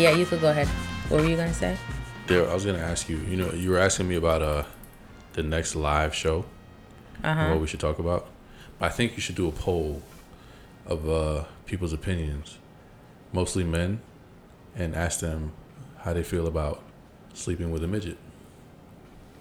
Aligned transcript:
Yeah, 0.00 0.12
you 0.12 0.24
could 0.24 0.40
go 0.40 0.48
ahead. 0.50 0.66
What 1.10 1.20
were 1.20 1.28
you 1.28 1.36
gonna 1.36 1.52
say? 1.52 1.76
There, 2.26 2.48
I 2.48 2.54
was 2.54 2.64
gonna 2.64 2.78
ask 2.78 3.06
you. 3.10 3.18
You 3.18 3.36
know, 3.36 3.52
you 3.52 3.68
were 3.70 3.78
asking 3.78 4.08
me 4.08 4.16
about 4.16 4.40
uh 4.40 4.62
the 5.34 5.42
next 5.42 5.76
live 5.76 6.14
show 6.14 6.46
Uh 7.22 7.26
and 7.26 7.38
huh. 7.38 7.50
what 7.50 7.60
we 7.60 7.66
should 7.66 7.80
talk 7.80 7.98
about. 7.98 8.26
I 8.80 8.88
think 8.88 9.14
you 9.16 9.20
should 9.20 9.34
do 9.36 9.46
a 9.46 9.52
poll 9.52 10.00
of 10.86 11.06
uh 11.06 11.44
people's 11.66 11.92
opinions, 11.92 12.56
mostly 13.30 13.62
men, 13.62 14.00
and 14.74 14.94
ask 14.94 15.20
them 15.20 15.52
how 15.98 16.14
they 16.14 16.22
feel 16.22 16.46
about 16.46 16.82
sleeping 17.34 17.70
with 17.70 17.84
a 17.84 17.86
midget. 17.86 18.16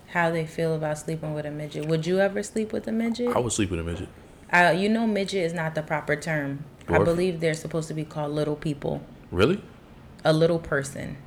How 0.08 0.30
they 0.30 0.46
feel 0.46 0.76
about 0.76 0.98
sleeping 0.98 1.34
with 1.34 1.46
a 1.46 1.52
midget? 1.52 1.86
Would 1.86 2.06
you 2.06 2.20
ever 2.20 2.44
sleep 2.44 2.74
with 2.74 2.86
a 2.86 2.92
midget? 2.92 3.34
I 3.34 3.40
would 3.40 3.54
sleep 3.54 3.72
with 3.72 3.80
a 3.80 3.84
midget. 3.84 4.10
Uh, 4.52 4.76
you 4.76 4.90
know, 4.90 5.08
midget 5.08 5.46
is 5.46 5.54
not 5.54 5.74
the 5.74 5.84
proper 5.84 6.18
term. 6.18 6.66
I 6.90 6.98
believe 7.00 7.40
they're 7.40 7.54
supposed 7.54 7.88
to 7.88 7.94
be 7.94 8.04
called 8.04 8.34
little 8.34 8.58
people, 8.58 9.02
Really? 9.32 9.62
A 10.24 10.34
little 10.34 10.60
person. 10.60 11.18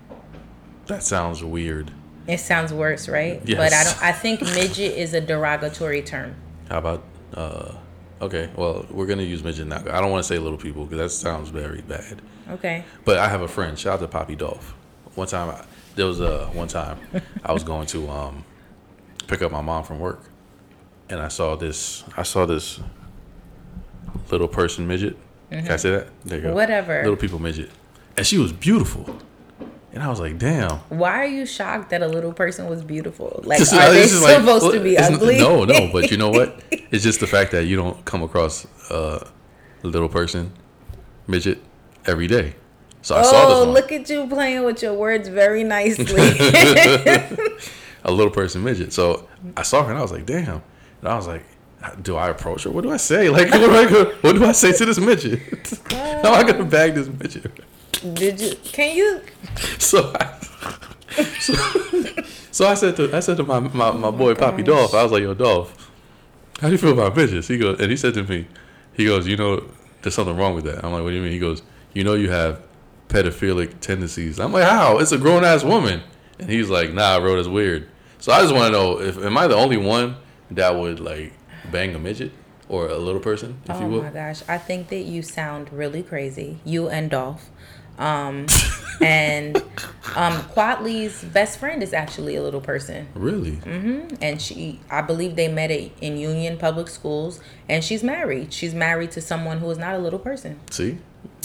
That 0.87 1.03
sounds 1.03 1.43
weird. 1.43 1.93
It 2.27 2.39
sounds 2.39 2.73
worse, 2.73 3.09
right? 3.09 3.41
Yes. 3.45 3.59
But 3.59 3.73
I 3.73 3.85
don't. 3.85 4.03
I 4.03 4.13
think 4.13 4.43
midget 4.43 4.97
is 4.97 5.15
a 5.15 5.21
derogatory 5.21 6.03
term. 6.03 6.37
How 6.69 6.79
about 6.79 7.05
uh 7.35 7.73
okay, 8.21 8.51
well, 8.57 8.87
we're 8.91 9.07
gonna 9.07 9.23
use 9.23 9.43
midget 9.43 9.67
now. 9.67 9.79
I 9.79 10.01
don't 10.01 10.11
want 10.11 10.25
to 10.25 10.29
say 10.29 10.39
little 10.39 10.59
people 10.59 10.85
because 10.85 10.99
that 10.99 11.11
sounds 11.11 11.51
very 11.51 11.83
bad. 11.83 12.23
Okay. 12.51 12.85
But 13.05 13.19
I 13.19 13.29
have 13.29 13.41
a 13.43 13.49
friend. 13.49 13.79
Shout 13.79 13.95
out 13.95 14.01
to 14.01 14.09
Poppy 14.09 14.37
Dolph. 14.37 14.75
One 15.15 15.27
time, 15.27 15.51
I, 15.51 15.65
there 15.95 16.07
was 16.07 16.21
a 16.21 16.47
one 16.47 16.69
time 16.69 16.99
I 17.45 17.53
was 17.53 17.65
going 17.65 17.87
to 17.89 18.09
um, 18.09 18.45
pick 19.27 19.43
up 19.43 19.53
my 19.53 19.61
mom 19.61 19.85
from 19.85 19.99
work, 19.99 20.23
and 21.09 21.21
I 21.21 21.29
saw 21.29 21.57
this. 21.57 22.05
I 22.17 22.23
saw 22.23 22.47
this 22.47 22.81
little 24.31 24.49
person 24.49 24.87
midget. 24.87 25.17
Can 25.51 25.71
I 25.71 25.77
say 25.77 25.91
that? 25.91 26.09
There 26.25 26.39
you 26.39 26.45
go. 26.45 26.55
Whatever. 26.55 27.03
Little 27.03 27.17
people 27.17 27.39
midget, 27.39 27.71
and 28.17 28.27
she 28.27 28.39
was 28.39 28.53
beautiful. 28.53 29.19
And 29.95 30.03
I 30.03 30.09
was 30.09 30.21
like, 30.21 30.39
damn. 30.39 30.79
Why 30.89 31.19
are 31.21 31.27
you 31.27 31.45
shocked 31.45 31.91
that 31.91 32.01
a 32.03 32.09
little 32.09 32.33
person 32.33 32.67
was 32.67 32.83
beautiful? 32.83 33.41
Like, 33.45 33.61
is- 33.61 33.73
are 33.75 33.91
they 33.91 34.01
this 34.01 34.13
is 34.15 34.23
like- 34.23 34.39
supposed 34.39 34.73
to 34.73 34.81
be 34.81 34.97
ugly? 34.97 35.39
No, 35.39 35.65
no. 35.65 35.91
But 35.93 36.11
you 36.11 36.17
know 36.17 36.31
what? 36.31 36.63
It's 36.93 37.03
just 37.05 37.21
the 37.21 37.27
fact 37.27 37.53
that 37.53 37.65
you 37.65 37.77
don't 37.77 38.05
come 38.05 38.23
across 38.23 38.67
uh, 38.91 39.27
a 39.83 39.87
little 39.87 40.09
person 40.11 40.53
midget 41.27 41.59
every 42.07 42.27
day. 42.27 42.55
So 43.01 43.17
I 43.17 43.23
saw 43.23 43.31
this 43.49 43.57
Oh, 43.57 43.65
one. 43.65 43.75
look 43.75 43.91
at 43.93 44.09
you 44.11 44.27
playing 44.27 44.63
with 44.65 44.83
your 44.83 44.93
words 44.95 45.29
very 45.29 45.65
nicely. 45.65 46.05
a 48.05 48.11
little 48.11 48.31
person 48.31 48.63
midget. 48.63 48.93
So 48.93 49.27
I 49.57 49.63
saw 49.63 49.85
her 49.85 49.91
and 49.91 49.99
I 49.99 50.03
was 50.03 50.13
like, 50.13 50.27
damn. 50.27 50.63
And 51.01 51.09
I 51.09 51.17
was 51.17 51.27
like, 51.27 51.45
do 52.03 52.17
I 52.17 52.29
approach 52.29 52.65
her? 52.65 52.71
What 52.71 52.83
do 52.85 52.91
I 52.91 52.97
say? 52.99 53.29
Like, 53.31 53.51
what 53.51 53.59
do 53.61 53.73
I 53.75 53.91
go, 53.91 54.05
what 54.21 54.35
do 54.37 54.45
I 54.45 54.53
say 54.53 54.73
to 54.73 54.85
this 54.85 54.99
midget? 54.99 55.41
How 55.91 56.35
am 56.35 56.47
I 56.47 56.51
gonna 56.51 56.65
bag 56.65 56.95
this 56.95 57.09
midget? 57.09 57.51
Did 58.15 58.41
you? 58.41 58.55
Can 58.65 58.97
you? 58.97 59.21
So, 59.79 60.13
I, 60.19 60.39
so, 61.41 61.55
so 62.51 62.67
I 62.67 62.75
said 62.75 62.97
to 62.97 63.15
I 63.15 63.21
said 63.21 63.37
to 63.37 63.43
my 63.45 63.61
my, 63.61 63.91
my 63.91 64.09
oh 64.09 64.13
boy 64.13 64.35
Poppy 64.35 64.63
Dolph, 64.63 64.95
I 64.95 65.03
was 65.03 65.13
like, 65.13 65.23
yo 65.23 65.35
Dolph, 65.35 65.91
how 66.61 66.69
do 66.69 66.73
you 66.73 66.79
feel 66.79 66.93
about 66.93 67.17
midgets? 67.17 67.49
He 67.49 67.59
goes 67.59 67.79
and 67.81 67.91
he 67.91 67.97
said 67.97 68.15
to 68.15 68.23
me, 68.23 68.47
he 68.95 69.05
goes, 69.05 69.27
you 69.27 69.37
know, 69.37 69.65
there's 70.03 70.15
something 70.15 70.37
wrong 70.37 70.55
with 70.55 70.65
that. 70.65 70.85
I'm 70.85 70.93
like, 70.93 71.03
what 71.03 71.11
do 71.11 71.17
you 71.17 71.23
mean? 71.23 71.33
He 71.33 71.39
goes, 71.39 71.63
you 71.93 72.05
know, 72.05 72.15
you 72.15 72.31
have 72.31 72.63
pedophilic 73.09 73.81
tendencies. 73.81 74.41
I'm 74.41 74.53
like, 74.53 74.65
how? 74.65 74.99
It's 74.99 75.13
a 75.13 75.19
grown 75.19 75.45
ass 75.45 75.65
woman. 75.65 76.03
And 76.39 76.49
he's 76.49 76.71
like, 76.71 76.93
nah, 76.95 77.21
bro, 77.21 77.37
that's 77.37 77.49
weird. 77.49 77.89
So 78.19 78.33
I 78.33 78.41
just 78.41 78.55
want 78.55 78.67
to 78.67 78.71
know 78.73 79.01
if 79.01 79.19
am 79.19 79.37
I 79.37 79.47
the 79.49 79.57
only 79.57 79.77
one 79.77 80.17
that 80.53 80.75
would 80.75 80.99
like 81.01 81.33
bang 81.71 81.95
a 81.95 81.99
midget 81.99 82.33
or 82.69 82.89
a 82.89 82.97
little 82.97 83.21
person, 83.21 83.61
if 83.69 83.77
Oh 83.77 83.81
you 83.81 83.87
will? 83.89 84.03
my 84.05 84.11
gosh, 84.11 84.43
I 84.49 84.57
think 84.57 84.89
that 84.89 85.03
you 85.03 85.21
sound 85.23 85.71
really 85.73 86.03
crazy. 86.03 86.61
You 86.65 86.89
and 86.89 87.11
Dolph. 87.11 87.51
Um, 87.99 88.47
and 89.01 89.57
um, 90.17 90.43
Quatley's 90.55 91.23
best 91.25 91.59
friend 91.59 91.83
is 91.83 91.93
actually 91.93 92.37
a 92.37 92.43
little 92.43 92.61
person, 92.61 93.07
Really? 93.15 93.53
Mm-hmm. 93.53 94.17
and 94.23 94.41
she, 94.41 94.81
I 94.91 95.03
believe 95.03 95.37
they 95.37 95.49
met 95.49 95.71
at, 95.71 95.91
in 96.01 96.17
Union 96.17 96.57
Public 96.57 96.89
Schools, 96.89 97.41
and 97.69 97.85
she's 97.85 98.03
married. 98.03 98.53
She's 98.53 98.75
married 98.75 99.11
to 99.13 99.21
someone 99.21 99.59
who 99.59 99.71
is 99.71 99.79
not 99.79 99.95
a 99.95 99.99
little 99.99 100.19
person. 100.19 100.59
See, 100.71 100.99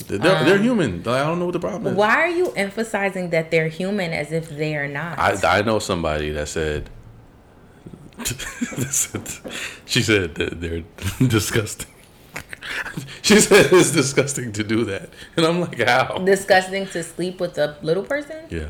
they're, 0.07 0.19
they're 0.19 0.57
human. 0.57 1.01
I 1.01 1.23
don't 1.23 1.39
know 1.39 1.45
what 1.45 1.51
the 1.53 1.59
problem 1.59 1.93
is. 1.93 1.97
Why 1.97 2.15
are 2.15 2.29
you 2.29 2.51
emphasizing 2.55 3.29
that 3.31 3.51
they're 3.51 3.67
human 3.67 4.13
as 4.13 4.31
if 4.31 4.49
they 4.49 4.75
are 4.75 4.87
not? 4.87 5.19
I, 5.19 5.59
I 5.59 5.61
know 5.63 5.79
somebody 5.79 6.31
that 6.31 6.47
said, 6.47 6.89
she 9.85 10.01
said 10.01 10.35
that 10.35 10.59
they're 10.61 10.83
disgusting. 11.27 11.87
she 13.21 13.39
said 13.39 13.67
it's 13.71 13.91
disgusting 13.91 14.51
to 14.53 14.63
do 14.63 14.83
that, 14.85 15.09
and 15.35 15.45
I'm 15.45 15.61
like, 15.61 15.79
how? 15.85 16.17
Disgusting 16.19 16.85
to 16.87 17.03
sleep 17.03 17.39
with 17.39 17.57
a 17.57 17.77
little 17.81 18.03
person. 18.03 18.45
Yeah, 18.49 18.69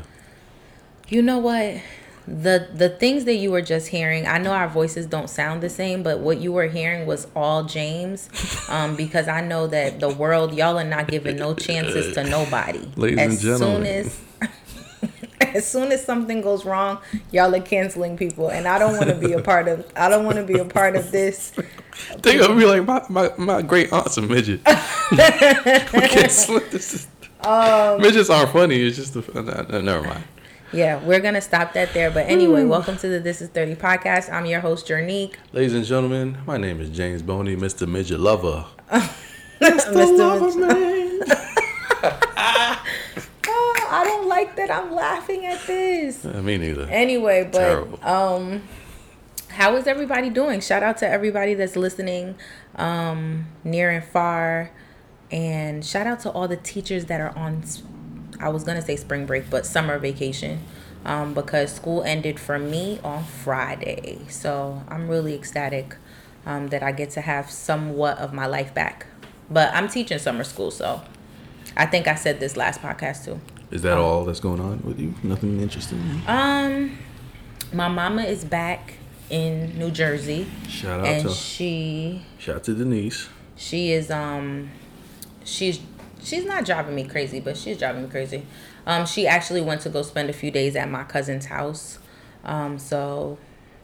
You 1.08 1.22
know 1.22 1.38
what? 1.38 1.80
The 2.26 2.68
the 2.74 2.90
things 2.90 3.24
that 3.24 3.36
you 3.36 3.50
were 3.50 3.62
just 3.62 3.88
hearing, 3.88 4.26
I 4.26 4.36
know 4.36 4.52
our 4.52 4.68
voices 4.68 5.06
don't 5.06 5.30
sound 5.30 5.62
the 5.62 5.70
same, 5.70 6.02
but 6.02 6.18
what 6.18 6.38
you 6.38 6.52
were 6.52 6.66
hearing 6.66 7.06
was 7.06 7.26
all 7.34 7.64
James. 7.64 8.28
Um, 8.68 8.96
because 8.96 9.28
I 9.28 9.40
know 9.40 9.66
that 9.68 9.98
the 9.98 10.10
world, 10.10 10.52
y'all 10.52 10.78
are 10.78 10.84
not 10.84 11.08
giving 11.08 11.36
no 11.36 11.54
chances 11.54 12.12
to 12.14 12.22
nobody. 12.22 12.86
Ladies 12.96 13.18
as 13.18 13.32
and 13.32 13.40
gentlemen. 13.40 13.84
soon 13.84 13.86
as 13.86 14.20
as 15.54 15.66
soon 15.66 15.92
as 15.92 16.04
something 16.04 16.40
goes 16.40 16.64
wrong, 16.64 16.98
y'all 17.30 17.54
are 17.54 17.60
canceling 17.60 18.16
people. 18.16 18.48
And 18.48 18.66
I 18.66 18.78
don't 18.78 18.96
want 18.96 19.08
to 19.08 19.14
be 19.14 19.32
a 19.32 19.42
part 19.42 19.68
of 19.68 19.86
I 19.96 20.08
don't 20.08 20.24
want 20.24 20.36
to 20.36 20.44
be 20.44 20.58
a 20.58 20.64
part 20.64 20.96
of 20.96 21.10
this. 21.10 21.52
they 22.22 22.38
gonna 22.38 22.54
be 22.54 22.66
like 22.66 22.84
my 22.86 23.02
my, 23.08 23.32
my 23.38 23.62
great 23.62 23.92
aunt's 23.92 24.16
a 24.16 24.22
midget. 24.22 24.60
we 25.12 26.08
can't 26.08 26.30
slip 26.30 26.70
this. 26.70 27.06
Um, 27.44 28.00
Midgets 28.00 28.30
aren't 28.30 28.50
funny. 28.50 28.82
It's 28.82 28.96
just 28.96 29.14
the 29.14 29.20
uh, 29.32 29.76
uh, 29.76 29.80
never 29.80 30.02
mind. 30.02 30.24
Yeah, 30.72 31.02
we're 31.04 31.20
gonna 31.20 31.40
stop 31.40 31.72
that 31.74 31.94
there. 31.94 32.10
But 32.10 32.26
anyway, 32.26 32.64
welcome 32.64 32.96
to 32.98 33.08
the 33.08 33.20
This 33.20 33.40
Is 33.40 33.48
30 33.48 33.76
podcast. 33.76 34.30
I'm 34.30 34.44
your 34.44 34.60
host, 34.60 34.86
Jernique. 34.86 35.36
Ladies 35.52 35.72
and 35.74 35.84
gentlemen, 35.84 36.38
my 36.46 36.56
name 36.58 36.80
is 36.80 36.90
James 36.90 37.22
Boney, 37.22 37.56
Mr. 37.56 37.88
Midget 37.88 38.20
Lover. 38.20 38.66
Mr. 39.60 40.18
Lover 40.18 40.58
man. 40.58 41.20
Oh, 43.50 43.86
I 43.90 44.04
don't 44.04 44.27
like 44.38 44.56
that 44.56 44.70
I'm 44.70 44.94
laughing 44.94 45.46
at 45.46 45.66
this. 45.66 46.24
Uh, 46.24 46.40
me 46.42 46.58
neither. 46.58 46.84
Anyway, 46.84 47.48
but 47.50 47.58
Terrible. 47.58 48.04
um 48.04 48.62
how 49.48 49.74
is 49.76 49.86
everybody 49.86 50.30
doing? 50.30 50.60
Shout 50.60 50.82
out 50.82 50.98
to 50.98 51.08
everybody 51.08 51.54
that's 51.54 51.76
listening 51.76 52.36
um 52.76 53.46
near 53.64 53.90
and 53.90 54.04
far 54.04 54.70
and 55.30 55.84
shout 55.84 56.06
out 56.06 56.20
to 56.20 56.30
all 56.30 56.48
the 56.48 56.56
teachers 56.56 57.06
that 57.06 57.20
are 57.20 57.36
on 57.36 57.62
I 58.40 58.50
was 58.50 58.62
going 58.62 58.76
to 58.76 58.86
say 58.86 58.94
spring 58.94 59.26
break, 59.26 59.50
but 59.50 59.66
summer 59.66 59.98
vacation. 59.98 60.60
Um 61.04 61.34
because 61.34 61.72
school 61.72 62.02
ended 62.04 62.38
for 62.38 62.58
me 62.58 63.00
on 63.02 63.24
Friday. 63.24 64.20
So, 64.28 64.82
I'm 64.88 65.08
really 65.08 65.34
ecstatic 65.34 65.96
um 66.46 66.68
that 66.68 66.82
I 66.82 66.92
get 66.92 67.10
to 67.10 67.20
have 67.20 67.50
somewhat 67.50 68.18
of 68.18 68.32
my 68.32 68.46
life 68.46 68.72
back. 68.72 69.06
But 69.50 69.74
I'm 69.74 69.88
teaching 69.88 70.18
summer 70.18 70.44
school, 70.44 70.70
so 70.70 71.02
I 71.76 71.86
think 71.86 72.06
I 72.08 72.14
said 72.14 72.40
this 72.40 72.56
last 72.56 72.80
podcast 72.80 73.24
too. 73.24 73.40
Is 73.70 73.82
that 73.82 73.98
all 73.98 74.24
that's 74.24 74.40
going 74.40 74.60
on 74.60 74.80
with 74.82 74.98
you? 74.98 75.14
Nothing 75.22 75.60
interesting? 75.60 76.22
Um, 76.26 76.98
my 77.72 77.88
mama 77.88 78.22
is 78.22 78.44
back 78.44 78.94
in 79.30 79.78
New 79.78 79.90
Jersey, 79.90 80.46
Shout 80.68 81.00
out 81.00 81.06
and 81.06 81.28
to 81.28 81.34
she 81.34 82.24
shout 82.38 82.56
out 82.56 82.64
to 82.64 82.74
Denise. 82.74 83.28
she 83.56 83.92
is 83.92 84.10
um 84.10 84.70
she's 85.44 85.80
she's 86.22 86.46
not 86.46 86.64
driving 86.64 86.94
me 86.94 87.04
crazy, 87.04 87.40
but 87.40 87.56
she's 87.56 87.76
driving 87.76 88.04
me 88.04 88.08
crazy. 88.08 88.46
Um, 88.86 89.04
she 89.04 89.26
actually 89.26 89.60
went 89.60 89.82
to 89.82 89.90
go 89.90 90.00
spend 90.00 90.30
a 90.30 90.32
few 90.32 90.50
days 90.50 90.74
at 90.76 90.88
my 90.90 91.04
cousin's 91.04 91.46
house. 91.46 91.98
Um, 92.42 92.78
so 92.78 93.38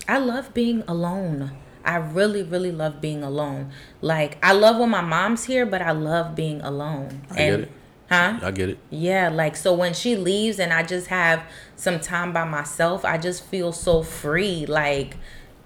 I 0.08 0.16
love 0.18 0.54
being 0.54 0.82
alone. 0.88 1.50
I 1.84 1.96
really, 1.96 2.42
really 2.42 2.72
love 2.72 3.02
being 3.02 3.22
alone. 3.22 3.70
Like 4.00 4.38
I 4.42 4.52
love 4.52 4.78
when 4.78 4.88
my 4.88 5.02
mom's 5.02 5.44
here, 5.44 5.66
but 5.66 5.82
I 5.82 5.90
love 5.90 6.34
being 6.34 6.62
alone. 6.62 7.26
I 7.30 7.34
get 7.34 7.60
it. 7.60 7.70
Huh? 8.14 8.40
I 8.42 8.50
get 8.50 8.68
it. 8.70 8.78
Yeah, 8.90 9.28
like 9.28 9.56
so 9.56 9.74
when 9.74 9.94
she 9.94 10.16
leaves 10.16 10.58
and 10.58 10.72
I 10.72 10.82
just 10.82 11.08
have 11.08 11.42
some 11.76 12.00
time 12.00 12.32
by 12.32 12.44
myself, 12.44 13.04
I 13.04 13.18
just 13.18 13.44
feel 13.44 13.72
so 13.72 14.02
free. 14.02 14.66
Like 14.66 15.16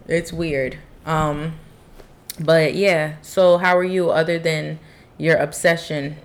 it's 0.07 0.33
weird. 0.33 0.79
Um 1.05 1.55
but 2.41 2.75
yeah, 2.75 3.17
so 3.23 3.59
how 3.59 3.77
are 3.77 3.85
you 3.85 4.11
other 4.11 4.39
than 4.39 4.79
your 5.17 5.37
obsession 5.37 6.17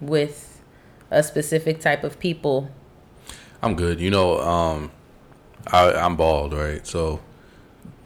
with 0.00 0.62
a 1.10 1.22
specific 1.22 1.80
type 1.80 2.04
of 2.04 2.18
people? 2.18 2.70
I'm 3.62 3.74
good. 3.74 4.00
You 4.00 4.10
know, 4.10 4.40
um, 4.40 4.90
I, 5.66 5.92
I'm 5.92 6.16
bald, 6.16 6.52
right? 6.52 6.86
So 6.86 7.20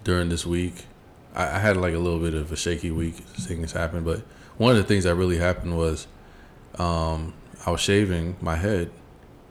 during 0.02 0.28
this 0.28 0.46
week, 0.46 0.86
I, 1.34 1.56
I 1.56 1.58
had 1.58 1.76
like 1.76 1.94
a 1.94 1.98
little 1.98 2.18
bit 2.18 2.34
of 2.34 2.50
a 2.50 2.56
shaky 2.56 2.90
week. 2.90 3.16
Things 3.16 3.72
happened, 3.72 4.04
but 4.04 4.22
one 4.56 4.72
of 4.72 4.76
the 4.76 4.84
things 4.84 5.04
that 5.04 5.14
really 5.14 5.38
happened 5.38 5.76
was 5.76 6.06
um, 6.78 7.34
I 7.64 7.70
was 7.70 7.81
shaving 7.81 8.37
my 8.41 8.56
head, 8.56 8.91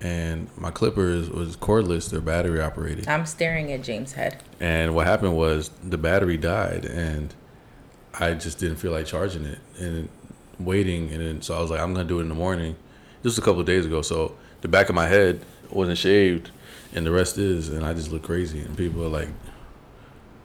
and 0.02 0.50
my 0.58 0.72
clippers 0.72 1.30
was 1.30 1.56
cordless. 1.56 2.10
They're 2.10 2.19
battery 2.19 2.62
operated. 2.62 3.08
I'm 3.08 3.25
staring 3.25 3.72
at 3.72 3.84
James' 3.84 4.13
head. 4.13 4.44
And 4.60 4.94
what 4.96 5.08
happened 5.08 5.38
was 5.38 5.69
the 5.84 5.98
battery 5.98 6.38
died, 6.38 6.86
and 6.86 7.34
I 8.19 8.34
just 8.34 8.60
didn't 8.60 8.78
feel 8.78 8.92
like 8.92 9.06
charging 9.06 9.46
it 9.46 9.60
and 9.80 10.10
waiting. 10.60 11.12
And 11.12 11.22
then 11.22 11.42
so 11.42 11.56
I 11.58 11.62
was 11.62 11.72
like, 11.72 11.80
I'm 11.80 11.94
gonna 11.94 12.08
do 12.08 12.19
it 12.19 12.24
in 12.24 12.30
the 12.30 12.36
morning. 12.36 12.75
Just 13.24 13.38
a 13.38 13.42
couple 13.42 13.62
of 13.62 13.68
days 13.68 13.86
ago. 13.86 14.02
So 14.02 14.36
the 14.62 14.68
back 14.68 14.90
of 14.90 14.96
my 14.96 15.08
head 15.08 15.46
wasn't 15.69 15.98
shaved, 15.98 16.52
and 16.94 17.06
the 17.06 17.12
rest 17.12 17.38
is, 17.38 17.69
and 17.69 17.86
I 17.86 17.94
just 17.94 18.12
look 18.12 18.24
crazy, 18.24 18.60
and 18.60 18.75
people 18.78 19.04
are 19.04 19.10
like, 19.10 19.30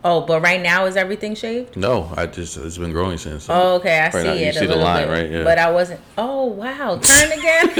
Oh, 0.05 0.21
but 0.21 0.41
right 0.41 0.61
now 0.63 0.87
is 0.87 0.97
everything 0.97 1.35
shaved? 1.35 1.77
"No, 1.77 2.13
I 2.17 2.27
just 2.27 2.57
it's 2.57 2.79
been 2.79 2.93
growing 2.93 3.19
since." 3.19 3.49
Oh, 3.51 3.75
okay, 3.77 3.99
I 3.99 4.05
Right 4.05 4.13
see 4.13 4.23
now, 4.25 4.33
you 4.35 4.47
it. 4.47 4.55
see 4.55 4.67
the 4.67 4.77
line, 4.77 5.09
bit, 5.09 5.13
right? 5.13 5.31
Yeah. 5.31 5.45
But 5.45 5.59
I 5.59 5.71
wasn't. 5.71 6.01
Oh 6.17 6.45
wow, 6.47 6.99
turn 7.03 7.33
again. 7.33 7.71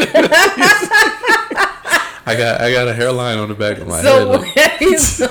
I 2.29 2.35
got 2.37 2.61
I 2.61 2.73
got 2.73 2.89
a 2.89 2.95
hairline 2.95 3.39
on 3.39 3.49
the 3.49 3.55
back 3.55 3.79
of 3.79 3.87
my 3.87 4.03
so 4.03 4.39
head. 4.41 4.81
when 4.81 4.91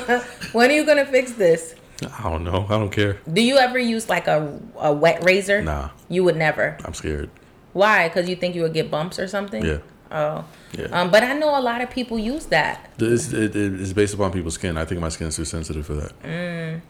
are, 0.09 0.17
you, 0.17 0.21
when 0.53 0.69
are 0.71 0.73
you 0.73 0.85
gonna 0.85 1.05
fix 1.05 1.33
this? 1.33 1.75
I 2.19 2.23
don't 2.29 2.43
know. 2.43 2.65
I 2.69 2.77
don't 2.77 2.89
care. 2.91 3.19
Do 3.31 3.41
you 3.41 3.57
ever 3.57 3.77
use 3.79 4.07
like 4.09 4.27
a 4.27 4.57
a 4.77 4.93
wet 4.93 5.23
razor? 5.23 5.61
Nah, 5.61 5.89
You 6.07 6.23
would 6.23 6.37
never. 6.37 6.77
I'm 6.85 6.93
scared. 6.93 7.29
Why? 7.73 8.07
Because 8.07 8.29
you 8.29 8.37
think 8.37 8.55
you 8.55 8.61
would 8.61 8.73
get 8.73 8.89
bumps 8.89 9.19
or 9.19 9.27
something? 9.27 9.63
Yeah. 9.65 9.79
Oh. 10.11 10.45
Yeah. 10.77 10.85
Um, 10.87 11.09
but 11.11 11.23
I 11.23 11.33
know 11.33 11.57
a 11.57 11.61
lot 11.61 11.81
of 11.81 11.89
people 11.89 12.17
use 12.19 12.45
that. 12.47 12.89
It's, 12.99 13.33
it, 13.33 13.55
it- 13.55 13.81
it's 13.81 13.93
based 13.93 14.13
upon 14.13 14.31
people's 14.31 14.55
skin. 14.55 14.77
I 14.77 14.85
think 14.85 15.01
my 15.01 15.09
skin's 15.09 15.35
too 15.35 15.45
sensitive 15.45 15.85
for 15.85 15.93
that. 15.95 16.21
Mm. 16.23 16.81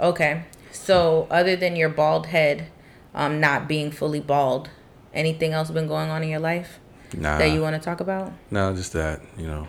Okay. 0.00 0.44
So 0.72 1.26
other 1.30 1.56
than 1.56 1.76
your 1.76 1.88
bald 1.88 2.26
head, 2.26 2.66
um, 3.14 3.38
not 3.40 3.68
being 3.68 3.90
fully 3.92 4.20
bald, 4.20 4.70
anything 5.12 5.52
else 5.52 5.70
been 5.70 5.86
going 5.86 6.10
on 6.10 6.22
in 6.24 6.28
your 6.28 6.40
life 6.40 6.80
Nah, 7.16 7.38
that 7.38 7.50
you 7.52 7.60
want 7.60 7.76
to 7.76 7.80
talk 7.84 8.00
about? 8.00 8.32
no, 8.50 8.74
just 8.74 8.92
that. 8.94 9.20
You 9.38 9.46
know, 9.46 9.68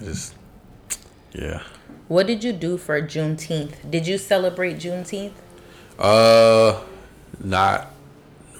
just 0.00 0.34
yeah. 1.32 1.62
What 2.08 2.26
did 2.26 2.44
you 2.44 2.52
do 2.52 2.76
for 2.76 3.00
Juneteenth? 3.00 3.90
Did 3.90 4.06
you 4.06 4.18
celebrate 4.18 4.76
Juneteenth? 4.76 5.32
Uh, 5.98 6.80
not 7.42 7.90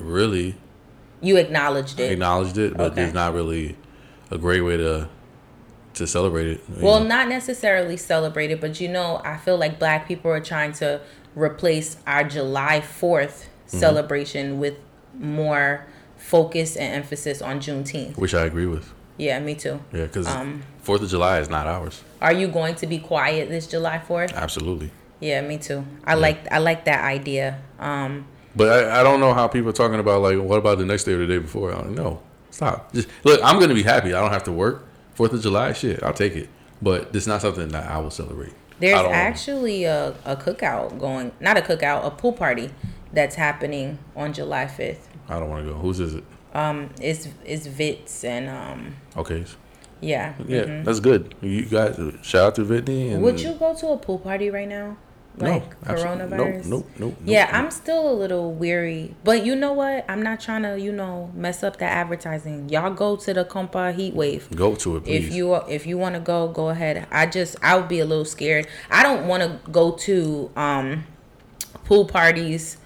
really 0.00 0.55
You 1.26 1.37
acknowledged 1.38 1.99
it. 2.00 2.12
acknowledged 2.12 2.56
it, 2.58 2.76
but 2.76 2.93
Okay. 2.93 2.94
there's 3.02 3.14
not 3.14 3.34
really 3.34 3.76
a 4.31 4.38
great 4.38 4.61
way 4.62 4.76
to 4.76 5.08
to 5.94 6.06
celebrate 6.06 6.46
it. 6.46 6.61
Well, 6.82 7.00
know. 7.00 7.06
not 7.06 7.26
necessarily 7.28 7.96
celebrate 7.96 8.50
it, 8.50 8.61
but 8.61 8.78
you 8.82 8.88
know, 8.88 9.23
I 9.25 9.38
feel 9.38 9.56
like 9.56 9.78
black 9.78 10.06
people 10.06 10.31
are 10.31 10.40
trying 10.40 10.73
to 10.75 11.00
replace 11.34 11.96
our 12.06 12.23
July 12.25 12.81
4th 12.81 13.46
Mm-hmm. 13.67 13.78
celebration 13.78 14.61
with 14.61 14.75
more 15.19 15.87
focus 16.17 16.76
and 16.76 16.94
emphasis 16.94 17.43
on 17.43 17.58
Juneteenth. 17.61 18.17
which 18.17 18.32
I 18.34 18.44
agree 18.44 18.67
with. 18.67 18.93
Yeah, 19.17 19.40
me 19.40 19.55
too. 19.56 19.81
Yeah, 19.93 20.05
because 20.05 20.28
Um, 20.28 20.62
Fourth 20.82 21.02
of 21.02 21.08
July 21.11 21.40
is 21.40 21.49
not 21.49 21.67
ours. 21.67 22.02
Are 22.23 22.32
you 22.32 22.46
going 22.46 22.75
to 22.76 22.87
be 22.87 22.99
quiet 22.99 23.49
this 23.49 23.67
July 23.67 23.99
4th? 24.08 24.32
Absolutely. 24.34 24.90
Yeah, 25.19 25.40
me 25.40 25.56
too. 25.58 25.84
I 26.05 26.14
like 26.14 26.38
I 26.52 26.58
like 26.58 26.84
that 26.84 27.02
idea. 27.05 27.58
Um 27.81 28.26
But 28.56 28.68
I, 28.88 29.00
I 29.00 29.02
don't 29.02 29.20
know 29.20 29.34
how 29.34 29.46
people 29.48 29.68
are 29.70 29.74
talking 29.74 30.00
about 30.00 30.22
like 30.22 30.38
what 30.38 30.56
about 30.58 30.78
the 30.78 30.86
next 30.86 31.04
day 31.04 31.12
or 31.12 31.18
the 31.18 31.26
day 31.26 31.38
before? 31.38 31.72
I 31.72 31.82
don't 31.82 31.94
know. 31.94 32.22
Stop. 32.50 32.92
Just 32.92 33.08
look. 33.24 33.40
I'm 33.44 33.60
gonna 33.60 33.74
be 33.74 33.82
happy. 33.82 34.14
I 34.14 34.20
don't 34.20 34.32
have 34.32 34.44
to 34.44 34.52
work. 34.52 34.86
Fourth 35.14 35.32
of 35.32 35.42
July, 35.42 35.72
shit. 35.72 36.02
I'll 36.02 36.12
take 36.12 36.34
it. 36.36 36.48
But 36.80 37.14
it's 37.14 37.26
not 37.26 37.40
something 37.42 37.68
that 37.68 37.90
I 37.90 37.98
will 37.98 38.10
celebrate. 38.10 38.52
there's 38.80 38.94
actually 38.98 39.84
a, 39.84 40.14
a 40.24 40.36
cookout 40.36 40.98
going 40.98 41.32
not 41.40 41.56
a 41.56 41.60
cookout, 41.62 42.04
a 42.06 42.10
pool 42.10 42.32
party 42.32 42.70
that's 43.12 43.34
happening 43.36 43.98
on 44.14 44.32
July 44.32 44.66
5th. 44.66 44.98
I 45.28 45.38
don't 45.38 45.48
want 45.48 45.64
to 45.66 45.72
go. 45.72 45.78
Whose 45.78 46.00
is 46.00 46.14
it? 46.14 46.24
Um 46.54 46.90
it's 47.00 47.28
it's 47.44 47.66
Vits 47.66 48.24
and 48.24 48.48
um 48.48 48.96
Okay. 49.16 49.44
yeah. 50.00 50.34
Yeah, 50.46 50.64
mhm. 50.64 50.84
that's 50.84 51.00
good. 51.00 51.34
You 51.40 51.64
guys 51.66 51.98
shout 52.22 52.46
out 52.48 52.54
to 52.56 52.64
Whitney. 52.64 53.10
And 53.12 53.22
Would 53.22 53.40
you 53.40 53.52
go 53.54 53.74
to 53.74 53.88
a 53.88 53.96
pool 53.98 54.18
party 54.18 54.50
right 54.50 54.68
now? 54.68 54.96
Like 55.38 55.86
no, 55.86 55.94
coronavirus? 55.94 56.66
Nope, 56.66 56.66
nope, 56.66 56.90
nope. 56.98 57.16
Yeah. 57.24 57.50
I'm 57.52 57.70
still 57.70 58.10
a 58.10 58.14
little 58.14 58.52
weary. 58.52 59.14
But 59.22 59.44
you 59.44 59.54
know 59.54 59.72
what? 59.74 60.04
I'm 60.08 60.22
not 60.22 60.40
trying 60.40 60.62
to, 60.62 60.80
you 60.80 60.92
know, 60.92 61.30
mess 61.34 61.62
up 61.62 61.76
the 61.76 61.84
advertising. 61.84 62.70
Y'all 62.70 62.92
go 62.92 63.16
to 63.16 63.34
the 63.34 63.44
Compa 63.44 63.94
Heat 63.94 64.14
Wave. 64.14 64.48
go 64.54 64.74
to 64.76 64.96
it, 64.96 65.04
please. 65.04 65.26
If 65.26 65.34
you 65.34 65.54
if 65.54 65.86
you 65.86 65.98
want 65.98 66.14
to 66.14 66.20
go, 66.20 66.48
go 66.48 66.70
ahead. 66.70 67.06
I 67.10 67.26
just 67.26 67.56
I 67.62 67.76
would 67.76 67.88
be 67.88 68.00
a 68.00 68.06
little 68.06 68.24
scared. 68.24 68.66
I 68.90 69.02
don't 69.02 69.28
want 69.28 69.42
to 69.42 69.70
go 69.70 69.92
to 69.92 70.50
um 70.56 71.04
pool 71.84 72.06
parties 72.06 72.78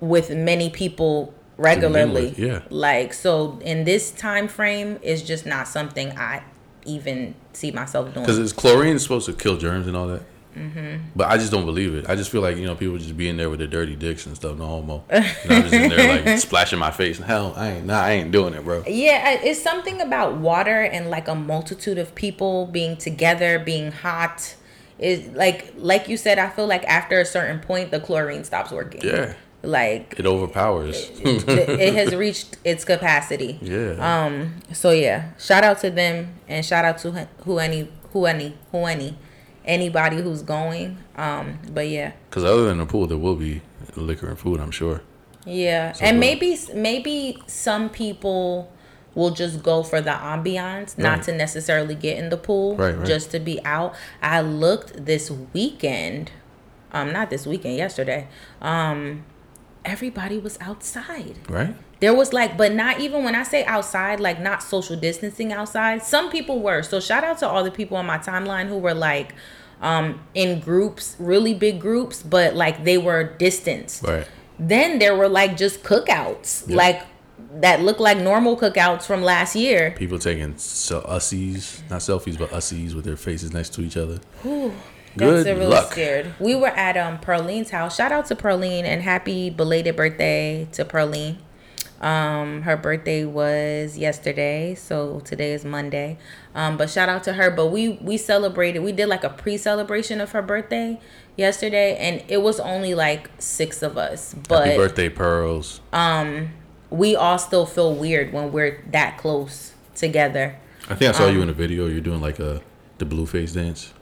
with 0.00 0.30
many 0.30 0.70
people 0.70 1.34
regularly. 1.58 2.28
with, 2.28 2.38
yeah. 2.38 2.62
Like 2.70 3.12
so 3.12 3.58
in 3.62 3.84
this 3.84 4.10
time 4.12 4.48
frame 4.48 4.98
is 5.02 5.22
just 5.22 5.44
not 5.44 5.68
something 5.68 6.16
I 6.16 6.42
even 6.86 7.34
see 7.52 7.70
myself 7.70 8.14
doing. 8.14 8.24
Because 8.24 8.38
it's 8.38 8.52
chlorine 8.52 8.96
is 8.96 9.02
supposed 9.02 9.26
to 9.26 9.34
kill 9.34 9.58
germs 9.58 9.86
and 9.86 9.96
all 9.96 10.06
that. 10.06 10.22
Mm-hmm. 10.56 11.02
But 11.14 11.28
I 11.28 11.36
just 11.36 11.52
don't 11.52 11.66
believe 11.66 11.94
it. 11.94 12.08
I 12.08 12.16
just 12.16 12.30
feel 12.30 12.40
like 12.40 12.56
you 12.56 12.64
know 12.64 12.74
people 12.74 12.96
just 12.98 13.16
be 13.16 13.28
in 13.28 13.36
there 13.36 13.50
with 13.50 13.58
their 13.58 13.68
dirty 13.68 13.94
dicks 13.94 14.24
and 14.26 14.34
stuff. 14.34 14.56
No 14.58 14.66
homo. 14.66 15.04
And 15.10 15.24
I'm 15.48 15.62
just 15.62 15.74
in 15.74 15.88
there 15.90 16.24
like 16.24 16.38
splashing 16.48 16.78
my 16.78 16.90
face. 16.90 17.18
Hell, 17.18 17.52
I 17.56 17.72
ain't. 17.72 17.86
Nah, 17.86 18.00
I 18.00 18.12
ain't 18.12 18.32
doing 18.32 18.54
it, 18.54 18.64
bro. 18.64 18.82
Yeah, 18.86 19.32
it's 19.32 19.62
something 19.62 20.00
about 20.00 20.36
water 20.36 20.82
and 20.82 21.10
like 21.10 21.28
a 21.28 21.34
multitude 21.34 21.98
of 21.98 22.14
people 22.14 22.66
being 22.66 22.96
together, 22.96 23.58
being 23.58 23.92
hot. 23.92 24.56
Is 24.98 25.26
like 25.34 25.74
like 25.76 26.08
you 26.08 26.16
said, 26.16 26.38
I 26.38 26.48
feel 26.48 26.66
like 26.66 26.82
after 26.84 27.20
a 27.20 27.24
certain 27.26 27.60
point 27.60 27.90
the 27.90 28.00
chlorine 28.00 28.44
stops 28.44 28.70
working. 28.72 29.02
Yeah, 29.04 29.34
Like 29.62 30.14
it 30.18 30.24
overpowers. 30.24 31.10
it 31.20 31.46
it 31.46 31.94
has 31.94 32.14
reached 32.24 32.56
its 32.64 32.82
capacity. 32.86 33.58
yeah. 33.60 34.24
Um 34.24 34.54
so 34.72 34.90
yeah, 34.92 35.32
shout 35.38 35.64
out 35.64 35.80
to 35.80 35.90
them 35.90 36.32
and 36.48 36.64
shout 36.64 36.86
out 36.86 36.96
to 37.00 37.28
who- 37.44 37.58
any 37.58 37.88
who 38.14 38.24
any 38.24 38.54
who 38.72 38.86
any 38.86 39.18
who 39.66 39.72
any 39.72 39.86
who 39.86 39.92
any 39.92 40.16
anybody 40.16 40.22
who's 40.22 40.42
going. 40.42 40.98
Um 41.16 41.58
but 41.72 41.88
yeah. 41.88 42.12
Because 42.30 42.44
other 42.44 42.64
than 42.64 42.78
the 42.78 42.86
pool, 42.86 43.06
there 43.06 43.18
will 43.18 43.36
be 43.36 43.62
liquor 43.96 44.28
and 44.28 44.38
food. 44.38 44.60
I'm 44.60 44.70
sure. 44.70 45.00
Yeah, 45.44 45.92
So 45.92 46.04
and 46.04 46.16
good. 46.16 46.20
maybe 46.20 46.58
maybe 46.74 47.38
some 47.46 47.88
people 47.88 48.72
will 49.14 49.30
just 49.30 49.62
go 49.62 49.82
for 49.82 50.00
the 50.00 50.10
ambiance, 50.10 50.98
not 50.98 51.22
to 51.22 51.32
necessarily 51.32 51.94
get 51.94 52.18
in 52.18 52.28
the 52.28 52.36
pool, 52.36 52.76
Right, 52.76 52.96
right. 52.96 53.06
just 53.06 53.30
to 53.30 53.40
be 53.40 53.64
out. 53.64 53.94
I 54.22 54.42
looked 54.42 55.06
this 55.06 55.30
weekend, 55.54 56.32
um, 56.92 57.12
not 57.12 57.30
this 57.30 57.46
weekend, 57.46 57.76
yesterday. 57.78 58.28
Um, 58.60 59.24
everybody 59.86 60.38
was 60.38 60.58
outside. 60.60 61.36
Right. 61.48 61.74
There 62.00 62.14
was 62.14 62.32
like, 62.32 62.56
but 62.58 62.74
not 62.74 63.00
even 63.00 63.24
when 63.24 63.34
I 63.34 63.42
say 63.42 63.64
outside, 63.64 64.20
like 64.20 64.38
not 64.40 64.62
social 64.62 64.96
distancing 64.96 65.52
outside. 65.52 66.02
Some 66.02 66.30
people 66.30 66.60
were. 66.60 66.82
So 66.82 67.00
shout 67.00 67.24
out 67.24 67.38
to 67.38 67.48
all 67.48 67.64
the 67.64 67.70
people 67.70 67.96
on 67.96 68.04
my 68.06 68.18
timeline 68.18 68.68
who 68.68 68.78
were 68.78 68.94
like 68.94 69.34
um 69.80 70.20
in 70.34 70.60
groups, 70.60 71.16
really 71.18 71.54
big 71.54 71.80
groups, 71.80 72.22
but 72.22 72.54
like 72.54 72.84
they 72.84 72.98
were 72.98 73.24
distanced. 73.38 74.02
Right. 74.02 74.26
Then 74.58 74.98
there 74.98 75.14
were 75.16 75.28
like 75.28 75.56
just 75.56 75.82
cookouts, 75.82 76.64
Yeah. 76.68 76.76
like 76.76 77.02
that 77.60 77.80
looked 77.82 78.00
like 78.00 78.18
normal 78.18 78.56
cookouts 78.56 79.02
from 79.04 79.22
last 79.22 79.54
year. 79.56 79.92
People 79.96 80.18
taking 80.18 80.56
so 80.58 81.00
ussies, 81.02 81.80
not 81.90 82.00
selfies, 82.00 82.38
but 82.38 82.50
ussies 82.50 82.94
with 82.94 83.04
their 83.04 83.16
faces 83.16 83.52
next 83.52 83.72
to 83.74 83.80
each 83.82 83.96
other. 83.96 84.18
Whew, 84.42 84.74
Good 85.16 85.46
that's 85.46 85.58
really 85.58 85.66
luck. 85.66 85.92
scared. 85.92 86.34
We 86.38 86.54
were 86.54 86.68
at 86.68 86.96
um 86.96 87.18
Pearline's 87.18 87.70
house. 87.70 87.96
Shout 87.96 88.12
out 88.12 88.26
to 88.26 88.36
Pearline 88.36 88.84
and 88.84 89.02
happy 89.02 89.50
belated 89.50 89.96
birthday 89.96 90.68
to 90.72 90.84
Pearline. 90.84 91.38
Um, 92.00 92.62
her 92.62 92.76
birthday 92.76 93.24
was 93.24 93.96
yesterday, 93.96 94.74
so 94.74 95.20
today 95.20 95.54
is 95.54 95.64
Monday. 95.64 96.18
Um, 96.54 96.76
but 96.76 96.90
shout 96.90 97.08
out 97.08 97.24
to 97.24 97.32
her. 97.32 97.50
But 97.50 97.68
we 97.68 97.92
we 98.02 98.18
celebrated. 98.18 98.80
We 98.80 98.92
did 98.92 99.08
like 99.08 99.24
a 99.24 99.30
pre-celebration 99.30 100.20
of 100.20 100.32
her 100.32 100.42
birthday 100.42 101.00
yesterday, 101.36 101.96
and 101.96 102.22
it 102.28 102.42
was 102.42 102.60
only 102.60 102.94
like 102.94 103.30
six 103.38 103.82
of 103.82 103.96
us. 103.96 104.34
But 104.48 104.66
Happy 104.66 104.76
birthday, 104.76 105.08
pearls. 105.08 105.80
Um, 105.92 106.50
we 106.90 107.16
all 107.16 107.38
still 107.38 107.66
feel 107.66 107.94
weird 107.94 108.32
when 108.32 108.52
we're 108.52 108.84
that 108.90 109.16
close 109.16 109.72
together. 109.94 110.58
I 110.90 110.94
think 110.94 111.14
I 111.14 111.18
saw 111.18 111.26
um, 111.26 111.34
you 111.34 111.42
in 111.42 111.48
a 111.48 111.54
video. 111.54 111.86
You're 111.86 112.00
doing 112.00 112.20
like 112.20 112.38
a 112.38 112.60
the 112.98 113.06
Blueface 113.06 113.54
dance. 113.54 113.92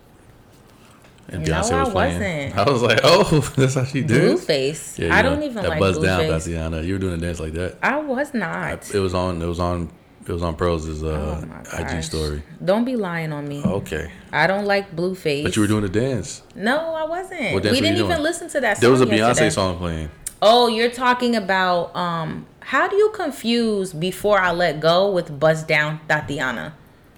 And 1.28 1.46
No, 1.46 1.54
Beyonce 1.54 1.72
I 1.72 1.80
was 1.84 1.92
playing. 1.92 2.52
wasn't. 2.52 2.58
I 2.68 2.70
was 2.70 2.82
like, 2.82 3.00
oh, 3.02 3.52
that's 3.56 3.74
how 3.74 3.84
she 3.84 4.02
did. 4.02 4.36
Blueface. 4.36 4.98
you 4.98 5.08
I 5.10 5.22
know, 5.22 5.30
don't 5.30 5.42
even 5.42 5.62
that 5.62 5.68
like 5.70 5.80
buzz 5.80 5.98
down. 5.98 6.20
Thotiana. 6.22 6.84
You 6.84 6.94
were 6.94 6.98
doing 6.98 7.14
a 7.14 7.16
dance 7.18 7.40
like 7.40 7.52
that. 7.54 7.78
I 7.82 7.96
was 7.98 8.34
not. 8.34 8.94
It 8.94 8.98
was 9.00 9.14
on. 9.14 9.40
It 9.40 9.46
was 9.46 9.60
on. 9.60 9.90
It 10.26 10.32
was 10.32 10.42
on 10.42 10.56
Pearl's 10.56 11.02
uh, 11.02 11.44
Oh 11.70 11.78
IG 11.82 12.02
story. 12.02 12.42
Don't 12.64 12.86
be 12.86 12.96
lying 12.96 13.30
on 13.32 13.46
me. 13.46 13.62
Okay, 13.62 14.10
I 14.32 14.46
don't 14.46 14.64
like 14.64 14.94
Blueface. 14.96 15.42
but 15.42 15.54
you 15.54 15.60
were 15.60 15.68
doing 15.68 15.84
a 15.84 15.88
dance. 15.88 16.42
No, 16.54 16.94
I 16.94 17.04
wasn't. 17.04 17.52
What 17.52 17.54
we 17.56 17.60
dance 17.60 17.76
you 17.76 17.82
didn't 17.82 17.96
even 17.98 18.08
doing? 18.10 18.22
listen 18.22 18.48
to 18.48 18.60
that. 18.60 18.76
Song. 18.78 18.80
There 18.80 18.90
was 18.90 19.02
a 19.02 19.06
Beyonce 19.06 19.18
yesterday. 19.18 19.50
song 19.50 19.76
playing. 19.76 20.10
Oh, 20.40 20.68
you're 20.68 20.90
talking 20.90 21.36
about 21.36 21.94
um. 21.96 22.46
How 22.60 22.88
do 22.88 22.96
you 22.96 23.10
confuse 23.14 23.92
"Before 23.92 24.38
I 24.40 24.50
Let 24.52 24.80
Go" 24.80 25.10
with 25.10 25.38
"Bust 25.38 25.68
Down 25.68 26.00
Thotiana"? 26.08 26.72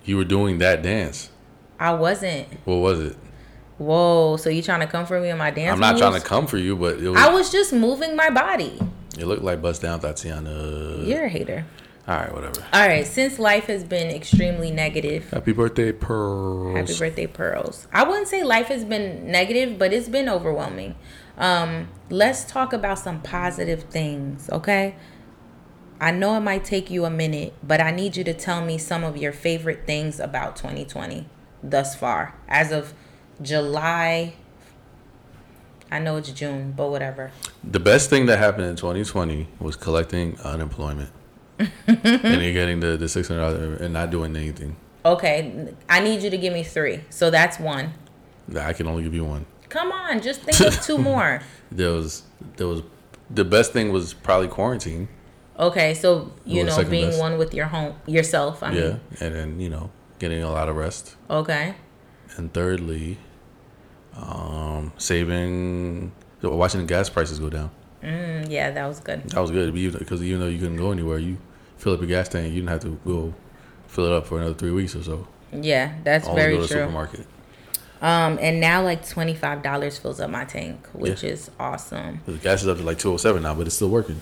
You 0.04 0.16
were 0.16 0.24
doing 0.24 0.58
that 0.58 0.82
dance. 0.82 1.30
I 1.78 1.92
wasn't. 1.94 2.48
What 2.64 2.76
was 2.76 2.98
it? 3.00 3.16
Whoa! 3.78 4.36
So 4.36 4.48
you 4.50 4.62
trying 4.62 4.80
to 4.80 4.86
come 4.86 5.06
for 5.06 5.20
me 5.20 5.28
in 5.30 5.38
my 5.38 5.50
dance? 5.50 5.74
I'm 5.74 5.80
not 5.80 5.98
trying 5.98 6.12
to 6.12 6.18
moves? 6.18 6.24
come 6.24 6.46
for 6.46 6.56
you, 6.58 6.76
but 6.76 6.98
it 6.98 7.08
was. 7.08 7.20
I 7.20 7.32
was 7.32 7.50
just 7.50 7.72
moving 7.72 8.16
my 8.16 8.30
body. 8.30 8.78
it 9.18 9.26
looked 9.26 9.42
like 9.42 9.60
bust 9.60 9.82
down, 9.82 10.00
Thotiana. 10.00 11.06
You're 11.06 11.24
a 11.24 11.28
hater. 11.28 11.66
All 12.08 12.16
right, 12.16 12.32
whatever. 12.32 12.64
All 12.72 12.86
right. 12.86 13.04
Since 13.04 13.40
life 13.40 13.64
has 13.64 13.82
been 13.82 14.14
extremely 14.14 14.70
negative, 14.70 15.28
Happy 15.30 15.52
birthday, 15.52 15.90
Pearls. 15.90 16.76
Happy 16.76 16.98
birthday, 16.98 17.26
Pearls. 17.26 17.88
I 17.92 18.04
wouldn't 18.04 18.28
say 18.28 18.44
life 18.44 18.68
has 18.68 18.84
been 18.84 19.30
negative, 19.30 19.76
but 19.76 19.92
it's 19.92 20.08
been 20.08 20.28
overwhelming. 20.28 20.94
Um, 21.36 21.88
let's 22.08 22.44
talk 22.44 22.72
about 22.72 23.00
some 23.00 23.20
positive 23.22 23.84
things, 23.84 24.48
okay? 24.50 24.94
I 26.00 26.12
know 26.12 26.36
it 26.36 26.40
might 26.40 26.64
take 26.64 26.90
you 26.90 27.04
a 27.06 27.10
minute, 27.10 27.54
but 27.62 27.80
I 27.80 27.90
need 27.90 28.16
you 28.16 28.22
to 28.24 28.34
tell 28.34 28.64
me 28.64 28.78
some 28.78 29.02
of 29.02 29.16
your 29.16 29.32
favorite 29.32 29.84
things 29.84 30.20
about 30.20 30.54
2020 30.54 31.26
thus 31.62 31.96
far. 31.96 32.34
As 32.48 32.70
of 32.70 32.94
July, 33.42 34.34
I 35.90 35.98
know 35.98 36.16
it's 36.16 36.30
June, 36.30 36.72
but 36.76 36.90
whatever. 36.90 37.30
The 37.62 37.80
best 37.80 38.10
thing 38.10 38.26
that 38.26 38.38
happened 38.38 38.66
in 38.66 38.76
2020 38.76 39.48
was 39.60 39.76
collecting 39.76 40.38
unemployment. 40.40 41.10
and 41.58 42.42
you're 42.42 42.52
getting 42.52 42.80
the, 42.80 42.96
the 42.96 43.06
$600 43.06 43.80
and 43.80 43.92
not 43.92 44.10
doing 44.10 44.36
anything. 44.36 44.76
Okay, 45.04 45.72
I 45.88 46.00
need 46.00 46.22
you 46.22 46.30
to 46.30 46.36
give 46.36 46.52
me 46.52 46.64
three. 46.64 47.00
So 47.10 47.30
that's 47.30 47.60
one. 47.60 47.94
I 48.58 48.72
can 48.72 48.86
only 48.88 49.04
give 49.04 49.14
you 49.14 49.24
one. 49.24 49.46
Come 49.68 49.92
on, 49.92 50.20
just 50.20 50.42
think 50.42 50.60
of 50.60 50.80
two 50.82 50.98
more. 51.12 51.42
There 51.70 51.90
was 51.92 52.22
there 52.56 52.66
was 52.66 52.82
the 53.30 53.44
best 53.44 53.72
thing 53.72 53.92
was 53.92 54.14
probably 54.14 54.48
quarantine. 54.48 55.08
Okay, 55.58 55.94
so 55.94 56.32
you 56.44 56.64
know 56.64 56.84
being 56.84 57.08
best? 57.08 57.20
one 57.20 57.38
with 57.38 57.54
your 57.54 57.66
home 57.66 57.94
yourself. 58.06 58.62
I 58.62 58.72
yeah, 58.72 58.80
mean, 58.82 59.00
and 59.20 59.34
then 59.34 59.60
you 59.60 59.68
know 59.68 59.90
getting 60.18 60.42
a 60.42 60.50
lot 60.50 60.68
of 60.68 60.76
rest. 60.76 61.16
okay. 61.30 61.74
And 62.36 62.52
thirdly, 62.52 63.18
um, 64.16 64.92
saving, 64.98 66.12
watching 66.42 66.80
the 66.80 66.86
gas 66.86 67.08
prices 67.08 67.38
go 67.38 67.50
down. 67.50 67.70
Mm, 68.02 68.50
yeah, 68.50 68.70
that 68.70 68.86
was 68.86 69.00
good. 69.00 69.22
That 69.30 69.40
was 69.40 69.50
good 69.50 69.72
because 69.74 70.22
even 70.22 70.40
though 70.40 70.46
you 70.48 70.58
couldn't 70.58 70.76
go 70.76 70.92
anywhere, 70.92 71.18
you 71.18 71.38
fill 71.78 71.94
up 71.94 72.00
your 72.00 72.08
gas 72.08 72.28
tank. 72.28 72.48
You 72.48 72.60
didn't 72.60 72.68
have 72.68 72.80
to 72.80 72.98
go 73.04 73.34
fill 73.88 74.06
it 74.06 74.12
up 74.12 74.26
for 74.26 74.38
another 74.38 74.54
three 74.54 74.70
weeks 74.70 74.94
or 74.94 75.02
so. 75.02 75.26
Yeah, 75.52 75.94
that's 76.04 76.26
Always 76.26 76.42
very 76.42 76.52
go 76.54 76.56
to 76.58 76.62
the 76.62 76.68
true. 76.68 76.82
supermarket. 76.82 77.26
Um, 78.02 78.38
and 78.40 78.60
now 78.60 78.82
like 78.82 79.08
twenty 79.08 79.34
five 79.34 79.62
dollars 79.62 79.96
fills 79.98 80.20
up 80.20 80.30
my 80.30 80.44
tank, 80.44 80.86
which 80.92 81.22
Yeah. 81.22 81.30
is 81.30 81.50
awesome. 81.58 82.20
The 82.26 82.34
gas 82.34 82.62
is 82.62 82.68
up 82.68 82.76
to 82.78 82.82
like 82.84 82.98
two 82.98 83.12
oh 83.12 83.16
seven 83.16 83.42
now, 83.42 83.54
but 83.54 83.66
it's 83.66 83.76
still 83.76 83.88
working. 83.88 84.20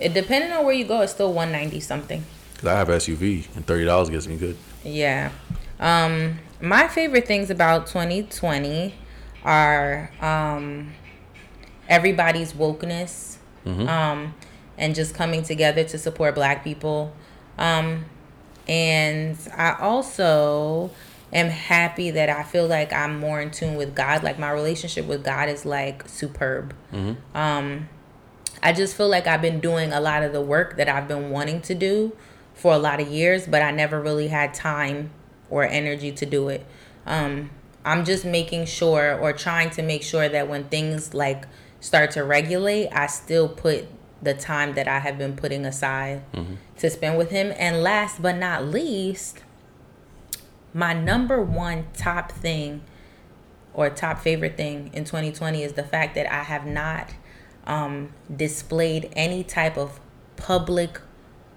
It 0.00 0.14
depending 0.14 0.52
on 0.52 0.64
where 0.64 0.74
you 0.74 0.84
go, 0.84 1.00
it's 1.00 1.12
still 1.12 1.32
one 1.32 1.50
ninety 1.52 1.80
something. 1.80 2.24
Cause 2.58 2.66
I 2.66 2.74
have 2.74 2.88
SUV 2.88 3.48
and 3.56 3.66
thirty 3.66 3.84
dollars 3.84 4.10
gets 4.10 4.26
me 4.28 4.36
good. 4.36 4.56
Yeah. 4.84 5.32
Um, 5.80 6.38
my 6.60 6.88
favorite 6.88 7.26
things 7.26 7.48
about 7.50 7.86
2020 7.86 8.94
are 9.44 10.10
um, 10.20 10.92
everybody's 11.88 12.52
wokeness 12.52 13.36
um, 13.88 14.34
and 14.78 14.94
just 14.94 15.14
coming 15.14 15.42
together 15.42 15.84
to 15.84 15.98
support 15.98 16.34
black 16.34 16.64
people. 16.64 17.12
Um, 17.58 18.04
and 18.68 19.36
I 19.56 19.76
also 19.80 20.90
am 21.32 21.48
happy 21.48 22.10
that 22.12 22.28
I 22.28 22.42
feel 22.42 22.66
like 22.66 22.92
I'm 22.92 23.18
more 23.18 23.40
in 23.40 23.50
tune 23.50 23.76
with 23.76 23.94
God. 23.94 24.22
Like 24.22 24.38
my 24.38 24.50
relationship 24.50 25.06
with 25.06 25.24
God 25.24 25.48
is 25.48 25.64
like 25.66 26.08
superb. 26.08 26.74
Um, 27.34 27.88
I 28.62 28.72
just 28.72 28.96
feel 28.96 29.08
like 29.08 29.26
I've 29.26 29.42
been 29.42 29.60
doing 29.60 29.92
a 29.92 30.00
lot 30.00 30.22
of 30.22 30.32
the 30.32 30.40
work 30.40 30.76
that 30.76 30.88
I've 30.88 31.08
been 31.08 31.30
wanting 31.30 31.62
to 31.62 31.74
do 31.74 32.16
for 32.54 32.72
a 32.74 32.78
lot 32.78 33.00
of 33.00 33.08
years, 33.08 33.46
but 33.46 33.62
I 33.62 33.70
never 33.70 34.00
really 34.00 34.28
had 34.28 34.52
time 34.54 35.10
or 35.48 35.64
energy 35.64 36.12
to 36.12 36.26
do 36.26 36.48
it. 36.48 36.66
Um, 37.06 37.50
I'm 37.84 38.04
just 38.04 38.24
making 38.24 38.66
sure 38.66 39.18
or 39.18 39.32
trying 39.32 39.70
to 39.70 39.82
make 39.82 40.02
sure 40.02 40.28
that 40.28 40.48
when 40.48 40.64
things 40.64 41.14
like 41.14 41.44
start 41.80 42.10
to 42.12 42.24
regulate, 42.24 42.88
I 42.88 43.06
still 43.06 43.48
put 43.48 43.86
the 44.22 44.34
time 44.34 44.74
that 44.74 44.86
I 44.86 44.98
have 44.98 45.16
been 45.16 45.34
putting 45.34 45.64
aside 45.64 46.22
to 46.78 46.90
spend 46.90 47.16
with 47.16 47.30
him. 47.30 47.52
And 47.56 47.82
last 47.82 48.20
but 48.20 48.36
not 48.36 48.66
least, 48.66 49.42
my 50.74 50.92
number 50.92 51.42
one 51.42 51.86
top 51.94 52.32
thing 52.32 52.82
or 53.72 53.88
top 53.88 54.18
favorite 54.18 54.56
thing 54.56 54.90
in 54.92 55.04
2020 55.04 55.62
is 55.62 55.72
the 55.72 55.82
fact 55.82 56.14
that 56.16 56.30
I 56.30 56.42
have 56.42 56.66
not 56.66 57.14
um, 57.66 58.12
displayed 58.34 59.10
any 59.14 59.42
type 59.42 59.78
of 59.78 60.00
public 60.36 61.00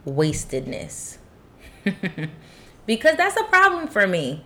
wastedness. 0.05 1.17
because 2.85 3.17
that's 3.17 3.35
a 3.37 3.43
problem 3.45 3.87
for 3.87 4.07
me. 4.07 4.45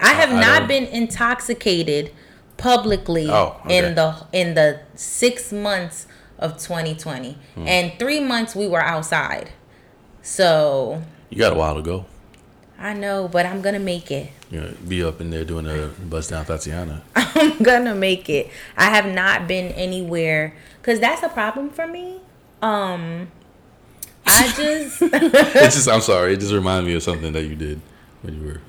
I 0.00 0.14
have 0.14 0.30
I 0.32 0.40
not 0.40 0.68
been 0.68 0.84
intoxicated 0.84 2.12
publicly 2.56 3.28
Oh, 3.28 3.60
okay. 3.64 3.78
in 3.78 3.94
the 3.94 4.14
in 4.32 4.54
the 4.54 4.80
6 4.94 5.52
months 5.52 6.06
of 6.38 6.58
2020. 6.58 7.38
Hmm. 7.54 7.66
And 7.66 7.92
3 7.98 8.20
months 8.20 8.54
we 8.54 8.66
were 8.66 8.82
outside. 8.82 9.50
So, 10.22 11.02
You 11.30 11.38
got 11.38 11.52
a 11.52 11.56
while 11.56 11.74
to 11.74 11.82
go. 11.82 12.06
I 12.78 12.92
know, 12.94 13.28
but 13.28 13.46
I'm 13.46 13.60
going 13.62 13.74
to 13.74 13.80
make 13.80 14.10
it. 14.10 14.30
You 14.50 14.60
know, 14.60 14.74
be 14.86 15.02
up 15.02 15.20
in 15.20 15.30
there 15.30 15.44
doing 15.44 15.66
a 15.66 15.88
bust 16.04 16.30
down 16.30 16.44
Thotiana. 16.44 17.02
I'm 17.16 17.58
gonna 17.62 17.94
make 17.94 18.28
it. 18.30 18.50
I 18.76 18.84
have 18.90 19.06
not 19.06 19.48
been 19.48 19.72
anywhere 19.72 20.54
because 20.80 21.00
that's 21.00 21.22
a 21.24 21.28
problem 21.28 21.70
for 21.70 21.86
me. 21.86 22.20
Um, 22.62 23.28
I 24.26 24.52
just 24.56 25.02
it's 25.02 25.74
just 25.74 25.88
I'm 25.88 26.00
sorry. 26.00 26.34
It 26.34 26.40
just 26.40 26.52
reminded 26.52 26.86
me 26.86 26.94
of 26.94 27.02
something 27.02 27.32
that 27.32 27.42
you 27.44 27.56
did 27.56 27.80
when 28.22 28.40
you 28.40 28.46
were 28.46 28.60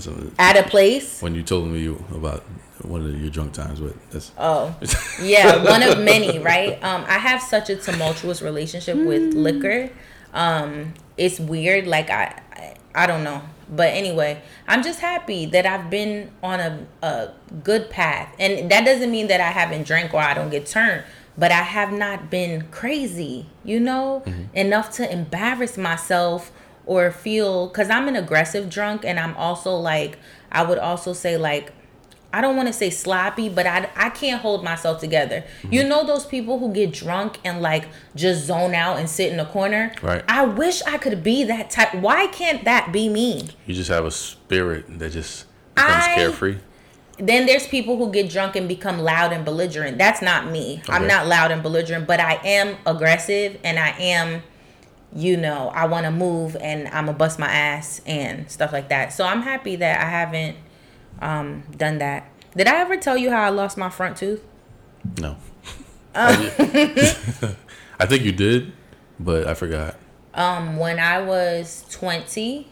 some- 0.00 0.34
at 0.38 0.56
a 0.56 0.62
place. 0.68 1.20
when 1.22 1.34
you 1.34 1.42
told 1.42 1.68
me 1.68 1.86
about 2.14 2.44
one 2.82 3.04
of 3.04 3.20
your 3.20 3.30
drunk 3.30 3.52
times. 3.52 3.80
with 3.80 3.94
that's 4.10 4.32
Oh, 4.38 4.74
yeah, 5.22 5.62
one 5.62 5.82
of 5.82 6.00
many, 6.00 6.38
right? 6.38 6.82
Um, 6.82 7.04
I 7.06 7.18
have 7.18 7.40
such 7.40 7.70
a 7.70 7.76
tumultuous 7.76 8.42
relationship 8.42 8.96
with 8.96 9.34
liquor. 9.34 9.90
Um, 10.32 10.94
it's 11.16 11.38
weird. 11.38 11.86
Like 11.86 12.10
I, 12.10 12.40
I, 12.52 12.74
I 12.94 13.06
don't 13.06 13.22
know. 13.24 13.42
But 13.68 13.94
anyway, 13.94 14.42
I'm 14.68 14.82
just 14.82 15.00
happy 15.00 15.46
that 15.46 15.64
I've 15.64 15.88
been 15.90 16.30
on 16.42 16.60
a, 16.60 16.86
a 17.02 17.30
good 17.62 17.88
path. 17.88 18.34
And 18.38 18.70
that 18.70 18.84
doesn't 18.84 19.10
mean 19.10 19.28
that 19.28 19.40
I 19.40 19.50
haven't 19.50 19.86
drank 19.86 20.12
or 20.12 20.20
I 20.20 20.34
don't 20.34 20.50
get 20.50 20.66
turned. 20.66 21.04
But 21.38 21.52
I 21.52 21.62
have 21.62 21.90
not 21.92 22.28
been 22.30 22.66
crazy, 22.70 23.46
you 23.64 23.80
know, 23.80 24.22
enough 24.52 24.90
to 24.96 25.10
embarrass 25.10 25.78
myself 25.78 26.52
or 26.86 27.10
feel 27.10 27.68
because 27.68 27.90
I'm 27.90 28.08
an 28.08 28.16
aggressive 28.16 28.68
drunk 28.68 29.04
and 29.04 29.18
I'm 29.18 29.36
also 29.36 29.74
like, 29.76 30.18
I 30.50 30.62
would 30.62 30.78
also 30.78 31.12
say, 31.12 31.36
like, 31.36 31.72
I 32.34 32.40
don't 32.40 32.56
want 32.56 32.68
to 32.68 32.72
say 32.72 32.88
sloppy, 32.88 33.48
but 33.50 33.66
I, 33.66 33.90
I 33.94 34.08
can't 34.08 34.40
hold 34.40 34.64
myself 34.64 35.00
together. 35.00 35.44
You 35.62 35.80
mm-hmm. 35.80 35.88
know 35.88 36.06
those 36.06 36.24
people 36.24 36.58
who 36.58 36.72
get 36.72 36.92
drunk 36.92 37.38
and 37.44 37.60
like 37.60 37.88
just 38.16 38.46
zone 38.46 38.74
out 38.74 38.98
and 38.98 39.08
sit 39.08 39.32
in 39.32 39.38
a 39.38 39.44
corner? 39.44 39.92
Right. 40.00 40.24
I 40.28 40.46
wish 40.46 40.82
I 40.84 40.96
could 40.96 41.22
be 41.22 41.44
that 41.44 41.70
type. 41.70 41.94
Why 41.94 42.28
can't 42.28 42.64
that 42.64 42.90
be 42.90 43.08
me? 43.08 43.50
you 43.66 43.74
just 43.74 43.90
have 43.90 44.06
a 44.06 44.10
spirit 44.10 44.98
that 44.98 45.12
just 45.12 45.46
becomes 45.74 46.04
I- 46.04 46.14
carefree. 46.14 46.58
Then 47.18 47.46
there's 47.46 47.66
people 47.66 47.98
who 47.98 48.10
get 48.10 48.30
drunk 48.30 48.56
and 48.56 48.66
become 48.66 48.98
loud 48.98 49.32
and 49.32 49.44
belligerent. 49.44 49.98
That's 49.98 50.22
not 50.22 50.50
me. 50.50 50.82
I'm 50.88 51.06
not 51.06 51.26
loud 51.26 51.50
and 51.50 51.62
belligerent, 51.62 52.06
but 52.06 52.18
I 52.18 52.40
am 52.42 52.76
aggressive 52.86 53.58
and 53.62 53.78
I 53.78 53.90
am, 53.90 54.42
you 55.14 55.36
know, 55.36 55.68
I 55.74 55.86
want 55.86 56.04
to 56.04 56.10
move 56.10 56.56
and 56.60 56.88
I'm 56.88 57.06
to 57.06 57.12
bust 57.12 57.38
my 57.38 57.48
ass 57.48 58.00
and 58.06 58.50
stuff 58.50 58.72
like 58.72 58.88
that. 58.88 59.12
So 59.12 59.24
I'm 59.24 59.42
happy 59.42 59.76
that 59.76 60.00
I 60.00 60.04
haven't 60.08 60.56
um, 61.20 61.64
done 61.76 61.98
that. 61.98 62.30
Did 62.56 62.66
I 62.66 62.80
ever 62.80 62.96
tell 62.96 63.16
you 63.16 63.30
how 63.30 63.42
I 63.42 63.48
lost 63.50 63.76
my 63.76 63.90
front 63.90 64.16
tooth? 64.16 64.42
No. 65.18 65.36
Uh. 66.14 66.50
I 67.98 68.06
think 68.06 68.22
you 68.24 68.32
did, 68.32 68.72
but 69.18 69.46
I 69.46 69.54
forgot. 69.54 69.96
um 70.34 70.76
when 70.76 70.98
I 70.98 71.20
was 71.22 71.84
20, 71.90 72.66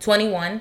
21, 0.00 0.60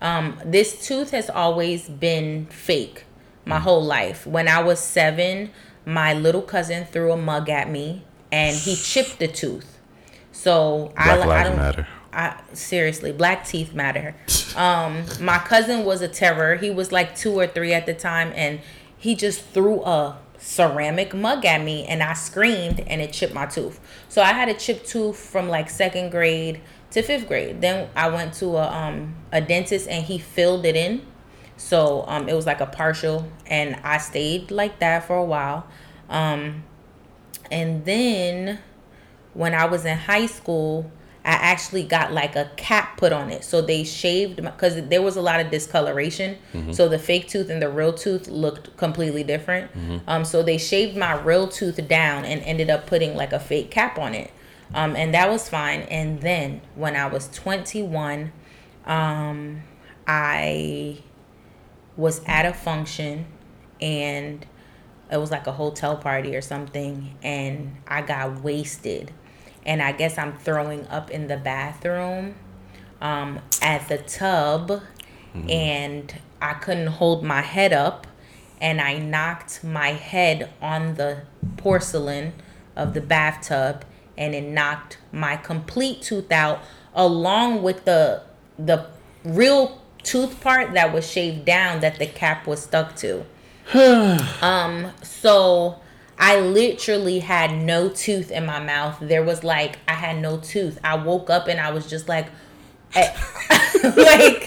um 0.00 0.38
this 0.44 0.86
tooth 0.86 1.10
has 1.12 1.30
always 1.30 1.88
been 1.88 2.46
fake 2.46 3.04
my 3.44 3.58
whole 3.58 3.82
life. 3.82 4.26
When 4.26 4.48
I 4.48 4.62
was 4.62 4.78
7, 4.80 5.50
my 5.86 6.14
little 6.14 6.42
cousin 6.42 6.84
threw 6.86 7.12
a 7.12 7.16
mug 7.16 7.48
at 7.48 7.70
me 7.70 8.04
and 8.30 8.56
he 8.56 8.76
chipped 8.76 9.18
the 9.18 9.28
tooth. 9.28 9.71
So 10.42 10.92
I, 10.96 11.14
Black 11.14 11.20
I 11.20 11.26
Lives 11.26 11.48
don't 11.50 11.58
Matter. 11.58 11.86
I 12.12 12.40
seriously, 12.52 13.12
black 13.12 13.46
teeth 13.46 13.74
matter. 13.74 14.16
Um, 14.56 15.04
my 15.20 15.38
cousin 15.38 15.84
was 15.84 16.02
a 16.02 16.08
terror. 16.08 16.56
He 16.56 16.68
was 16.68 16.90
like 16.90 17.14
two 17.14 17.38
or 17.38 17.46
three 17.46 17.72
at 17.72 17.86
the 17.86 17.94
time, 17.94 18.32
and 18.34 18.58
he 18.98 19.14
just 19.14 19.40
threw 19.40 19.84
a 19.84 20.18
ceramic 20.38 21.14
mug 21.14 21.44
at 21.44 21.62
me, 21.62 21.86
and 21.86 22.02
I 22.02 22.14
screamed, 22.14 22.80
and 22.80 23.00
it 23.00 23.12
chipped 23.12 23.32
my 23.32 23.46
tooth. 23.46 23.78
So 24.08 24.20
I 24.20 24.32
had 24.32 24.48
a 24.48 24.54
chipped 24.54 24.88
tooth 24.88 25.16
from 25.16 25.48
like 25.48 25.70
second 25.70 26.10
grade 26.10 26.60
to 26.90 27.02
fifth 27.02 27.28
grade. 27.28 27.60
Then 27.60 27.88
I 27.94 28.08
went 28.08 28.34
to 28.34 28.56
a 28.56 28.66
um 28.66 29.14
a 29.30 29.40
dentist, 29.40 29.86
and 29.88 30.04
he 30.04 30.18
filled 30.18 30.66
it 30.66 30.74
in. 30.74 31.06
So 31.56 32.04
um, 32.08 32.28
it 32.28 32.34
was 32.34 32.46
like 32.46 32.60
a 32.60 32.66
partial, 32.66 33.28
and 33.46 33.76
I 33.84 33.98
stayed 33.98 34.50
like 34.50 34.80
that 34.80 35.06
for 35.06 35.16
a 35.16 35.24
while. 35.24 35.68
Um, 36.10 36.64
and 37.48 37.84
then 37.84 38.58
when 39.34 39.54
I 39.54 39.64
was 39.66 39.84
in 39.84 39.96
high 39.96 40.26
school, 40.26 40.90
I 41.24 41.30
actually 41.34 41.84
got 41.84 42.12
like 42.12 42.34
a 42.34 42.50
cap 42.56 42.96
put 42.96 43.12
on 43.12 43.30
it. 43.30 43.44
So 43.44 43.62
they 43.62 43.84
shaved 43.84 44.36
because 44.42 44.88
there 44.88 45.02
was 45.02 45.16
a 45.16 45.20
lot 45.22 45.38
of 45.40 45.50
discoloration. 45.50 46.36
So 46.72 46.88
the 46.88 46.98
fake 46.98 47.28
tooth 47.28 47.48
and 47.48 47.62
the 47.62 47.68
real 47.70 47.92
tooth 47.92 48.26
looked 48.28 48.76
completely 48.76 49.22
different. 49.22 49.70
Um, 50.08 50.24
so 50.24 50.42
they 50.42 50.58
shaved 50.58 50.96
my 50.96 51.14
real 51.20 51.46
tooth 51.46 51.86
down 51.88 52.24
and 52.24 52.42
ended 52.42 52.70
up 52.70 52.86
putting 52.86 53.14
like 53.14 53.32
a 53.32 53.38
fake 53.38 53.70
cap 53.70 53.98
on 53.98 54.14
it. 54.14 54.32
Um, 54.74 54.96
and 54.96 55.14
that 55.14 55.30
was 55.30 55.48
fine. 55.48 55.82
And 55.82 56.20
then 56.22 56.60
when 56.74 56.96
I 56.96 57.06
was 57.06 57.28
21, 57.28 58.32
um, 58.86 59.62
I 60.08 60.98
was 61.96 62.20
at 62.26 62.46
a 62.46 62.52
function 62.52 63.26
and 63.80 64.44
it 65.10 65.18
was 65.18 65.30
like 65.30 65.46
a 65.46 65.52
hotel 65.52 65.96
party 65.96 66.34
or 66.34 66.40
something 66.40 67.14
and 67.22 67.76
I 67.86 68.02
got 68.02 68.42
wasted. 68.42 69.12
And 69.64 69.82
I 69.82 69.92
guess 69.92 70.18
I'm 70.18 70.36
throwing 70.38 70.86
up 70.88 71.10
in 71.10 71.28
the 71.28 71.36
bathroom 71.36 72.34
um, 73.00 73.40
at 73.60 73.88
the 73.88 73.98
tub, 73.98 74.82
and 75.48 76.14
I 76.40 76.54
couldn't 76.54 76.88
hold 76.88 77.24
my 77.24 77.40
head 77.40 77.72
up, 77.72 78.06
and 78.60 78.80
I 78.80 78.98
knocked 78.98 79.64
my 79.64 79.88
head 79.88 80.52
on 80.60 80.94
the 80.94 81.22
porcelain 81.56 82.32
of 82.76 82.94
the 82.94 83.00
bathtub, 83.00 83.84
and 84.16 84.34
it 84.34 84.44
knocked 84.44 84.98
my 85.10 85.36
complete 85.36 86.02
tooth 86.02 86.30
out, 86.30 86.60
along 86.94 87.62
with 87.62 87.84
the 87.84 88.22
the 88.58 88.86
real 89.24 89.80
tooth 90.02 90.40
part 90.40 90.74
that 90.74 90.92
was 90.92 91.08
shaved 91.08 91.44
down 91.44 91.80
that 91.80 91.98
the 91.98 92.06
cap 92.06 92.46
was 92.46 92.62
stuck 92.62 92.94
to. 92.96 93.24
um, 94.42 94.92
so 95.02 95.80
I 96.18 96.40
literally 96.40 97.20
had 97.20 97.52
no 97.52 97.88
tooth 97.88 98.30
in 98.30 98.46
my 98.46 98.60
mouth. 98.60 98.98
There 99.00 99.22
was 99.22 99.42
like 99.42 99.78
I 99.88 99.94
had 99.94 100.20
no 100.20 100.38
tooth. 100.38 100.78
I 100.84 100.96
woke 100.96 101.30
up 101.30 101.48
and 101.48 101.60
I 101.60 101.70
was 101.70 101.88
just 101.88 102.08
like, 102.08 102.26
like 102.94 104.46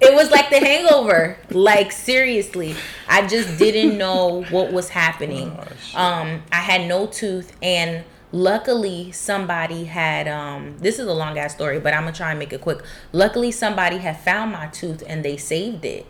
it 0.00 0.14
was 0.14 0.30
like 0.30 0.50
the 0.50 0.60
hangover. 0.60 1.36
Like 1.50 1.92
seriously, 1.92 2.74
I 3.08 3.26
just 3.26 3.58
didn't 3.58 3.98
know 3.98 4.44
what 4.50 4.72
was 4.72 4.88
happening. 4.88 5.50
Um, 5.94 6.42
I 6.52 6.56
had 6.56 6.88
no 6.88 7.06
tooth 7.06 7.56
and 7.62 8.04
luckily 8.32 9.10
somebody 9.10 9.84
had 9.84 10.28
um 10.28 10.76
this 10.78 11.00
is 11.00 11.06
a 11.08 11.12
long 11.12 11.36
ass 11.36 11.52
story 11.52 11.80
but 11.80 11.92
i'm 11.92 12.04
gonna 12.04 12.14
try 12.14 12.30
and 12.30 12.38
make 12.38 12.52
it 12.52 12.60
quick 12.60 12.80
luckily 13.10 13.50
somebody 13.50 13.98
had 13.98 14.16
found 14.20 14.52
my 14.52 14.68
tooth 14.68 15.02
and 15.08 15.24
they 15.24 15.36
saved 15.36 15.84
it 15.84 16.06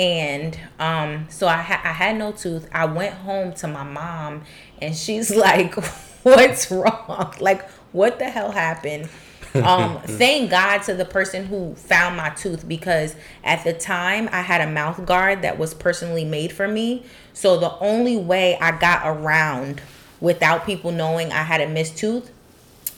and 0.00 0.58
um 0.78 1.26
so 1.28 1.46
i, 1.46 1.58
ha- 1.58 1.82
I 1.84 1.92
had 1.92 2.16
no 2.16 2.32
tooth. 2.32 2.66
I 2.72 2.86
went 2.86 3.14
home 3.14 3.52
to 3.54 3.68
my 3.68 3.84
mom 3.84 4.44
and 4.80 4.96
she's 4.96 5.30
like 5.36 5.74
what's 6.22 6.70
wrong? 6.70 7.34
Like 7.38 7.68
what 7.92 8.18
the 8.18 8.24
hell 8.24 8.50
happened? 8.50 9.10
Um 9.54 10.00
thank 10.04 10.50
god 10.50 10.78
to 10.84 10.94
the 10.94 11.04
person 11.04 11.44
who 11.44 11.74
found 11.74 12.16
my 12.16 12.30
tooth 12.30 12.66
because 12.66 13.14
at 13.44 13.62
the 13.62 13.74
time 13.74 14.28
i 14.32 14.40
had 14.40 14.62
a 14.62 14.70
mouth 14.70 15.04
guard 15.04 15.42
that 15.42 15.58
was 15.58 15.74
personally 15.74 16.24
made 16.24 16.50
for 16.50 16.66
me. 16.66 17.04
So 17.34 17.58
the 17.58 17.78
only 17.78 18.16
way 18.16 18.56
i 18.58 18.72
got 18.72 19.02
around 19.04 19.82
without 20.20 20.64
people 20.64 20.92
knowing 20.92 21.32
I 21.32 21.42
had 21.42 21.60
a 21.60 21.68
missed 21.68 21.98
tooth 21.98 22.30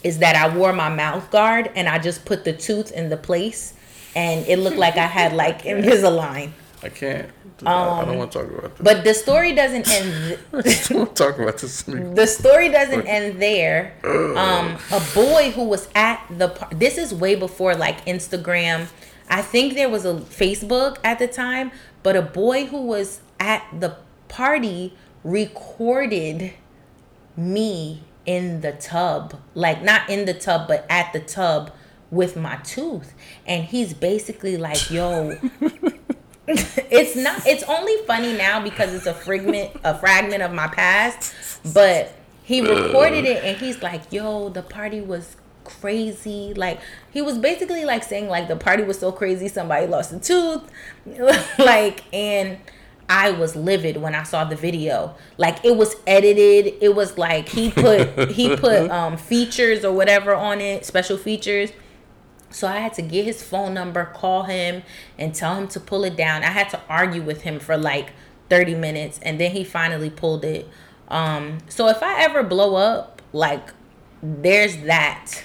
is 0.03 0.19
that 0.19 0.35
I 0.35 0.55
wore 0.55 0.73
my 0.73 0.89
mouth 0.89 1.31
guard 1.31 1.71
and 1.75 1.87
I 1.87 1.99
just 1.99 2.25
put 2.25 2.43
the 2.43 2.53
tooth 2.53 2.91
in 2.91 3.09
the 3.09 3.17
place 3.17 3.73
and 4.15 4.45
it 4.47 4.59
looked 4.59 4.77
like 4.77 4.97
I 4.97 5.05
had 5.05 5.33
like 5.33 5.63
Invisalign. 5.63 6.51
I 6.83 6.89
can't. 6.89 7.29
I 7.65 8.03
don't 8.05 8.17
want 8.17 8.31
to 8.33 8.39
talk 8.39 8.51
about 8.51 8.75
this. 8.77 8.83
But 8.83 9.03
the 9.03 9.13
story 9.13 9.53
doesn't 9.55 9.89
end. 9.89 10.39
I 10.53 10.83
don't 10.89 11.15
talk 11.15 11.39
about 11.39 11.57
this. 11.59 11.83
the 11.83 12.27
story 12.27 12.69
doesn't 12.69 13.07
end 13.07 13.41
there. 13.41 13.93
Um, 14.03 14.77
a 14.91 15.01
boy 15.13 15.51
who 15.51 15.63
was 15.63 15.87
at 15.95 16.25
the 16.29 16.49
par- 16.49 16.69
this 16.71 16.97
is 16.97 17.13
way 17.13 17.35
before 17.35 17.75
like 17.75 18.05
Instagram. 18.05 18.87
I 19.29 19.41
think 19.41 19.75
there 19.75 19.89
was 19.89 20.03
a 20.05 20.15
Facebook 20.15 20.97
at 21.03 21.19
the 21.19 21.27
time, 21.27 21.71
but 22.03 22.15
a 22.15 22.21
boy 22.21 22.65
who 22.65 22.81
was 22.81 23.21
at 23.39 23.65
the 23.79 23.95
party 24.27 24.93
recorded 25.23 26.53
me 27.37 28.03
in 28.25 28.61
the 28.61 28.73
tub, 28.73 29.39
like 29.53 29.81
not 29.81 30.09
in 30.09 30.25
the 30.25 30.33
tub, 30.33 30.67
but 30.67 30.85
at 30.89 31.13
the 31.13 31.19
tub 31.19 31.71
with 32.11 32.35
my 32.35 32.57
tooth, 32.57 33.13
and 33.47 33.65
he's 33.65 33.93
basically 33.93 34.57
like, 34.57 34.91
"Yo." 34.91 35.37
it's 36.47 37.15
not 37.15 37.45
it's 37.47 37.63
only 37.63 37.95
funny 38.05 38.33
now 38.33 38.61
because 38.61 38.93
it's 38.93 39.05
a 39.05 39.13
fragment 39.13 39.71
a 39.83 39.97
fragment 39.97 40.43
of 40.43 40.51
my 40.51 40.67
past 40.67 41.33
but 41.73 42.13
he 42.43 42.59
recorded 42.59 43.23
it 43.23 43.43
and 43.43 43.57
he's 43.57 43.81
like 43.81 44.01
yo 44.11 44.49
the 44.49 44.61
party 44.61 44.99
was 44.99 45.37
crazy 45.63 46.53
like 46.55 46.81
he 47.11 47.21
was 47.21 47.37
basically 47.37 47.85
like 47.85 48.03
saying 48.03 48.27
like 48.27 48.49
the 48.49 48.55
party 48.57 48.83
was 48.83 48.99
so 48.99 49.09
crazy 49.09 49.47
somebody 49.47 49.87
lost 49.87 50.11
a 50.11 50.19
tooth 50.19 50.61
like 51.59 52.03
and 52.13 52.57
I 53.09 53.31
was 53.31 53.55
livid 53.55 53.97
when 53.97 54.15
I 54.15 54.23
saw 54.23 54.45
the 54.45 54.55
video. 54.55 55.15
Like 55.37 55.63
it 55.65 55.75
was 55.75 55.95
edited. 56.07 56.73
It 56.81 56.95
was 56.95 57.17
like 57.17 57.49
he 57.49 57.69
put 57.69 58.31
he 58.31 58.55
put 58.55 58.89
um 58.91 59.17
features 59.17 59.83
or 59.83 59.93
whatever 59.93 60.33
on 60.33 60.61
it, 60.61 60.85
special 60.85 61.17
features. 61.17 61.71
So 62.53 62.67
I 62.67 62.77
had 62.77 62.93
to 62.93 63.01
get 63.01 63.25
his 63.25 63.43
phone 63.43 63.73
number, 63.73 64.05
call 64.05 64.43
him, 64.43 64.83
and 65.17 65.33
tell 65.33 65.55
him 65.55 65.67
to 65.69 65.79
pull 65.79 66.03
it 66.03 66.15
down. 66.15 66.43
I 66.43 66.47
had 66.47 66.69
to 66.69 66.79
argue 66.89 67.21
with 67.21 67.41
him 67.41 67.59
for 67.59 67.77
like 67.77 68.11
30 68.49 68.75
minutes 68.75 69.19
and 69.21 69.39
then 69.39 69.51
he 69.51 69.63
finally 69.63 70.09
pulled 70.09 70.45
it. 70.45 70.69
Um 71.07 71.59
so 71.69 71.87
if 71.87 72.01
I 72.03 72.21
ever 72.21 72.43
blow 72.43 72.75
up, 72.75 73.21
like 73.31 73.73
there's 74.21 74.77
that. 74.83 75.43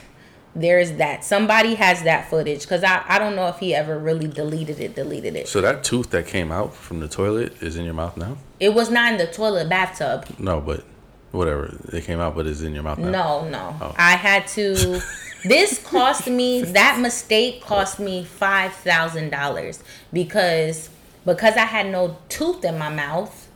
There's 0.54 0.92
that. 0.92 1.24
Somebody 1.24 1.74
has 1.74 2.02
that 2.02 2.28
footage 2.30 2.62
because 2.62 2.82
I, 2.82 3.04
I 3.06 3.18
don't 3.18 3.36
know 3.36 3.48
if 3.48 3.58
he 3.58 3.74
ever 3.74 3.98
really 3.98 4.26
deleted 4.26 4.80
it, 4.80 4.94
deleted 4.94 5.36
it. 5.36 5.48
So 5.48 5.60
that 5.60 5.84
tooth 5.84 6.10
that 6.10 6.26
came 6.26 6.50
out 6.50 6.74
from 6.74 7.00
the 7.00 7.08
toilet 7.08 7.62
is 7.62 7.76
in 7.76 7.84
your 7.84 7.94
mouth 7.94 8.16
now? 8.16 8.38
It 8.58 8.74
was 8.74 8.90
not 8.90 9.12
in 9.12 9.18
the 9.18 9.26
toilet 9.26 9.68
bathtub. 9.68 10.26
No, 10.38 10.60
but 10.60 10.84
whatever. 11.32 11.76
It 11.92 12.04
came 12.04 12.20
out, 12.20 12.34
but 12.34 12.46
it's 12.46 12.62
in 12.62 12.74
your 12.74 12.82
mouth 12.82 12.98
now. 12.98 13.10
No, 13.10 13.48
no. 13.48 13.76
Oh. 13.80 13.94
I 13.96 14.12
had 14.12 14.46
to. 14.48 15.00
This 15.44 15.78
cost 15.78 16.26
me. 16.26 16.62
That 16.62 16.98
mistake 16.98 17.62
cost 17.62 18.00
me 18.00 18.24
five 18.24 18.72
thousand 18.72 19.30
dollars 19.30 19.84
because 20.12 20.90
because 21.24 21.54
I 21.56 21.64
had 21.64 21.86
no 21.86 22.18
tooth 22.28 22.64
in 22.64 22.76
my 22.76 22.88
mouth. 22.88 23.48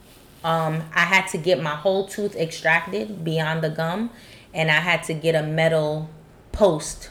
Um, 0.45 0.83
I 0.95 1.01
had 1.01 1.27
to 1.29 1.39
get 1.39 1.61
my 1.61 1.75
whole 1.75 2.07
tooth 2.07 2.37
extracted 2.37 3.25
beyond 3.25 3.63
the 3.63 3.71
gum, 3.71 4.11
and 4.55 4.71
I 4.71 4.81
had 4.81 5.03
to 5.05 5.15
get 5.15 5.35
a 5.35 5.43
metal 5.43 6.09
post 6.53 7.11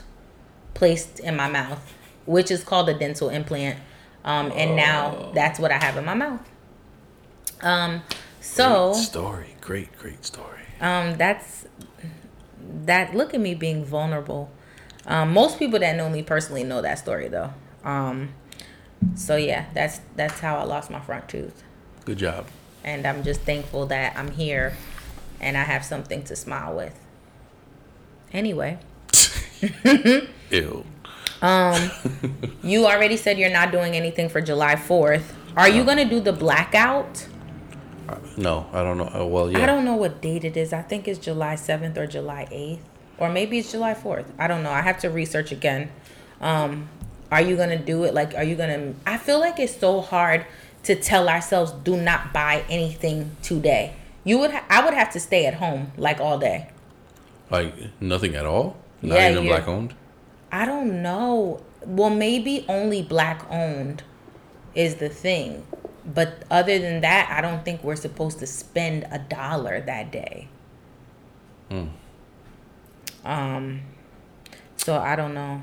placed 0.74 1.20
in 1.20 1.36
my 1.36 1.50
mouth, 1.50 1.94
which 2.24 2.50
is 2.50 2.64
called 2.64 2.88
a 2.88 2.94
dental 2.94 3.28
implant. 3.28 3.78
Um, 4.24 4.52
and 4.54 4.76
now 4.76 5.32
that's 5.34 5.58
what 5.58 5.70
I 5.70 5.78
have 5.78 5.96
in 5.96 6.04
my 6.04 6.14
mouth. 6.14 6.48
Um, 7.60 8.02
so 8.42 8.92
Great 8.92 9.02
story. 9.02 9.54
Great, 9.60 9.98
great 9.98 10.24
story. 10.24 10.60
um, 10.80 11.16
that's 11.16 11.66
that. 12.84 13.14
Look 13.14 13.32
at 13.34 13.40
me 13.40 13.54
being 13.54 13.84
vulnerable. 13.84 14.50
Um, 15.06 15.32
most 15.32 15.58
people 15.58 15.78
that 15.80 15.96
know 15.96 16.08
me 16.08 16.22
personally 16.22 16.62
know 16.64 16.80
that 16.82 16.98
story 16.98 17.28
though. 17.28 17.52
Um, 17.84 18.30
so 19.16 19.36
yeah, 19.36 19.66
that's 19.74 20.00
that's 20.16 20.38
how 20.40 20.56
I 20.56 20.64
lost 20.64 20.90
my 20.90 21.00
front 21.00 21.28
tooth, 21.28 21.62
Good 22.04 22.18
job. 22.18 22.46
and 22.84 23.06
I'm 23.06 23.22
just 23.24 23.40
thankful 23.42 23.86
that 23.86 24.16
I'm 24.16 24.30
here, 24.30 24.74
and 25.40 25.56
I 25.56 25.62
have 25.64 25.84
something 25.84 26.22
to 26.24 26.36
smile 26.36 26.74
with. 26.76 26.94
Anyway, 28.32 28.78
Ew. 30.50 30.84
Um, 31.42 31.90
you 32.62 32.86
already 32.86 33.16
said 33.16 33.36
you're 33.38 33.50
not 33.50 33.72
doing 33.72 33.94
anything 33.96 34.28
for 34.28 34.40
July 34.40 34.76
4th. 34.76 35.24
Are 35.56 35.68
you 35.68 35.82
gonna 35.84 36.04
do 36.08 36.20
the 36.20 36.32
blackout? 36.32 37.26
No, 38.36 38.66
I 38.72 38.82
don't 38.82 38.98
know. 38.98 39.10
Uh, 39.14 39.24
well, 39.24 39.50
yeah. 39.50 39.62
I 39.62 39.66
don't 39.66 39.84
know 39.84 39.96
what 39.96 40.20
date 40.20 40.44
it 40.44 40.56
is. 40.56 40.72
I 40.72 40.82
think 40.82 41.06
it's 41.08 41.18
July 41.18 41.54
7th 41.54 41.96
or 41.96 42.06
July 42.06 42.48
8th. 42.50 42.80
Or 43.18 43.28
maybe 43.28 43.58
it's 43.58 43.70
July 43.72 43.94
4th. 43.94 44.26
I 44.38 44.48
don't 44.48 44.62
know. 44.62 44.70
I 44.70 44.80
have 44.80 44.98
to 45.00 45.10
research 45.10 45.52
again. 45.52 45.90
Um, 46.40 46.88
are 47.30 47.40
you 47.40 47.56
going 47.56 47.70
to 47.70 47.78
do 47.78 48.04
it? 48.04 48.14
Like, 48.14 48.34
are 48.34 48.42
you 48.44 48.56
going 48.56 48.94
to. 48.94 49.00
I 49.06 49.16
feel 49.18 49.38
like 49.38 49.58
it's 49.58 49.76
so 49.76 50.00
hard 50.00 50.44
to 50.84 50.94
tell 50.94 51.28
ourselves 51.28 51.72
do 51.72 51.96
not 51.96 52.32
buy 52.32 52.64
anything 52.68 53.36
today. 53.42 53.94
You 54.24 54.38
would. 54.38 54.50
Ha- 54.50 54.64
I 54.68 54.84
would 54.84 54.94
have 54.94 55.12
to 55.12 55.20
stay 55.20 55.46
at 55.46 55.54
home 55.54 55.92
like 55.96 56.20
all 56.20 56.38
day. 56.38 56.68
Like 57.50 57.74
nothing 58.00 58.34
at 58.34 58.46
all? 58.46 58.76
Not 59.02 59.16
Yeah, 59.16 59.30
even 59.32 59.46
black 59.46 59.68
owned? 59.68 59.94
I 60.50 60.64
don't 60.64 61.02
know. 61.02 61.62
Well, 61.84 62.10
maybe 62.10 62.64
only 62.68 63.02
black 63.02 63.44
owned 63.50 64.02
is 64.74 64.96
the 64.96 65.08
thing. 65.08 65.66
But 66.04 66.42
other 66.50 66.78
than 66.78 67.00
that, 67.02 67.30
I 67.30 67.40
don't 67.40 67.64
think 67.64 67.84
we're 67.84 67.96
supposed 67.96 68.38
to 68.40 68.46
spend 68.46 69.06
a 69.10 69.18
dollar 69.18 69.80
that 69.82 70.10
day. 70.10 70.48
Hmm. 71.70 71.86
Um 73.24 73.82
so 74.76 74.98
I 74.98 75.14
don't 75.16 75.34
know. 75.34 75.62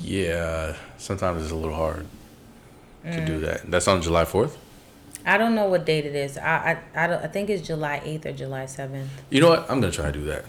Yeah. 0.00 0.76
Sometimes 0.98 1.42
it's 1.42 1.50
a 1.52 1.56
little 1.56 1.74
hard 1.74 2.06
to 3.04 3.08
Mm. 3.10 3.26
do 3.26 3.40
that. 3.40 3.70
That's 3.70 3.88
on 3.88 4.02
July 4.02 4.24
4th? 4.24 4.56
I 5.26 5.36
don't 5.38 5.54
know 5.54 5.66
what 5.66 5.84
date 5.84 6.06
it 6.06 6.14
is. 6.14 6.38
I 6.38 6.78
I 6.94 7.04
I, 7.04 7.06
don't, 7.06 7.22
I 7.24 7.26
think 7.26 7.50
it's 7.50 7.66
July 7.66 8.00
8th 8.04 8.26
or 8.26 8.32
July 8.32 8.64
7th. 8.64 9.08
You 9.30 9.40
know 9.40 9.48
what? 9.50 9.70
I'm 9.70 9.80
to 9.92 9.96
try 9.96 10.06
to 10.06 10.12
do 10.12 10.24
that. 10.26 10.44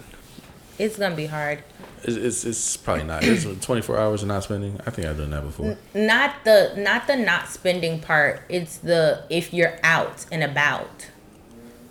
It's 0.78 0.98
to 1.12 1.18
be 1.18 1.26
hard. 1.26 1.64
It's, 2.04 2.18
it's, 2.18 2.46
it's 2.46 2.78
probably 2.78 3.04
not. 3.04 3.24
It's 3.24 3.44
24 3.66 3.98
hours 3.98 4.22
of 4.24 4.28
not 4.28 4.44
spending. 4.44 4.80
I 4.86 4.90
think 4.90 5.08
I've 5.08 5.18
done 5.18 5.30
that 5.32 5.44
before. 5.44 5.78
Not 5.94 6.44
the 6.44 6.74
not 6.78 7.08
the 7.08 7.16
not 7.16 7.48
spending 7.48 8.00
part. 8.00 8.42
It's 8.50 8.78
the 8.78 9.24
if 9.30 9.54
you're 9.54 9.78
out 9.84 10.26
and 10.32 10.44
about. 10.44 11.08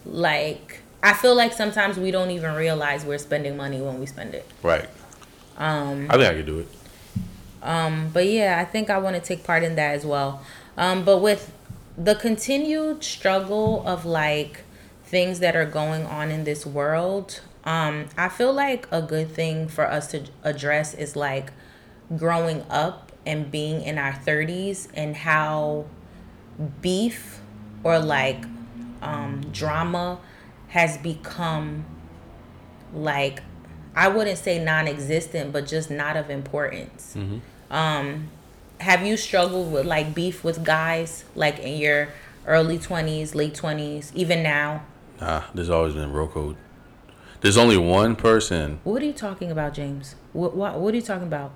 Like 0.05 0.81
I 1.03 1.13
feel 1.15 1.35
like 1.35 1.53
sometimes 1.53 1.97
we 1.99 2.11
don't 2.11 2.31
even 2.31 2.55
realize 2.55 3.05
we're 3.05 3.19
spending 3.19 3.57
money 3.57 3.81
when 3.81 4.01
we 4.01 4.07
spend 4.07 4.35
it. 4.35 4.47
Right. 4.63 4.89
Um 5.57 6.07
I 6.11 6.15
think 6.15 6.25
I 6.33 6.35
could 6.35 6.47
do 6.47 6.59
it. 6.61 6.69
um 7.63 8.11
but 8.13 8.27
yeah, 8.27 8.59
I 8.61 8.65
think 8.65 8.91
I 8.91 8.99
want 8.99 9.17
to 9.17 9.23
take 9.23 9.45
part 9.45 9.63
in 9.63 9.77
that 9.77 9.95
as 9.95 10.05
well. 10.05 10.43
Um 10.77 11.05
but 11.05 11.19
with 11.19 11.53
the 11.97 12.15
continued 12.15 13.05
struggle 13.05 13.87
of 13.87 14.05
like 14.05 14.63
things 15.05 15.41
that 15.41 15.55
are 15.55 15.67
going 15.67 16.07
on 16.07 16.31
in 16.31 16.45
this 16.45 16.65
world, 16.65 17.41
um, 17.65 18.07
I 18.17 18.29
feel 18.29 18.53
like 18.53 18.87
a 18.91 19.03
good 19.03 19.31
thing 19.31 19.69
for 19.69 19.87
us 19.87 20.09
to 20.09 20.25
address 20.43 20.95
is 20.95 21.17
like 21.17 21.53
growing 22.17 22.65
up 22.71 23.13
and 23.27 23.51
being 23.51 23.83
in 23.83 23.99
our 23.99 24.13
30s 24.13 24.89
and 24.95 25.15
how 25.15 25.85
beef 26.81 27.41
or 27.85 27.99
like 27.99 28.45
um, 29.03 29.43
drama 29.53 30.19
has 30.69 30.97
become 30.99 31.85
like 32.95 33.43
I 33.95 34.09
wouldn't 34.09 34.39
say 34.39 34.63
non-existent, 34.63 35.53
but 35.53 35.67
just 35.67 35.91
not 35.91 36.17
of 36.17 36.31
importance. 36.31 37.17
Um, 37.71 38.29
have 38.79 39.05
you 39.05 39.17
struggled 39.17 39.73
with 39.73 39.85
like 39.85 40.15
beef 40.15 40.45
with 40.45 40.65
guys, 40.65 41.25
like 41.35 41.59
in 41.59 41.79
your 41.79 42.09
early 42.47 42.79
twenties, 42.79 43.35
late 43.35 43.55
twenties, 43.55 44.13
even 44.15 44.43
now? 44.43 44.85
Nah, 45.21 45.43
there's 45.55 45.71
always 45.71 45.95
been 45.95 46.11
bro 46.13 46.29
code. 46.29 46.57
There's 47.41 47.57
only 47.57 47.77
one 47.79 48.17
person. 48.17 48.81
What 48.85 49.03
are 49.03 49.07
you 49.07 49.13
talking 49.13 49.51
about, 49.51 49.73
James? 49.75 50.15
What 50.33 50.55
what 50.55 50.79
what 50.79 50.93
are 50.93 50.97
you 50.97 51.03
talking 51.03 51.27
about? 51.27 51.53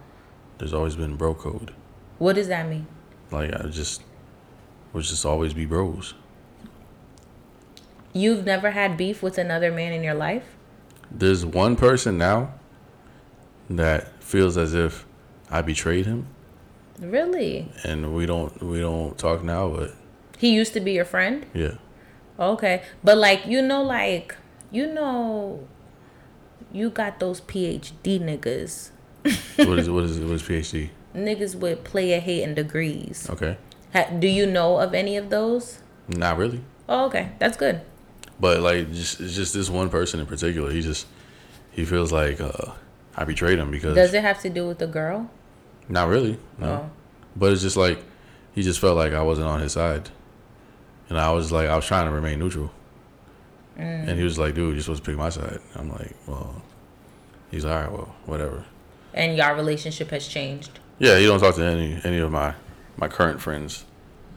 There's 0.58 0.72
always 0.72 0.96
been 0.96 1.16
bro 1.16 1.34
code. 1.34 1.72
What 2.18 2.34
does 2.36 2.48
that 2.48 2.68
mean? 2.68 2.86
Like 3.30 3.52
I 3.52 3.66
just, 3.68 4.02
we'll 4.92 5.02
just 5.02 5.26
always 5.26 5.52
be 5.52 5.66
bros. 5.66 6.14
You've 8.12 8.44
never 8.46 8.70
had 8.70 8.96
beef 8.96 9.22
with 9.22 9.36
another 9.38 9.72
man 9.72 9.92
in 9.92 10.02
your 10.04 10.14
life? 10.14 10.44
There's 11.10 11.44
one 11.44 11.74
person 11.76 12.16
now 12.16 12.54
that 13.68 14.22
feels 14.22 14.56
as 14.56 14.72
if 14.74 15.04
I 15.50 15.62
betrayed 15.62 16.06
him, 16.06 16.28
Really? 17.00 17.68
and 17.82 18.14
we 18.14 18.24
don't 18.26 18.62
we 18.62 18.80
don't 18.80 19.18
talk 19.18 19.42
now. 19.42 19.68
But 19.68 19.94
He 20.38 20.54
used 20.54 20.72
to 20.74 20.80
be 20.80 20.92
your 20.92 21.04
friend? 21.04 21.44
yeah, 21.52 21.74
Okay. 22.38 22.82
But 23.02 23.18
like 23.18 23.46
you 23.46 23.60
know 23.60 23.82
like 23.82 24.36
you 24.70 24.86
know 24.86 25.66
you 26.74 26.90
got 26.90 27.20
those 27.20 27.40
PhD 27.40 28.20
niggas. 28.20 28.90
what 29.56 29.78
is 29.78 29.88
what 29.88 30.04
is 30.04 30.18
what 30.18 30.32
is 30.32 30.42
PhD? 30.42 30.90
Niggas 31.14 31.54
with 31.54 31.84
player 31.84 32.20
hating 32.20 32.54
degrees. 32.54 33.30
Okay, 33.30 33.56
Ha, 33.94 34.10
do 34.18 34.26
you 34.26 34.44
know 34.46 34.78
of 34.78 34.92
any 34.92 35.16
of 35.16 35.30
those? 35.30 35.78
not 36.08 36.36
really. 36.36 36.60
Oh, 36.88 37.06
okay. 37.06 37.30
That's 37.38 37.56
good. 37.56 37.80
But 38.38 38.60
like, 38.60 38.92
just 38.92 39.20
it's 39.20 39.34
just 39.34 39.54
this 39.54 39.70
one 39.70 39.88
person 39.88 40.20
in 40.20 40.26
particular. 40.26 40.70
He 40.70 40.82
just 40.82 41.06
he 41.70 41.84
feels 41.84 42.12
like 42.12 42.40
uh, 42.40 42.72
I 43.16 43.24
betrayed 43.24 43.58
him 43.58 43.70
because 43.70 43.94
Does 43.94 44.12
it 44.12 44.22
have 44.22 44.40
to 44.42 44.50
do 44.50 44.66
with 44.66 44.78
the 44.78 44.86
girl? 44.88 45.30
not 45.88 46.08
really. 46.08 46.38
No. 46.58 46.66
Oh. 46.66 46.90
But 47.36 47.52
it's 47.52 47.62
just 47.62 47.76
like 47.76 48.02
he 48.54 48.62
just 48.62 48.80
felt 48.80 48.96
like 48.96 49.12
I 49.12 49.22
wasn't 49.22 49.46
on 49.48 49.60
his 49.60 49.72
side, 49.72 50.10
and 51.08 51.18
I 51.18 51.30
was 51.32 51.52
like 51.52 51.68
I 51.68 51.76
was 51.76 51.86
trying 51.86 52.06
to 52.06 52.12
remain 52.12 52.38
neutral. 52.40 52.70
Mm. 53.78 54.08
And 54.08 54.18
he 54.18 54.24
was 54.24 54.38
like, 54.38 54.54
"Dude, 54.54 54.74
you're 54.74 54.82
supposed 54.82 55.04
to 55.04 55.10
pick 55.10 55.18
my 55.18 55.30
side." 55.30 55.58
I'm 55.74 55.90
like, 55.90 56.14
"Well," 56.26 56.62
he's 57.50 57.64
all 57.64 57.74
right. 57.74 57.90
Well, 57.90 58.14
whatever. 58.26 58.64
And 59.12 59.36
your 59.36 59.54
relationship 59.54 60.10
has 60.10 60.26
changed. 60.28 60.78
Yeah, 60.98 61.18
he 61.18 61.26
don't 61.26 61.40
talk 61.40 61.54
to 61.56 61.64
any 61.64 61.98
any 62.04 62.18
of 62.18 62.30
my 62.30 62.54
my 62.96 63.08
current 63.08 63.40
friends. 63.40 63.84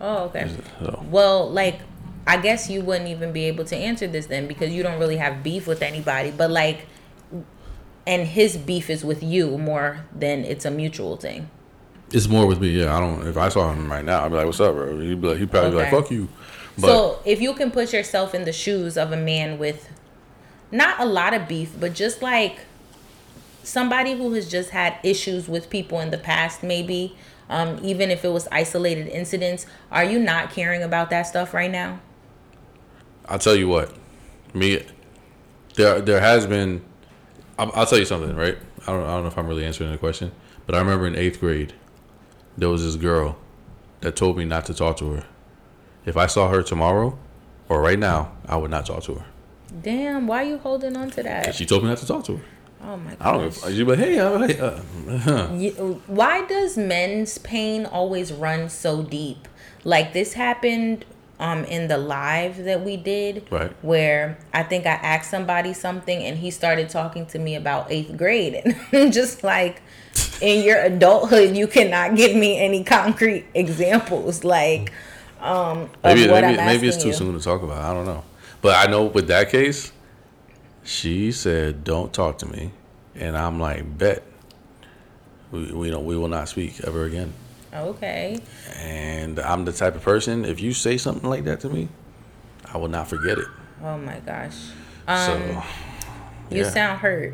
Oh, 0.01 0.25
okay. 0.25 0.49
So 0.79 1.03
Well, 1.09 1.49
like, 1.49 1.79
I 2.27 2.37
guess 2.37 2.69
you 2.69 2.81
wouldn't 2.81 3.09
even 3.09 3.31
be 3.31 3.45
able 3.45 3.65
to 3.65 3.75
answer 3.75 4.07
this 4.07 4.27
then 4.27 4.47
because 4.47 4.71
you 4.71 4.83
don't 4.83 4.99
really 4.99 5.17
have 5.17 5.41
beef 5.43 5.65
with 5.67 5.81
anybody. 5.81 6.31
But 6.31 6.51
like, 6.51 6.85
and 8.05 8.27
his 8.27 8.57
beef 8.57 8.89
is 8.89 9.03
with 9.03 9.21
you 9.23 9.57
more 9.57 10.05
than 10.15 10.43
it's 10.45 10.65
a 10.65 10.71
mutual 10.71 11.17
thing. 11.17 11.49
it's 12.13 12.27
more 12.27 12.45
with 12.47 12.61
me. 12.61 12.69
Yeah, 12.69 12.95
I 12.95 12.99
don't. 12.99 13.27
If 13.27 13.37
I 13.37 13.49
saw 13.49 13.73
him 13.73 13.91
right 13.91 14.05
now, 14.05 14.23
I'd 14.23 14.29
be 14.29 14.37
like, 14.37 14.45
"What's 14.45 14.59
up, 14.61 14.73
bro?" 14.75 14.97
He'd 14.99 15.19
be 15.21 15.27
like, 15.27 15.37
he'd 15.39 15.51
probably 15.51 15.71
be 15.71 15.75
like, 15.77 15.91
"Fuck 15.91 16.09
you." 16.11 16.29
But 16.77 16.87
so 16.87 17.19
if 17.25 17.41
you 17.41 17.53
can 17.53 17.71
put 17.71 17.93
yourself 17.93 18.35
in 18.35 18.45
the 18.45 18.53
shoes 18.53 18.97
of 18.97 19.11
a 19.11 19.17
man 19.17 19.57
with 19.57 19.89
not 20.71 20.99
a 20.99 21.05
lot 21.05 21.33
of 21.33 21.47
beef, 21.47 21.73
but 21.79 21.93
just 21.93 22.21
like 22.21 22.59
somebody 23.63 24.13
who 24.13 24.31
has 24.33 24.49
just 24.49 24.69
had 24.69 24.97
issues 25.03 25.47
with 25.47 25.69
people 25.69 25.99
in 25.99 26.09
the 26.11 26.17
past, 26.17 26.63
maybe. 26.63 27.15
Um, 27.49 27.79
even 27.81 28.11
if 28.11 28.25
it 28.25 28.29
was 28.29 28.47
isolated 28.51 29.07
incidents, 29.07 29.65
are 29.89 30.03
you 30.03 30.19
not 30.19 30.51
caring 30.51 30.83
about 30.83 31.09
that 31.11 31.23
stuff 31.23 31.53
right 31.53 31.71
now? 31.71 32.01
I'll 33.25 33.39
tell 33.39 33.55
you 33.55 33.69
what, 33.69 33.93
me, 34.53 34.83
there 35.75 36.01
there 36.01 36.19
has 36.19 36.45
been. 36.45 36.83
I'll, 37.57 37.71
I'll 37.73 37.85
tell 37.85 37.99
you 37.99 38.05
something, 38.05 38.35
right? 38.35 38.57
I 38.81 38.91
don't 38.91 39.03
I 39.03 39.13
don't 39.13 39.23
know 39.23 39.27
if 39.27 39.37
I'm 39.37 39.47
really 39.47 39.65
answering 39.65 39.91
the 39.91 39.97
question, 39.97 40.31
but 40.65 40.75
I 40.75 40.79
remember 40.79 41.07
in 41.07 41.15
eighth 41.15 41.39
grade, 41.39 41.73
there 42.57 42.69
was 42.69 42.83
this 42.83 42.95
girl 42.95 43.37
that 44.01 44.15
told 44.15 44.37
me 44.37 44.45
not 44.45 44.65
to 44.65 44.73
talk 44.73 44.97
to 44.97 45.11
her. 45.11 45.23
If 46.07 46.17
I 46.17 46.25
saw 46.25 46.49
her 46.49 46.63
tomorrow 46.63 47.17
or 47.69 47.81
right 47.81 47.99
now, 47.99 48.31
I 48.47 48.55
would 48.57 48.71
not 48.71 48.85
talk 48.85 49.03
to 49.03 49.15
her. 49.15 49.25
Damn, 49.83 50.25
why 50.25 50.43
are 50.43 50.47
you 50.47 50.57
holding 50.57 50.95
on 50.95 51.11
to 51.11 51.23
that? 51.23 51.53
she 51.53 51.65
told 51.65 51.83
me 51.83 51.89
not 51.89 51.97
to 51.99 52.07
talk 52.07 52.23
to 52.25 52.37
her. 52.37 52.43
Oh 52.83 52.95
my 52.97 53.15
god. 53.15 53.17
I 53.19 53.31
don't. 53.33 53.41
know. 53.63 53.69
She'd 53.69 53.77
be 53.77 53.83
like, 53.83 53.99
"Hey, 53.99 54.19
uh, 54.19 54.39
hey, 54.47 54.59
uh, 54.59 55.53
You- 55.53 56.01
why 56.07 56.45
does 56.45 56.77
men's 56.77 57.37
pain 57.39 57.85
always 57.85 58.31
run 58.31 58.69
so 58.69 59.01
deep? 59.03 59.47
Like 59.83 60.13
this 60.13 60.33
happened 60.33 61.05
um 61.39 61.65
in 61.65 61.87
the 61.87 61.97
live 61.99 62.63
that 62.63 62.83
we 62.83 62.97
did 62.97 63.45
Right. 63.51 63.71
where 63.83 64.39
I 64.53 64.63
think 64.63 64.87
I 64.87 64.93
asked 64.93 65.29
somebody 65.29 65.71
something 65.73 66.23
and 66.23 66.37
he 66.37 66.49
started 66.49 66.89
talking 66.89 67.27
to 67.27 67.37
me 67.37 67.53
about 67.55 67.89
8th 67.91 68.17
grade 68.17 68.55
and 68.65 68.75
I'm 68.91 69.11
just 69.11 69.43
like 69.43 69.83
in 70.41 70.63
your 70.65 70.79
adulthood 70.81 71.55
you 71.55 71.67
cannot 71.67 72.15
give 72.15 72.35
me 72.35 72.57
any 72.57 72.83
concrete 72.83 73.45
examples 73.53 74.43
like 74.43 74.91
um 75.41 75.89
maybe 76.03 76.27
maybe 76.27 76.57
maybe 76.57 76.87
it's 76.87 76.97
too 76.97 77.09
you. 77.09 77.13
soon 77.13 77.37
to 77.37 77.43
talk 77.43 77.61
about. 77.63 77.81
I 77.81 77.93
don't 77.93 78.05
know, 78.05 78.23
but 78.61 78.75
I 78.75 78.89
know 78.89 79.05
with 79.05 79.27
that 79.27 79.49
case, 79.49 79.91
she 80.83 81.31
said, 81.31 81.83
"Don't 81.83 82.11
talk 82.13 82.37
to 82.39 82.45
me," 82.45 82.71
and 83.15 83.37
I'm 83.37 83.59
like, 83.59 83.97
"Bet." 83.97 84.23
We, 85.51 85.71
we 85.71 85.89
don't 85.89 86.05
we 86.05 86.17
will 86.17 86.27
not 86.27 86.49
speak 86.49 86.81
ever 86.83 87.05
again. 87.05 87.33
Okay. 87.73 88.39
And 88.75 89.39
I'm 89.39 89.65
the 89.65 89.71
type 89.71 89.95
of 89.95 90.01
person, 90.01 90.43
if 90.45 90.59
you 90.59 90.73
say 90.73 90.97
something 90.97 91.29
like 91.29 91.43
that 91.45 91.59
to 91.61 91.69
me, 91.69 91.87
I 92.73 92.77
will 92.77 92.87
not 92.89 93.07
forget 93.07 93.37
it. 93.37 93.47
Oh 93.83 93.97
my 93.97 94.19
gosh. 94.19 94.57
Um 95.07 95.17
so, 95.17 95.63
you 96.49 96.63
yeah. 96.63 96.69
sound 96.69 96.99
hurt. 96.99 97.33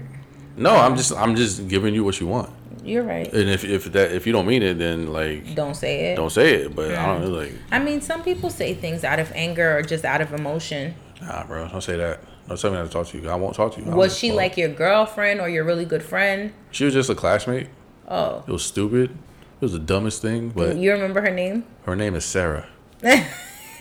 no, 0.57 0.75
I'm 0.75 0.95
just 0.95 1.11
I'm 1.13 1.35
just 1.35 1.67
giving 1.67 1.95
you 1.95 2.03
what 2.03 2.19
you 2.19 2.27
want. 2.27 2.49
You're 2.84 3.04
right. 3.04 3.32
And 3.34 3.50
if 3.50 3.63
if 3.63 3.91
that 3.93 4.12
if 4.12 4.28
you 4.28 4.34
don't 4.34 4.46
mean 4.46 4.62
it, 4.62 4.78
then 4.78 5.08
like 5.13 5.56
Don't 5.56 5.76
say 5.76 6.12
it. 6.12 6.15
don't 6.15 6.30
say 6.32 6.56
it. 6.56 6.76
But 6.76 6.93
I 6.96 7.06
don't 7.19 7.32
like 7.34 7.54
I 7.72 7.80
mean, 7.80 8.02
some 8.02 8.24
people 8.24 8.50
say 8.50 8.74
things 8.74 9.04
out 9.04 9.19
of 9.19 9.32
anger 9.34 9.78
or 9.78 9.82
just 9.82 10.04
out 10.06 10.22
of 10.22 10.34
emotion. 10.34 10.93
nah, 11.22 11.46
bro, 11.46 11.67
don't 11.69 11.82
say 11.82 11.98
that. 11.98 12.19
Don't 12.48 12.60
tell 12.60 12.72
me 12.72 12.78
not 12.78 12.88
to 12.88 12.91
talk 12.91 13.08
to 13.08 13.17
you. 13.17 13.30
I 13.30 13.36
won't 13.36 13.56
talk 13.56 13.74
to 13.76 13.82
you. 13.82 13.89
I 13.89 13.96
Was 13.96 14.17
she 14.17 14.30
well, 14.30 14.38
like 14.38 14.58
your 14.58 14.67
girlfriend 14.69 15.39
or 15.39 15.48
your 15.48 15.63
really 15.63 15.86
good 15.86 16.04
friend? 16.04 16.52
She 16.72 16.84
was 16.84 16.93
just 16.93 17.10
a 17.10 17.15
classmate. 17.15 17.67
Oh, 18.08 18.43
It 18.46 18.52
was 18.52 18.65
stupid. 18.65 19.12
It 19.12 19.62
was 19.62 19.72
the 19.72 19.80
dumbest 19.80 20.22
thing. 20.22 20.50
But 20.50 20.76
you 20.76 20.91
remember 20.91 21.22
her 21.22 21.32
name? 21.32 21.63
her 21.86 21.96
name 21.96 22.15
is 22.15 22.26
Sarah. 22.26 22.67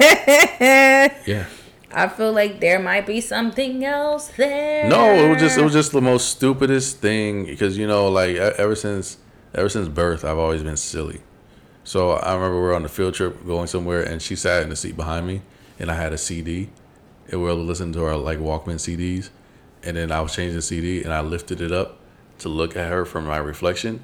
yeah. 0.01 1.47
I 1.95 2.09
feel 2.09 2.33
like 2.33 2.61
there 2.61 2.79
might 2.79 3.07
be 3.07 3.21
something 3.21 3.85
else 3.85 4.29
there. 4.29 4.89
No, 4.89 5.13
it 5.13 5.29
was 5.29 5.39
just 5.39 5.59
it 5.59 5.65
was 5.65 5.73
just 5.73 5.93
the 5.93 6.01
most 6.01 6.29
stupidest 6.29 6.99
thing 6.99 7.45
because 7.45 7.77
you 7.77 7.87
know 7.87 8.09
like 8.09 8.37
ever 8.37 8.75
since 8.75 9.19
ever 9.55 9.69
since 9.69 9.89
birth 9.89 10.25
I've 10.25 10.39
always 10.39 10.63
been 10.63 10.77
silly. 10.77 11.21
So 11.85 12.13
I 12.13 12.35
remember 12.35 12.57
we 12.57 12.63
were 12.63 12.75
on 12.75 12.85
a 12.85 12.89
field 12.89 13.15
trip 13.15 13.45
going 13.45 13.67
somewhere 13.67 14.03
and 14.03 14.23
she 14.23 14.37
sat 14.37 14.63
in 14.63 14.69
the 14.71 14.77
seat 14.77 14.97
behind 14.97 15.27
me 15.27 15.43
and 15.79 15.91
I 15.91 15.95
had 15.95 16.13
a 16.13 16.19
CD 16.19 16.71
and 17.29 17.41
we 17.43 17.47
were 17.47 17.55
listening 17.55 17.93
to 17.95 18.05
our 18.05 18.17
like 18.17 18.39
Walkman 18.39 18.77
CDs 18.77 19.31
and 19.83 19.97
then 19.97 20.13
I 20.13 20.21
was 20.21 20.35
changing 20.35 20.57
the 20.57 20.63
CD 20.63 21.03
and 21.03 21.13
I 21.13 21.21
lifted 21.21 21.61
it 21.61 21.73
up 21.73 21.99
to 22.39 22.49
look 22.49 22.77
at 22.77 22.89
her 22.89 23.05
from 23.05 23.27
my 23.27 23.39
reflection 23.39 24.03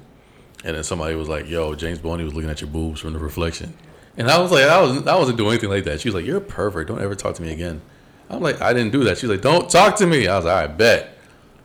and 0.63 0.75
then 0.75 0.83
somebody 0.83 1.15
was 1.15 1.29
like, 1.29 1.47
"Yo, 1.49 1.73
James 1.73 1.99
Boney 1.99 2.23
was 2.23 2.33
looking 2.33 2.49
at 2.49 2.61
your 2.61 2.69
boobs 2.69 2.99
from 2.99 3.13
the 3.13 3.19
reflection," 3.19 3.73
and 4.17 4.29
I 4.29 4.39
was 4.39 4.51
like, 4.51 4.63
"I 4.65 4.81
was 4.81 5.05
I 5.07 5.15
wasn't 5.17 5.37
doing 5.37 5.51
anything 5.51 5.69
like 5.69 5.83
that." 5.85 6.01
She 6.01 6.07
was 6.09 6.15
like, 6.15 6.25
"You're 6.25 6.37
a 6.37 6.41
pervert. 6.41 6.87
Don't 6.87 7.01
ever 7.01 7.15
talk 7.15 7.35
to 7.35 7.41
me 7.41 7.51
again." 7.51 7.81
I'm 8.29 8.41
like, 8.41 8.61
"I 8.61 8.73
didn't 8.73 8.91
do 8.91 9.03
that." 9.05 9.17
She's 9.17 9.29
like, 9.29 9.41
"Don't 9.41 9.69
talk 9.69 9.95
to 9.97 10.07
me." 10.07 10.27
I 10.27 10.35
was 10.37 10.45
like, 10.45 10.63
"I 10.63 10.67
bet." 10.67 11.15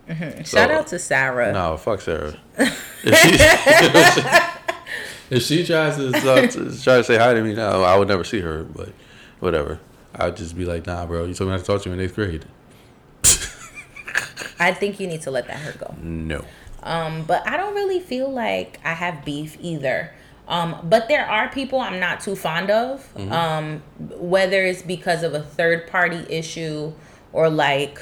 Shout 0.08 0.46
So- 0.46 0.58
out 0.60 0.86
to 0.88 0.98
Sarah. 0.98 1.52
No, 1.52 1.76
fuck 1.76 2.00
Sarah. 2.02 2.34
if, 2.58 2.78
she, 3.04 4.24
if 5.36 5.42
she 5.42 5.64
tries 5.66 5.96
to 5.96 6.12
try 6.82 6.96
to 6.98 7.04
say 7.04 7.16
hi 7.16 7.32
to 7.34 7.42
me 7.42 7.54
now, 7.54 7.82
I 7.82 7.96
would 7.96 8.08
never 8.08 8.24
see 8.24 8.40
her. 8.40 8.64
But 8.64 8.90
whatever, 9.40 9.80
I'd 10.14 10.36
just 10.36 10.56
be 10.56 10.64
like, 10.64 10.86
"Nah, 10.86 11.06
bro, 11.06 11.24
you 11.24 11.34
told 11.34 11.48
me 11.50 11.56
not 11.56 11.60
to 11.60 11.66
talk 11.66 11.82
to 11.82 11.88
you 11.88 11.94
in 11.94 12.00
eighth 12.00 12.14
grade." 12.14 12.44
I 14.58 14.72
think 14.72 15.00
you 15.00 15.06
need 15.06 15.22
to 15.22 15.30
let 15.30 15.46
that 15.48 15.56
hurt 15.56 15.78
go. 15.78 15.94
No. 16.00 16.44
Um, 16.82 17.24
but 17.26 17.46
I 17.48 17.56
don't 17.56 17.74
really 17.74 17.98
feel 18.00 18.30
like 18.30 18.78
I 18.84 18.92
have 18.94 19.24
beef 19.24 19.56
either. 19.60 20.12
Um, 20.46 20.76
but 20.84 21.08
there 21.08 21.26
are 21.26 21.48
people 21.48 21.80
I'm 21.80 21.98
not 22.00 22.20
too 22.20 22.36
fond 22.36 22.70
of. 22.70 23.08
Um, 23.32 23.82
whether 23.98 24.64
it's 24.64 24.82
because 24.82 25.22
of 25.22 25.32
a 25.34 25.40
third 25.42 25.86
party 25.86 26.24
issue 26.28 26.92
or 27.32 27.48
like 27.48 27.98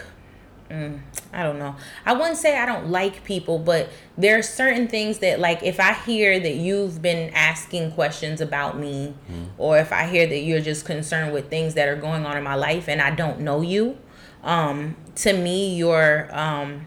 mm, 0.70 0.98
I 1.32 1.42
don't 1.44 1.58
know. 1.58 1.76
I 2.04 2.12
wouldn't 2.14 2.36
say 2.38 2.58
I 2.58 2.66
don't 2.66 2.88
like 2.90 3.24
people, 3.24 3.58
but 3.58 3.88
there 4.18 4.38
are 4.38 4.42
certain 4.42 4.88
things 4.88 5.18
that 5.18 5.38
like 5.38 5.62
if 5.62 5.78
I 5.78 5.92
hear 5.92 6.40
that 6.40 6.54
you've 6.56 7.00
been 7.00 7.30
asking 7.34 7.92
questions 7.92 8.40
about 8.40 8.78
me 8.78 9.14
or 9.58 9.78
if 9.78 9.92
I 9.92 10.06
hear 10.08 10.26
that 10.26 10.38
you're 10.40 10.60
just 10.60 10.84
concerned 10.84 11.32
with 11.32 11.48
things 11.48 11.74
that 11.74 11.88
are 11.88 11.96
going 11.96 12.26
on 12.26 12.36
in 12.36 12.42
my 12.42 12.54
life 12.56 12.88
and 12.88 13.00
I 13.00 13.10
don't 13.14 13.40
know 13.40 13.60
you, 13.60 13.98
um 14.42 14.96
to 15.16 15.32
me 15.32 15.74
you're 15.76 16.28
um 16.36 16.86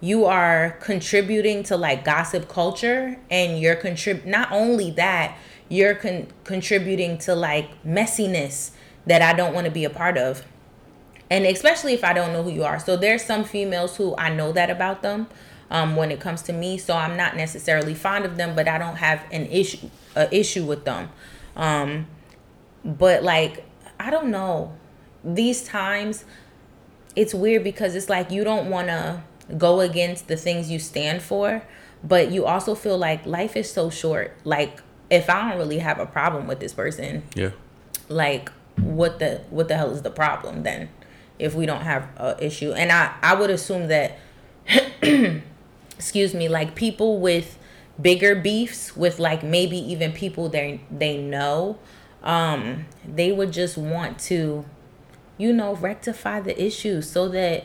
you 0.00 0.26
are 0.26 0.76
contributing 0.80 1.62
to 1.64 1.76
like 1.76 2.04
gossip 2.04 2.48
culture 2.48 3.18
and 3.30 3.58
you're 3.58 3.76
contrib 3.76 4.24
not 4.26 4.50
only 4.52 4.90
that 4.90 5.36
you're 5.68 5.94
con- 5.94 6.26
contributing 6.44 7.18
to 7.18 7.34
like 7.34 7.82
messiness 7.84 8.70
that 9.06 9.22
I 9.22 9.32
don't 9.32 9.54
want 9.54 9.64
to 9.64 9.70
be 9.70 9.84
a 9.84 9.90
part 9.90 10.18
of 10.18 10.44
and 11.30 11.44
especially 11.44 11.92
if 11.92 12.04
I 12.04 12.12
don't 12.12 12.32
know 12.32 12.42
who 12.42 12.50
you 12.50 12.64
are. 12.64 12.78
So 12.78 12.96
there's 12.96 13.24
some 13.24 13.44
females 13.44 13.96
who 13.96 14.14
I 14.16 14.30
know 14.30 14.52
that 14.52 14.70
about 14.70 15.02
them 15.02 15.26
um, 15.70 15.96
when 15.96 16.10
it 16.10 16.20
comes 16.20 16.42
to 16.42 16.52
me. 16.52 16.78
So 16.78 16.94
I'm 16.94 17.16
not 17.16 17.36
necessarily 17.36 17.94
fond 17.94 18.24
of 18.24 18.36
them, 18.36 18.54
but 18.54 18.68
I 18.68 18.78
don't 18.78 18.96
have 18.96 19.24
an 19.32 19.46
issue 19.46 19.90
a 20.14 20.34
issue 20.34 20.64
with 20.64 20.84
them. 20.84 21.10
Um, 21.56 22.06
but 22.84 23.22
like 23.22 23.64
I 23.98 24.10
don't 24.10 24.30
know, 24.30 24.74
these 25.24 25.64
times 25.64 26.24
it's 27.16 27.34
weird 27.34 27.64
because 27.64 27.94
it's 27.94 28.08
like 28.08 28.30
you 28.30 28.44
don't 28.44 28.70
want 28.70 28.88
to 28.88 29.22
go 29.56 29.80
against 29.80 30.28
the 30.28 30.36
things 30.36 30.70
you 30.70 30.78
stand 30.78 31.22
for, 31.22 31.62
but 32.02 32.30
you 32.30 32.44
also 32.46 32.74
feel 32.74 32.98
like 32.98 33.26
life 33.26 33.56
is 33.56 33.70
so 33.72 33.90
short. 33.90 34.36
Like 34.44 34.80
if 35.10 35.28
I 35.30 35.48
don't 35.48 35.58
really 35.58 35.78
have 35.78 35.98
a 35.98 36.06
problem 36.06 36.46
with 36.46 36.60
this 36.60 36.72
person, 36.72 37.22
Yeah. 37.34 37.50
like 38.08 38.50
what 38.76 39.18
the 39.18 39.40
what 39.50 39.68
the 39.68 39.76
hell 39.76 39.90
is 39.90 40.02
the 40.02 40.10
problem 40.10 40.62
then 40.62 40.88
if 41.38 41.54
we 41.54 41.64
don't 41.64 41.80
have 41.80 42.06
a 42.18 42.36
issue 42.44 42.72
and 42.74 42.92
i 42.92 43.10
i 43.22 43.34
would 43.34 43.48
assume 43.48 43.88
that 43.88 44.18
excuse 45.96 46.34
me 46.34 46.48
like 46.48 46.74
people 46.74 47.18
with 47.18 47.58
bigger 48.00 48.34
beefs 48.34 48.94
with 48.96 49.18
like 49.18 49.42
maybe 49.42 49.78
even 49.78 50.12
people 50.12 50.48
they 50.50 50.80
they 50.90 51.16
know 51.16 51.78
um 52.22 52.84
they 53.06 53.32
would 53.32 53.50
just 53.52 53.78
want 53.78 54.18
to 54.18 54.64
you 55.38 55.52
know 55.52 55.74
rectify 55.76 56.38
the 56.40 56.62
issue 56.62 57.00
so 57.00 57.28
that 57.28 57.64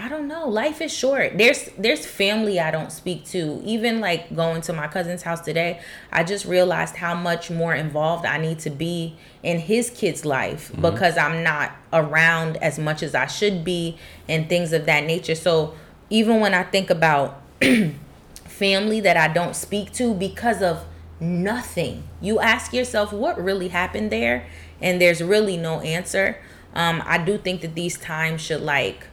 I 0.00 0.08
don't 0.08 0.28
know. 0.28 0.48
Life 0.48 0.80
is 0.80 0.90
short. 0.90 1.36
There's 1.36 1.68
there's 1.76 2.06
family 2.06 2.58
I 2.58 2.70
don't 2.70 2.90
speak 2.90 3.26
to. 3.26 3.60
Even 3.66 4.00
like 4.00 4.34
going 4.34 4.62
to 4.62 4.72
my 4.72 4.88
cousin's 4.88 5.22
house 5.22 5.42
today, 5.42 5.82
I 6.10 6.24
just 6.24 6.46
realized 6.46 6.96
how 6.96 7.14
much 7.14 7.50
more 7.50 7.74
involved 7.74 8.24
I 8.24 8.38
need 8.38 8.60
to 8.60 8.70
be 8.70 9.18
in 9.42 9.58
his 9.58 9.90
kid's 9.90 10.24
life 10.24 10.70
Mm-hmm. 10.72 10.80
because 10.80 11.18
I'm 11.18 11.42
not 11.42 11.72
around 11.92 12.56
as 12.58 12.78
much 12.78 13.02
as 13.02 13.14
I 13.14 13.26
should 13.26 13.62
be 13.62 13.98
and 14.26 14.48
things 14.48 14.72
of 14.72 14.86
that 14.86 15.04
nature. 15.04 15.34
So 15.34 15.74
even 16.08 16.40
when 16.40 16.54
I 16.54 16.62
think 16.62 16.88
about 16.88 17.42
family 18.46 19.00
that 19.00 19.18
I 19.18 19.28
don't 19.28 19.54
speak 19.54 19.92
to 19.94 20.14
because 20.14 20.62
of 20.62 20.82
nothing, 21.20 22.04
you 22.22 22.40
ask 22.40 22.72
yourself 22.72 23.12
what 23.12 23.42
really 23.42 23.68
happened 23.68 24.10
there, 24.10 24.46
and 24.80 24.98
there's 24.98 25.22
really 25.22 25.58
no 25.58 25.80
answer. 25.80 26.38
Um, 26.74 27.02
I 27.04 27.18
do 27.18 27.36
think 27.36 27.60
that 27.60 27.74
these 27.74 27.98
times 27.98 28.40
should 28.40 28.62
like 28.62 29.06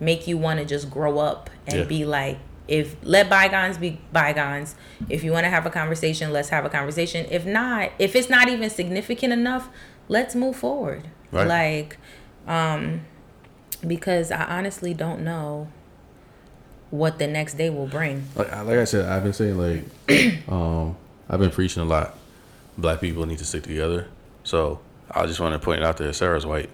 make 0.00 0.26
you 0.26 0.36
want 0.38 0.58
to 0.58 0.64
just 0.64 0.90
grow 0.90 1.18
up 1.18 1.48
and 1.66 1.80
Yeah. 1.80 1.84
be 1.84 2.04
like 2.04 2.38
if 2.66 2.96
let 3.02 3.28
bygones 3.28 3.78
be 3.78 4.00
bygones 4.12 4.74
if 5.08 5.22
you 5.24 5.32
want 5.32 5.44
to 5.44 5.50
have 5.50 5.66
a 5.66 5.70
conversation 5.70 6.32
let's 6.32 6.48
have 6.50 6.64
a 6.64 6.68
conversation 6.70 7.26
if 7.30 7.44
not 7.44 7.90
if 7.98 8.14
it's 8.16 8.30
not 8.30 8.48
even 8.48 8.70
significant 8.70 9.32
enough 9.32 9.68
let's 10.08 10.34
move 10.34 10.56
forward 10.56 11.08
Right. 11.32 11.46
like 11.46 11.98
um 12.46 13.02
because 13.86 14.30
i 14.30 14.44
honestly 14.44 14.94
don't 14.94 15.20
know 15.22 15.68
what 16.90 17.18
the 17.18 17.26
next 17.26 17.54
day 17.54 17.70
will 17.70 17.86
bring 17.86 18.24
Like, 18.34 18.52
I- 18.52 18.62
like 18.62 18.78
I 18.78 18.84
said, 18.84 19.06
I've 19.06 19.22
been 19.22 19.32
saying 19.32 19.56
like, 19.56 19.84
um, 20.48 20.96
I've 21.28 21.38
been 21.38 21.50
preaching 21.52 21.82
a 21.82 21.86
lot. 21.86 22.16
Black 22.76 23.00
people 23.00 23.26
need 23.26 23.38
to 23.38 23.44
stick 23.44 23.62
together. 23.62 24.08
So 24.42 24.80
I 25.08 25.26
just 25.26 25.38
want 25.38 25.52
to 25.54 25.64
point 25.64 25.82
it 25.82 25.84
out 25.84 25.98
that 25.98 26.12
Sarah's 26.14 26.44
white. 26.44 26.68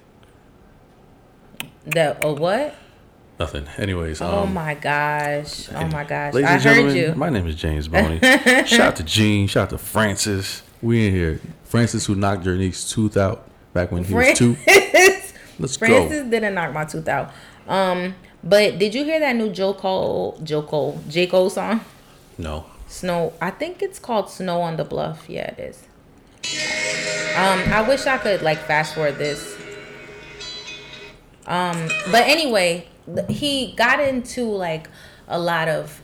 that 1.87 2.19
oh 2.23 2.35
what 2.35 2.75
Nothing. 3.39 3.67
Anyways. 3.77 4.23
oh 4.23 4.45
um, 4.45 4.55
my 4.55 4.75
gosh 4.75 5.69
oh 5.75 5.87
my 5.89 6.05
gosh 6.05 6.33
Ladies 6.33 6.49
i 6.49 6.55
and 6.55 6.63
heard 6.63 6.75
gentlemen, 6.75 6.97
you 6.97 7.15
my 7.15 7.29
name 7.29 7.47
is 7.47 7.55
James 7.55 7.87
Boney. 7.87 8.19
shout 8.67 8.81
out 8.81 8.97
to 8.97 9.03
Gene. 9.03 9.47
Shout 9.47 9.65
out 9.65 9.71
to 9.71 9.79
Francis. 9.79 10.63
We 10.81 11.09
in 11.09 11.13
here. 11.13 11.41
Francis 11.65 12.07
who 12.07 12.15
knocked 12.15 12.45
your 12.45 12.57
Jernique's 12.57 12.91
tooth 12.91 13.17
out 13.17 13.49
back 13.75 13.93
when 13.93 14.05
he 14.05 14.15
was 14.15 14.39
two. 14.39 14.57
Let's 15.59 15.77
Francis 15.77 16.23
go. 16.23 16.31
didn't 16.31 16.55
knock 16.55 16.73
my 16.73 16.85
tooth 16.85 17.09
out. 17.09 17.33
Um, 17.69 18.15
but 18.43 18.79
did 18.79 18.95
you 18.95 19.05
hear 19.05 19.21
that 19.21 19.35
new 19.37 19.51
Joe 19.51 19.75
Cole, 19.75 20.39
Joe 20.43 20.63
Cole, 20.63 21.01
J 21.09 21.27
Cole 21.27 21.51
song? 21.51 21.81
No. 22.39 22.67
Snow. 22.87 23.33
I 23.41 23.51
think 23.51 23.83
it's 23.83 23.99
called 23.99 24.31
Snow 24.31 24.61
on 24.61 24.77
the 24.77 24.85
Bluff. 24.85 25.29
Yeah, 25.29 25.53
it 25.53 25.59
is. 25.59 25.83
Um, 27.37 27.73
I 27.73 27.85
wish 27.87 28.07
I 28.07 28.19
could 28.19 28.43
like 28.43 28.59
fast 28.59 28.95
forward 28.95 29.19
this. 29.19 29.57
Um, 31.47 31.89
but 32.11 32.27
anyway, 32.27 32.89
he 33.29 33.73
got 33.73 34.01
into 34.01 34.45
like 34.45 34.89
a 35.29 35.39
lot 35.39 35.69
of 35.69 36.03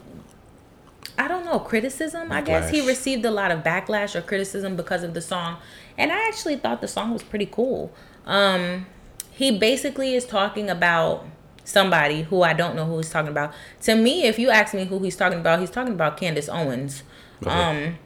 I 1.18 1.28
don't 1.28 1.44
know, 1.44 1.58
criticism, 1.58 2.32
I 2.32 2.40
guess. 2.40 2.70
He 2.70 2.86
received 2.86 3.24
a 3.24 3.30
lot 3.30 3.50
of 3.50 3.62
backlash 3.62 4.14
or 4.14 4.22
criticism 4.22 4.76
because 4.76 5.02
of 5.02 5.12
the 5.12 5.20
song. 5.20 5.58
And 5.98 6.10
I 6.10 6.26
actually 6.26 6.56
thought 6.56 6.80
the 6.80 6.88
song 6.88 7.12
was 7.12 7.22
pretty 7.22 7.46
cool. 7.46 7.92
Um 8.26 8.86
he 9.30 9.56
basically 9.58 10.14
is 10.14 10.26
talking 10.26 10.68
about 10.70 11.26
somebody 11.64 12.22
who 12.22 12.42
I 12.42 12.52
don't 12.52 12.76
know 12.76 12.84
who 12.86 12.96
he's 12.98 13.10
talking 13.10 13.30
about. 13.30 13.52
To 13.82 13.94
me, 13.94 14.24
if 14.24 14.38
you 14.38 14.50
ask 14.50 14.74
me 14.74 14.84
who 14.84 14.98
he's 15.00 15.16
talking 15.16 15.38
about, 15.38 15.60
he's 15.60 15.70
talking 15.70 15.94
about 15.94 16.16
Candace 16.16 16.48
Owens. 16.48 17.02
Um 17.46 17.96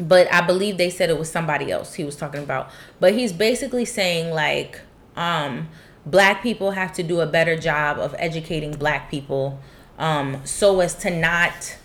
but 0.00 0.32
I 0.32 0.40
believe 0.42 0.78
they 0.78 0.90
said 0.90 1.10
it 1.10 1.18
was 1.18 1.30
somebody 1.30 1.70
else 1.72 1.94
he 1.94 2.04
was 2.04 2.16
talking 2.16 2.42
about. 2.42 2.70
But 3.00 3.14
he's 3.14 3.32
basically 3.32 3.84
saying 3.84 4.32
like 4.32 4.80
um 5.16 5.68
black 6.10 6.42
people 6.42 6.70
have 6.72 6.92
to 6.92 7.02
do 7.02 7.20
a 7.20 7.26
better 7.26 7.56
job 7.56 7.98
of 7.98 8.14
educating 8.18 8.72
black 8.72 9.10
people 9.10 9.58
um 9.98 10.40
so 10.44 10.80
as 10.80 10.94
to 10.94 11.10
not 11.10 11.76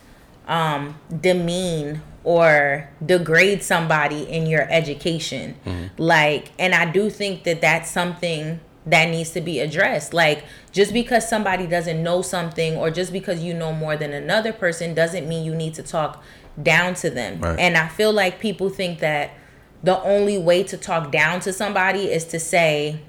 um 0.47 0.95
demean 1.21 2.01
or 2.23 2.89
degrade 3.05 3.61
somebody 3.61 4.23
in 4.23 4.45
your 4.45 4.65
education. 4.71 5.55
Like 5.97 6.51
and 6.57 6.73
i 6.73 6.89
do 6.89 7.09
think 7.09 7.43
that 7.43 7.59
that's 7.61 7.89
something 7.91 8.59
that 8.85 9.09
needs 9.09 9.29
to 9.31 9.41
be 9.41 9.59
addressed. 9.59 10.13
Like 10.13 10.43
just 10.71 10.93
because 10.93 11.27
somebody 11.27 11.67
doesn't 11.67 12.01
know 12.03 12.21
something 12.21 12.75
or 12.75 12.91
just 12.91 13.11
because 13.13 13.41
you 13.41 13.53
know 13.53 13.71
more 13.73 13.95
than 13.97 14.13
another 14.13 14.51
person 14.53 14.93
doesn't 14.93 15.27
mean 15.27 15.45
you 15.45 15.55
need 15.55 15.73
to 15.75 15.83
talk 15.83 16.23
down 16.61 16.93
to 16.95 17.09
them. 17.09 17.39
Right. 17.39 17.59
and 17.59 17.75
i 17.75 17.87
feel 17.87 18.13
like 18.13 18.39
people 18.39 18.69
think 18.69 18.99
that 18.99 19.31
the 19.83 20.01
only 20.03 20.37
way 20.37 20.63
to 20.63 20.77
talk 20.77 21.11
down 21.11 21.39
to 21.41 21.51
somebody 21.51 22.11
is 22.11 22.23
to 22.25 22.39
say 22.39 22.99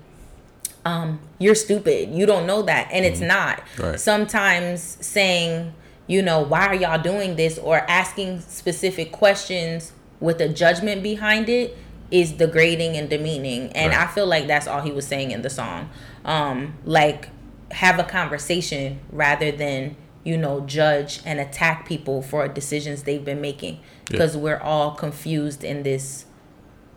um, 0.85 1.21
you're 1.39 1.55
stupid. 1.55 2.11
You 2.15 2.27
don't 2.27 2.47
know 2.47 2.63
that. 2.63 2.89
And 2.93 3.05
it's 3.05 3.21
not. 3.21 3.63
Right. 3.79 3.99
Sometimes 3.99 4.99
saying, 5.01 5.73
you 6.07 6.23
know, 6.23 6.41
why 6.43 6.67
are 6.67 6.75
y'all 6.75 7.01
doing 7.01 7.37
this 7.37 7.59
or 7.59 7.79
asking 7.89 8.41
specific 8.41 9.11
questions 9.13 9.93
with 10.21 10.41
a 10.41 10.49
judgment 10.49 11.03
behind 11.03 11.49
it 11.49 11.77
is 12.11 12.33
degrading 12.33 12.97
and 12.97 13.09
demeaning. 13.09 13.73
And 13.73 13.91
Right. 13.93 14.01
I 14.01 14.07
feel 14.13 14.27
like 14.27 14.47
that's 14.47 14.67
all 14.67 14.83
he 14.83 14.93
was 14.93 15.07
saying 15.07 15.31
in 15.31 15.43
the 15.43 15.51
song. 15.51 15.91
Um, 16.25 16.75
like, 16.85 17.29
have 17.73 17.99
a 17.99 18.05
conversation 18.05 19.01
rather 19.11 19.51
than, 19.51 19.97
you 20.23 20.37
know, 20.37 20.61
judge 20.61 21.21
and 21.25 21.41
attack 21.41 21.89
people 21.89 22.23
for 22.23 22.47
decisions 22.47 23.03
they've 23.03 23.25
been 23.25 23.41
making. 23.41 23.81
Because 24.11 24.37
we're 24.37 24.59
all 24.61 24.93
confused 24.93 25.65
in 25.65 25.83
this 25.83 26.27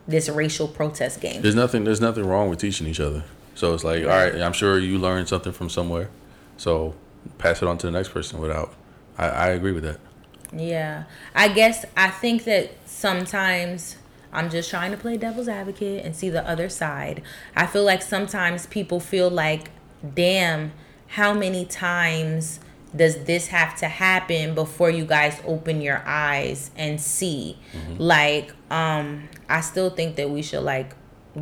this 0.06 0.28
racial 0.30 0.66
protest 0.68 1.20
game. 1.20 1.42
There's 1.42 1.54
nothing. 1.54 1.84
There's 1.84 2.00
nothing 2.00 2.26
wrong 2.26 2.48
with 2.48 2.58
teaching 2.60 2.86
each 2.86 3.00
other. 3.00 3.24
So 3.58 3.74
it's 3.74 3.82
like, 3.82 4.04
all 4.04 4.10
right, 4.10 4.40
I'm 4.40 4.52
sure 4.52 4.78
you 4.78 4.98
learned 4.98 5.28
something 5.28 5.52
from 5.52 5.68
somewhere. 5.68 6.10
So 6.58 6.94
pass 7.38 7.60
it 7.60 7.66
on 7.66 7.76
to 7.78 7.86
the 7.88 7.90
next 7.90 8.10
person 8.10 8.38
without. 8.38 8.72
I, 9.18 9.26
I 9.26 9.48
agree 9.48 9.72
with 9.72 9.82
that. 9.82 9.98
Yeah. 10.56 11.06
I 11.34 11.48
guess 11.48 11.84
I 11.96 12.10
think 12.10 12.44
that 12.44 12.70
sometimes 12.84 13.96
I'm 14.32 14.48
just 14.48 14.70
trying 14.70 14.92
to 14.92 14.96
play 14.96 15.16
devil's 15.16 15.48
advocate 15.48 16.04
and 16.04 16.14
see 16.14 16.30
the 16.30 16.48
other 16.48 16.68
side. 16.68 17.20
I 17.56 17.66
feel 17.66 17.82
like 17.82 18.00
sometimes 18.00 18.66
people 18.66 19.00
feel 19.00 19.28
like, 19.28 19.72
damn, 20.14 20.70
how 21.08 21.34
many 21.34 21.64
times 21.64 22.60
does 22.94 23.24
this 23.24 23.48
have 23.48 23.76
to 23.80 23.88
happen 23.88 24.54
before 24.54 24.88
you 24.88 25.04
guys 25.04 25.42
open 25.44 25.80
your 25.80 26.00
eyes 26.06 26.70
and 26.76 27.00
see? 27.00 27.58
Like, 27.98 28.52
um, 28.70 29.28
I 29.48 29.62
still 29.62 29.90
think 29.90 30.14
that 30.14 30.30
we 30.30 30.42
should 30.42 30.62
like 30.62 30.94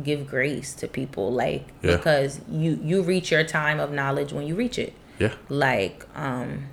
give 0.03 0.27
grace 0.27 0.73
to 0.75 0.87
people, 0.87 1.31
like 1.31 1.67
Yeah. 1.81 1.97
because 1.97 2.39
you 2.49 2.79
you 2.83 3.01
reach 3.01 3.31
your 3.31 3.43
time 3.43 3.79
of 3.79 3.91
knowledge 3.91 4.31
when 4.33 4.45
you 4.47 4.55
reach 4.55 4.77
it 4.79 4.93
Yeah. 5.19 5.33
like 5.49 6.05
um 6.15 6.67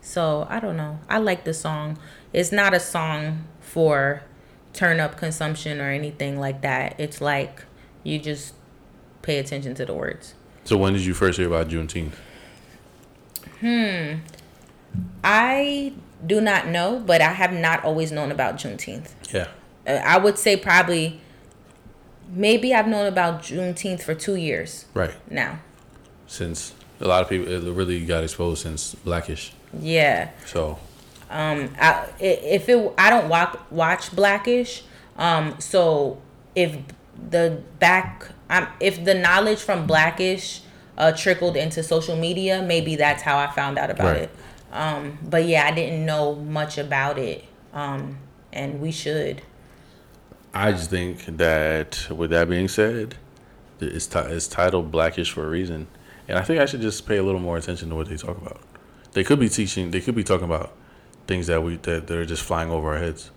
so 0.00 0.46
i 0.50 0.58
don't 0.58 0.76
know 0.76 0.98
i 1.08 1.18
like 1.18 1.44
the 1.44 1.54
song 1.54 1.96
it's 2.32 2.50
not 2.50 2.74
a 2.74 2.80
song 2.80 3.44
for 3.60 4.22
turn 4.72 4.98
up 4.98 5.16
consumption 5.16 5.80
or 5.80 5.90
anything 5.90 6.38
like 6.40 6.60
that 6.62 6.94
it's 6.98 7.20
like 7.20 7.64
you 8.02 8.18
just 8.18 8.54
pay 9.22 9.38
attention 9.38 9.74
to 9.76 9.84
the 9.86 9.94
words 9.94 10.34
So 10.64 10.76
when 10.76 10.92
did 10.92 11.02
you 11.02 11.14
first 11.14 11.38
hear 11.38 11.46
about 11.46 11.68
Juneteenth? 11.68 12.14
Hmm. 13.60 14.18
I 15.24 15.92
do 16.26 16.40
not 16.40 16.68
know 16.68 17.02
but 17.04 17.20
i 17.20 17.32
have 17.32 17.52
not 17.52 17.82
always 17.84 18.12
known 18.12 18.30
about 18.30 18.54
juneteenth 18.56 19.10
Yeah. 19.32 19.48
Uh, 19.86 19.92
i 20.04 20.16
would 20.18 20.38
say 20.38 20.56
probably 20.56 21.20
maybe 22.32 22.74
i've 22.74 22.88
known 22.88 23.06
about 23.06 23.42
juneteenth 23.42 24.02
for 24.02 24.14
two 24.14 24.34
years 24.36 24.86
Right. 24.94 25.12
now 25.30 25.58
since 26.26 26.72
a 27.00 27.06
lot 27.06 27.22
of 27.22 27.28
people 27.28 27.46
it 27.52 27.62
really 27.72 28.04
got 28.06 28.22
exposed 28.24 28.62
since 28.62 28.94
Blackish. 28.94 29.52
Yeah. 29.78 30.30
So 30.46 30.78
Um, 31.30 31.74
I, 31.80 32.06
if 32.20 32.68
it, 32.68 32.92
I 32.96 33.10
don't 33.10 33.28
watch 33.28 33.56
watch 33.70 34.14
Blackish. 34.14 34.84
Um, 35.16 35.56
so 35.58 36.20
if 36.54 36.76
the 37.30 37.60
back, 37.80 38.28
um, 38.48 38.66
if 38.80 39.04
the 39.04 39.14
knowledge 39.14 39.58
from 39.58 39.86
Blackish 39.86 40.60
uh, 40.96 41.10
trickled 41.12 41.56
into 41.56 41.82
social 41.82 42.16
media, 42.16 42.62
maybe 42.62 42.96
that's 42.96 43.22
how 43.22 43.36
I 43.36 43.48
found 43.50 43.78
out 43.78 43.90
about 43.90 44.06
Right. 44.12 44.22
it. 44.22 44.30
Um, 44.72 45.18
but 45.22 45.44
yeah, 45.44 45.66
I 45.66 45.72
didn't 45.72 46.06
know 46.06 46.34
much 46.36 46.78
about 46.78 47.18
it. 47.18 47.44
Um, 47.74 48.18
and 48.52 48.80
we 48.80 48.92
should. 48.92 49.42
I 50.54 50.72
just 50.72 50.90
think 50.90 51.24
that 51.38 52.06
with 52.10 52.30
that 52.30 52.48
being 52.48 52.68
said, 52.68 53.16
it's 53.80 54.06
ti- 54.06 54.18
it's 54.18 54.46
titled 54.48 54.90
Blackish 54.90 55.32
for 55.32 55.44
a 55.44 55.48
reason, 55.48 55.86
and 56.28 56.38
I 56.38 56.42
think 56.42 56.60
I 56.60 56.66
should 56.66 56.80
just 56.82 57.06
pay 57.06 57.16
a 57.16 57.22
little 57.22 57.40
more 57.40 57.56
attention 57.56 57.88
to 57.88 57.94
what 57.94 58.08
they 58.08 58.16
talk 58.16 58.36
about. 58.36 58.60
They 59.12 59.24
could 59.24 59.40
be 59.40 59.48
teaching. 59.48 59.90
They 59.90 60.00
could 60.00 60.14
be 60.14 60.24
talking 60.24 60.44
about 60.44 60.72
things 61.26 61.46
that 61.46 61.62
we 61.62 61.76
that, 61.78 62.06
that 62.06 62.16
are 62.16 62.26
just 62.26 62.42
flying 62.42 62.70
over 62.70 62.92
our 62.92 62.98
heads. 62.98 63.30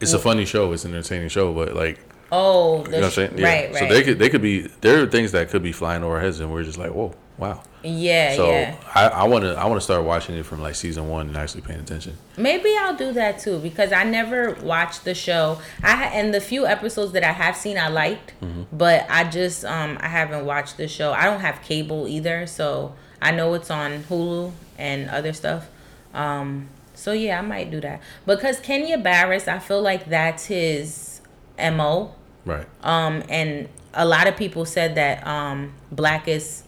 It's 0.00 0.12
a 0.12 0.18
funny 0.18 0.44
show. 0.44 0.72
It's 0.72 0.84
an 0.84 0.94
entertaining 0.94 1.28
show, 1.28 1.52
but 1.52 1.74
like 1.74 1.98
Oh, 2.30 2.84
you 2.84 2.90
know 2.90 2.98
what 2.98 3.04
I'm 3.04 3.10
saying? 3.10 3.38
Yeah. 3.38 3.48
right, 3.48 3.72
right. 3.72 3.78
So 3.78 3.86
they 3.86 4.02
could 4.02 4.18
they 4.18 4.28
could 4.28 4.42
be 4.42 4.68
there 4.80 5.02
are 5.02 5.06
things 5.06 5.32
that 5.32 5.48
could 5.48 5.62
be 5.62 5.72
flying 5.72 6.02
over 6.04 6.16
our 6.16 6.20
heads, 6.20 6.40
and 6.40 6.52
we're 6.52 6.62
just 6.62 6.78
like, 6.78 6.90
whoa, 6.92 7.14
wow. 7.38 7.62
Yeah, 7.82 8.34
So 8.34 8.50
yeah. 8.50 8.76
I 8.94 9.24
want 9.24 9.44
to 9.44 9.54
I 9.54 9.66
want 9.66 9.76
to 9.76 9.84
start 9.84 10.04
watching 10.04 10.36
it 10.36 10.44
from 10.44 10.60
like 10.60 10.74
season 10.74 11.08
one 11.08 11.28
and 11.28 11.36
actually 11.36 11.60
paying 11.60 11.80
attention. 11.80 12.16
Maybe 12.36 12.74
I'll 12.78 12.96
do 12.96 13.12
that 13.12 13.38
too 13.38 13.58
because 13.60 13.92
I 13.92 14.04
never 14.04 14.54
watched 14.54 15.04
the 15.04 15.14
show. 15.14 15.60
I 15.82 16.06
and 16.06 16.34
the 16.34 16.40
few 16.40 16.66
episodes 16.66 17.12
that 17.12 17.22
I 17.22 17.32
have 17.32 17.56
seen 17.56 17.78
I 17.78 17.88
liked, 17.88 18.34
but 18.72 19.06
I 19.08 19.24
just 19.24 19.64
um 19.64 19.98
I 20.00 20.08
haven't 20.08 20.44
watched 20.44 20.76
the 20.76 20.88
show. 20.88 21.12
I 21.12 21.24
don't 21.24 21.40
have 21.40 21.62
cable 21.62 22.08
either, 22.08 22.46
so 22.46 22.94
I 23.22 23.30
know 23.30 23.54
it's 23.54 23.70
on 23.70 24.02
Hulu 24.04 24.52
and 24.76 25.08
other 25.10 25.32
stuff. 25.32 25.68
Um 26.14 26.68
so 26.94 27.12
yeah, 27.12 27.38
I 27.38 27.42
might 27.42 27.70
do 27.70 27.80
that. 27.80 28.00
Because 28.26 28.58
Kenya 28.58 28.98
Barris, 28.98 29.46
I 29.46 29.60
feel 29.60 29.80
like 29.80 30.06
that's 30.06 30.46
his 30.46 31.20
MO. 31.58 32.14
Right. 32.44 32.66
Um 32.82 33.22
and 33.28 33.68
a 33.94 34.04
lot 34.04 34.26
of 34.26 34.36
people 34.36 34.64
said 34.64 34.96
that 34.96 35.24
um 35.26 35.74
Black 35.92 36.26
as 36.28 36.64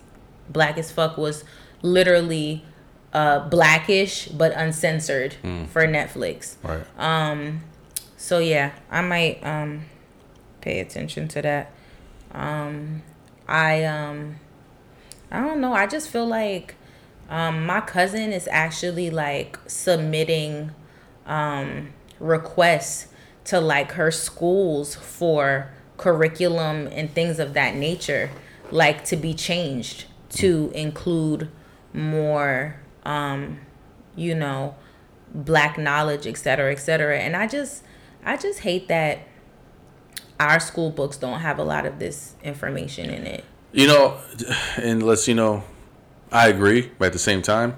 Black 0.50 0.76
as 0.76 0.92
fuck 0.92 1.16
was 1.16 1.44
literally 1.82 2.64
uh 3.12 3.48
blackish 3.48 4.28
but 4.28 4.52
uncensored 4.52 5.34
for 5.72 5.86
Netflix. 5.86 6.56
Right. 6.62 6.84
Um 6.98 7.62
so 8.16 8.38
yeah, 8.38 8.72
I 8.90 9.00
might 9.00 9.44
um 9.44 9.86
pay 10.60 10.80
attention 10.80 11.26
to 11.28 11.42
that. 11.42 11.72
Um 12.32 13.02
I 13.48 13.84
um 13.84 14.36
I 15.30 15.40
don't 15.40 15.60
know, 15.60 15.72
I 15.72 15.86
just 15.86 16.08
feel 16.08 16.26
like 16.26 16.74
um 17.28 17.64
my 17.66 17.80
cousin 17.80 18.32
is 18.32 18.48
actually 18.50 19.10
like 19.10 19.58
submitting 19.66 20.72
um 21.26 21.92
requests 22.18 23.08
to 23.46 23.60
like 23.60 23.92
her 23.92 24.10
schools 24.10 24.94
for 24.94 25.70
curriculum 25.96 26.88
and 26.92 27.12
things 27.12 27.38
of 27.38 27.54
that 27.54 27.74
nature 27.74 28.30
like 28.70 29.04
to 29.04 29.16
be 29.16 29.34
changed 29.34 30.04
to 30.30 30.70
include 30.74 31.48
more 31.92 32.76
um 33.04 33.58
you 34.16 34.34
know 34.34 34.74
black 35.34 35.78
knowledge 35.78 36.26
et 36.26 36.36
cetera 36.36 36.72
et 36.72 36.76
cetera 36.78 37.18
and 37.18 37.36
i 37.36 37.46
just 37.46 37.82
i 38.24 38.36
just 38.36 38.60
hate 38.60 38.88
that 38.88 39.18
our 40.38 40.58
school 40.60 40.90
books 40.90 41.16
don't 41.16 41.40
have 41.40 41.58
a 41.58 41.62
lot 41.64 41.84
of 41.86 41.98
this 41.98 42.34
information 42.42 43.10
in 43.10 43.26
it 43.26 43.44
You 43.72 43.86
know, 43.86 44.18
and 44.78 45.00
let's 45.04 45.28
you 45.28 45.34
know, 45.36 45.62
I 46.32 46.48
agree, 46.48 46.90
but 46.98 47.06
at 47.06 47.12
the 47.12 47.20
same 47.20 47.40
time, 47.40 47.76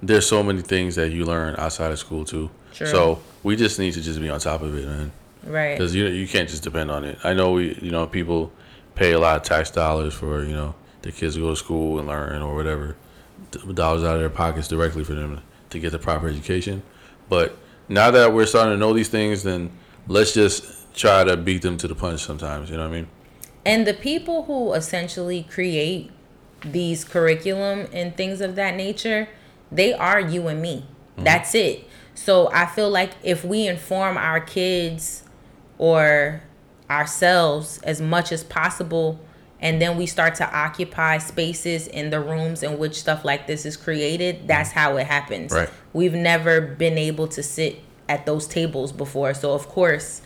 there's 0.00 0.24
so 0.24 0.40
many 0.44 0.62
things 0.62 0.94
that 0.94 1.10
you 1.10 1.24
learn 1.24 1.56
outside 1.58 1.90
of 1.90 1.98
school 1.98 2.24
too. 2.24 2.48
True. 2.72 2.86
So 2.86 3.18
we 3.42 3.56
just 3.56 3.78
need 3.80 3.94
to 3.94 4.00
just 4.00 4.20
be 4.20 4.28
on 4.30 4.38
top 4.38 4.62
of 4.62 4.76
it, 4.78 4.86
man. 4.86 5.10
right 5.44 5.76
Because 5.76 5.96
you 5.96 6.06
you 6.06 6.28
can't 6.28 6.48
just 6.48 6.62
depend 6.62 6.92
on 6.92 7.02
it. 7.02 7.18
I 7.24 7.32
know 7.34 7.50
we 7.52 7.74
you 7.82 7.90
know 7.90 8.06
people 8.06 8.52
pay 8.94 9.12
a 9.12 9.18
lot 9.18 9.36
of 9.36 9.42
tax 9.42 9.70
dollars 9.72 10.14
for 10.14 10.44
you 10.44 10.54
know 10.54 10.74
their 11.06 11.18
kids 11.18 11.36
go 11.36 11.50
to 11.50 11.56
school 11.56 11.98
and 11.98 12.08
learn 12.08 12.42
or 12.42 12.54
whatever, 12.54 12.96
dollars 13.74 14.04
out 14.04 14.14
of 14.14 14.20
their 14.20 14.30
pockets 14.30 14.68
directly 14.68 15.04
for 15.04 15.14
them 15.14 15.40
to 15.70 15.78
get 15.78 15.92
the 15.92 15.98
proper 15.98 16.28
education. 16.28 16.82
But 17.28 17.56
now 17.88 18.10
that 18.10 18.32
we're 18.32 18.46
starting 18.46 18.72
to 18.72 18.78
know 18.78 18.92
these 18.92 19.08
things, 19.08 19.42
then 19.42 19.70
let's 20.08 20.32
just 20.32 20.94
try 20.94 21.24
to 21.24 21.36
beat 21.36 21.62
them 21.62 21.76
to 21.78 21.88
the 21.88 21.94
punch. 21.94 22.22
Sometimes, 22.22 22.70
you 22.70 22.76
know 22.76 22.88
what 22.88 22.94
I 22.94 23.00
mean? 23.00 23.08
and 23.66 23.84
the 23.84 23.92
people 23.92 24.44
who 24.44 24.72
essentially 24.74 25.42
create 25.42 26.10
these 26.64 27.04
curriculum 27.04 27.88
and 27.92 28.16
things 28.16 28.40
of 28.40 28.54
that 28.54 28.74
nature 28.76 29.28
they 29.70 29.92
are 29.92 30.20
you 30.20 30.46
and 30.46 30.62
me 30.62 30.86
mm-hmm. 31.12 31.24
that's 31.24 31.54
it 31.54 31.84
so 32.14 32.48
i 32.52 32.64
feel 32.64 32.88
like 32.88 33.10
if 33.22 33.44
we 33.44 33.66
inform 33.66 34.16
our 34.16 34.40
kids 34.40 35.24
or 35.76 36.42
ourselves 36.88 37.78
as 37.82 38.00
much 38.00 38.32
as 38.32 38.42
possible 38.44 39.20
and 39.60 39.80
then 39.80 39.96
we 39.96 40.04
start 40.06 40.34
to 40.36 40.56
occupy 40.56 41.18
spaces 41.18 41.86
in 41.86 42.10
the 42.10 42.20
rooms 42.20 42.62
in 42.62 42.78
which 42.78 42.94
stuff 42.98 43.24
like 43.24 43.46
this 43.46 43.64
is 43.64 43.76
created 43.76 44.46
that's 44.46 44.72
how 44.72 44.96
it 44.96 45.06
happens 45.06 45.52
Right. 45.52 45.70
we've 45.92 46.14
never 46.14 46.60
been 46.60 46.98
able 46.98 47.26
to 47.28 47.42
sit 47.42 47.80
at 48.08 48.26
those 48.26 48.46
tables 48.46 48.92
before 48.92 49.32
so 49.34 49.52
of 49.54 49.68
course 49.68 50.22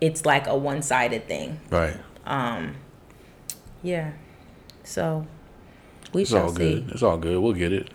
it's 0.00 0.24
like 0.26 0.46
a 0.46 0.56
one-sided 0.56 1.28
thing 1.28 1.60
Right. 1.70 1.96
Um 2.26 2.76
Yeah. 3.82 4.12
So 4.82 5.26
we 6.12 6.22
It's 6.22 6.30
shall 6.30 6.44
all 6.44 6.48
see. 6.54 6.80
good. 6.80 6.90
It's 6.92 7.02
all 7.02 7.18
good. 7.18 7.38
We'll 7.38 7.52
get 7.52 7.72
it. 7.72 7.88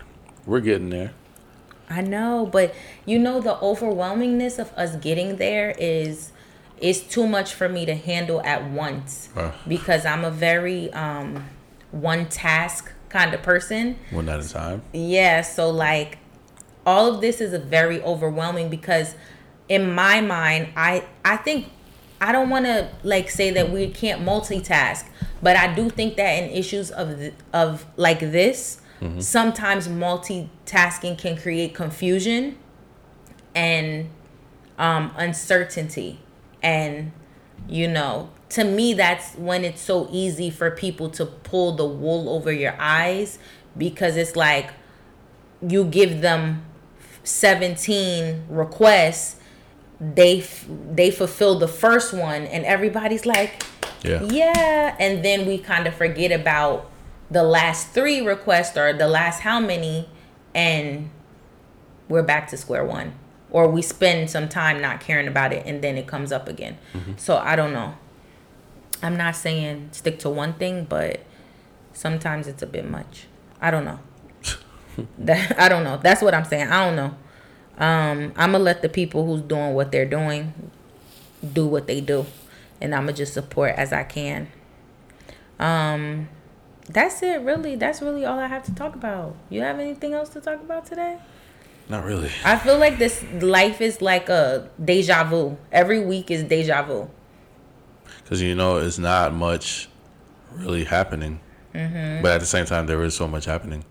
We're 0.46 0.60
getting 0.60 0.90
there. 0.90 1.12
I 1.88 2.00
know, 2.02 2.48
but 2.50 2.72
you 3.04 3.18
know 3.18 3.40
the 3.40 3.56
overwhelmingness 3.56 4.58
of 4.60 4.72
us 4.74 4.94
getting 4.96 5.36
there 5.36 5.74
is 5.78 6.30
is 6.80 7.02
too 7.02 7.26
much 7.26 7.52
for 7.54 7.68
me 7.68 7.84
to 7.86 7.94
handle 7.94 8.40
at 8.42 8.64
once 8.70 9.28
Right. 9.34 9.52
because 9.68 10.04
I'm 10.06 10.24
a 10.24 10.30
very 10.30 10.92
um 10.92 11.44
one 11.90 12.26
task 12.26 12.92
kind 13.08 13.34
of 13.34 13.42
person. 13.42 13.96
One 14.10 14.28
at 14.28 14.40
a 14.40 14.48
time. 14.48 14.82
Yeah, 14.92 15.42
so 15.42 15.70
like 15.70 16.18
all 16.86 17.12
of 17.14 17.20
this 17.20 17.40
is 17.40 17.52
a 17.52 17.58
very 17.58 18.00
overwhelming 18.02 18.70
because 18.70 19.14
in 19.68 19.92
my 19.94 20.20
mind, 20.20 20.68
I 20.76 21.04
I 21.24 21.36
think 21.36 21.66
I 22.20 22.32
don't 22.32 22.50
want 22.50 22.66
to 22.66 22.88
like 23.02 23.30
say 23.30 23.50
that 23.50 23.70
we 23.70 23.88
can't 23.88 24.22
multitask, 24.22 25.06
but 25.42 25.56
I 25.56 25.74
do 25.74 25.90
think 25.90 26.16
that 26.16 26.42
in 26.42 26.50
issues 26.50 26.90
of 26.90 27.16
th- 27.18 27.34
of 27.52 27.84
like 27.96 28.20
this, 28.20 28.80
sometimes 29.18 29.88
multitasking 29.88 31.18
can 31.18 31.36
create 31.36 31.74
confusion 31.74 32.56
and 33.54 34.08
um 34.78 35.12
uncertainty 35.16 36.20
and 36.62 37.12
you 37.68 37.86
know 37.88 38.30
to 38.48 38.64
me 38.64 38.92
that's 38.94 39.34
when 39.34 39.64
it's 39.64 39.80
so 39.80 40.08
easy 40.10 40.50
for 40.50 40.70
people 40.70 41.08
to 41.08 41.24
pull 41.26 41.72
the 41.76 41.84
wool 41.86 42.28
over 42.28 42.50
your 42.52 42.74
eyes 42.80 43.38
because 43.76 44.16
it's 44.16 44.34
like 44.36 44.70
you 45.66 45.84
give 45.84 46.20
them 46.20 46.64
17 47.22 48.44
requests 48.48 49.36
they 50.00 50.40
f- 50.40 50.66
they 50.92 51.10
fulfill 51.10 51.58
the 51.58 51.68
first 51.68 52.12
one 52.14 52.42
and 52.44 52.64
everybody's 52.64 53.26
like 53.26 53.62
Yeah. 54.02 54.22
yeah 54.22 54.96
and 54.98 55.22
then 55.24 55.46
we 55.46 55.58
kind 55.58 55.86
of 55.86 55.94
forget 55.94 56.32
about 56.32 56.90
the 57.30 57.42
last 57.42 57.90
three 57.90 58.20
requests 58.20 58.76
or 58.76 58.92
the 58.94 59.06
last 59.06 59.40
how 59.40 59.60
many 59.60 60.08
and 60.54 61.10
we're 62.08 62.22
back 62.24 62.48
to 62.48 62.56
square 62.56 62.84
one 62.84 63.12
or 63.50 63.68
we 63.68 63.82
spend 63.82 64.30
some 64.30 64.48
time 64.48 64.80
not 64.80 65.00
caring 65.00 65.28
about 65.28 65.52
it 65.52 65.66
and 65.66 65.82
then 65.82 65.96
it 65.96 66.06
comes 66.06 66.32
up 66.32 66.48
again. 66.48 66.78
So 67.16 67.36
i 67.36 67.56
don't 67.56 67.72
know. 67.72 67.94
I'm 69.02 69.16
not 69.16 69.34
saying 69.36 69.88
stick 69.92 70.18
to 70.20 70.30
one 70.30 70.54
thing 70.54 70.84
but 70.84 71.20
sometimes 71.92 72.46
it's 72.46 72.62
a 72.62 72.66
bit 72.66 72.88
much. 72.88 73.26
I 73.60 73.70
don't 73.70 73.84
know. 73.84 73.98
That 75.18 75.58
i 75.58 75.68
don't 75.68 75.84
know. 75.84 75.98
That's 76.02 76.22
what 76.22 76.34
i'm 76.34 76.44
saying. 76.44 76.68
I 76.68 76.84
don't 76.84 76.96
know. 76.96 77.14
Um 77.78 78.32
i'm 78.36 78.52
gonna 78.52 78.58
let 78.58 78.82
the 78.82 78.88
people 78.88 79.26
who's 79.26 79.42
doing 79.42 79.74
what 79.74 79.92
they're 79.92 80.04
doing 80.08 80.52
do 81.54 81.66
what 81.66 81.86
they 81.86 82.02
do 82.02 82.26
and 82.82 82.94
i'm 82.94 83.04
gonna 83.04 83.14
just 83.16 83.32
support 83.32 83.74
as 83.76 83.92
i 83.92 84.02
can. 84.04 84.48
Um 85.58 86.28
that's 86.88 87.22
it 87.22 87.40
really. 87.40 87.76
That's 87.76 88.02
really 88.02 88.24
all 88.24 88.38
i 88.38 88.46
have 88.46 88.64
to 88.64 88.74
talk 88.74 88.94
about. 88.94 89.36
You 89.48 89.62
have 89.62 89.78
anything 89.78 90.12
else 90.12 90.28
to 90.30 90.40
talk 90.40 90.60
about 90.60 90.86
today 90.86 91.18
Not 91.90 92.04
really. 92.04 92.30
I 92.44 92.56
feel 92.56 92.78
like 92.78 92.98
this 92.98 93.22
life 93.40 93.80
is 93.80 94.00
like 94.00 94.28
a 94.28 94.70
deja 94.82 95.24
vu. 95.24 95.56
Every 95.72 95.98
week 95.98 96.30
is 96.30 96.44
deja 96.44 96.82
vu. 96.82 97.10
Because 98.22 98.40
you 98.40 98.54
know, 98.54 98.76
it's 98.76 98.98
not 98.98 99.34
much 99.34 99.88
really 100.54 100.84
happening. 100.84 101.40
Mm-hmm. 101.74 102.22
But 102.22 102.32
at 102.32 102.40
the 102.40 102.46
same 102.46 102.64
time, 102.64 102.86
there 102.86 103.02
is 103.02 103.14
so 103.14 103.26
much 103.26 103.44
happening. 103.44 103.84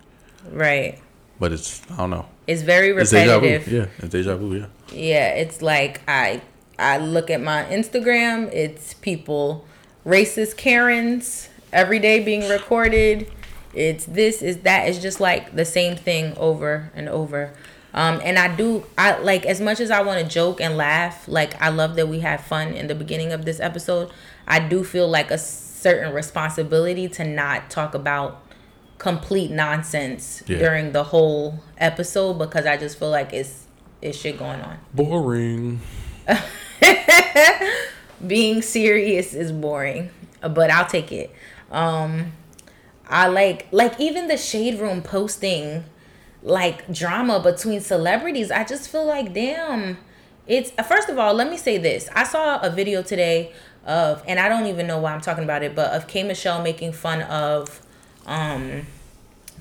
Right. 0.50 1.00
But 1.40 1.52
it's 1.52 1.82
I 1.92 1.98
don't 1.98 2.10
know. 2.10 2.26
It's 2.48 2.62
very 2.62 2.90
It's 2.92 3.12
deja 3.12 3.38
vu. 3.38 3.46
repetitive. 3.46 3.74
Yeah, 3.74 3.86
it's 3.98 4.10
deja 4.10 4.38
vu. 4.38 4.56
Yeah. 4.56 4.66
Yeah, 4.94 5.30
it's 5.34 5.62
like 5.62 6.02
I 6.08 6.42
I 6.80 6.98
look 6.98 7.30
at 7.30 7.42
my 7.42 7.66
Instagram, 7.66 8.50
it's 8.54 8.94
people 8.94 9.66
racist 10.06 10.56
Karens 10.56 11.50
every 11.74 12.00
day 12.00 12.24
being 12.24 12.48
recorded. 12.50 13.30
It's 13.74 14.06
this, 14.06 14.42
is 14.42 14.60
that. 14.60 14.88
It's 14.88 15.00
just 15.00 15.20
like 15.20 15.56
the 15.56 15.66
same 15.66 15.96
thing 15.96 16.36
over 16.38 16.92
and 16.96 17.08
over. 17.10 17.54
Um, 17.94 18.22
and 18.24 18.38
I 18.38 18.56
do, 18.56 18.86
I 18.98 19.18
like 19.18 19.46
as 19.46 19.60
much 19.60 19.80
as 19.80 19.90
I 19.92 20.02
want 20.04 20.22
to 20.22 20.28
joke 20.28 20.62
and 20.62 20.78
laugh. 20.78 21.28
Like 21.28 21.60
I 21.62 21.70
love 21.70 21.96
that 21.96 22.08
we 22.08 22.20
had 22.20 22.40
fun 22.42 22.74
in 22.74 22.88
the 22.88 22.96
beginning 22.96 23.32
of 23.34 23.46
this 23.46 23.60
episode. 23.60 24.12
I 24.48 24.60
do 24.60 24.84
feel 24.84 25.08
like 25.08 25.32
a 25.32 25.38
certain 25.40 26.14
responsibility 26.14 27.08
to 27.10 27.24
not 27.24 27.70
talk 27.70 27.96
about 27.96 28.42
complete 29.00 29.50
nonsense 29.50 30.44
Yeah. 30.46 30.58
during 30.60 30.92
the 30.92 31.06
whole 31.06 31.64
episode 31.78 32.34
because 32.34 32.66
I 32.66 32.78
just 32.78 33.00
feel 33.00 33.10
like 33.10 33.34
it's 33.34 33.66
it's 34.02 34.18
shit 34.18 34.38
going 34.38 34.62
on. 34.62 34.78
Boring. 34.94 35.80
being 38.28 38.62
serious 38.62 39.34
is 39.34 39.52
boring, 39.52 40.10
but 40.42 40.70
I'll 40.70 40.86
take 40.88 41.12
it. 41.12 41.32
Um 41.72 42.34
I 43.08 43.28
like 43.28 43.68
like 43.72 44.00
even 44.00 44.28
the 44.28 44.38
shade 44.38 44.80
room 44.80 45.02
posting 45.02 45.86
like 46.42 46.92
drama 46.94 47.40
between 47.40 47.82
celebrities. 47.82 48.52
I 48.52 48.64
just 48.64 48.90
feel 48.90 49.06
like 49.06 49.34
damn. 49.34 49.98
It's 50.48 50.72
first 50.88 51.10
of 51.10 51.20
all, 51.20 51.34
let 51.34 51.50
me 51.50 51.58
say 51.58 51.78
this. 51.78 52.10
I 52.16 52.24
saw 52.24 52.60
a 52.62 52.70
video 52.70 53.04
today 53.04 53.54
of 53.86 54.24
and 54.28 54.40
I 54.40 54.50
don't 54.50 54.66
even 54.66 54.88
know 54.88 55.00
why 55.00 55.14
I'm 55.14 55.22
talking 55.22 55.44
about 55.44 55.64
it, 55.64 55.76
but 55.76 55.92
of 55.92 56.08
K 56.08 56.24
Michelle 56.24 56.62
making 56.62 56.94
fun 56.94 57.22
of 57.24 57.82
um 58.26 58.86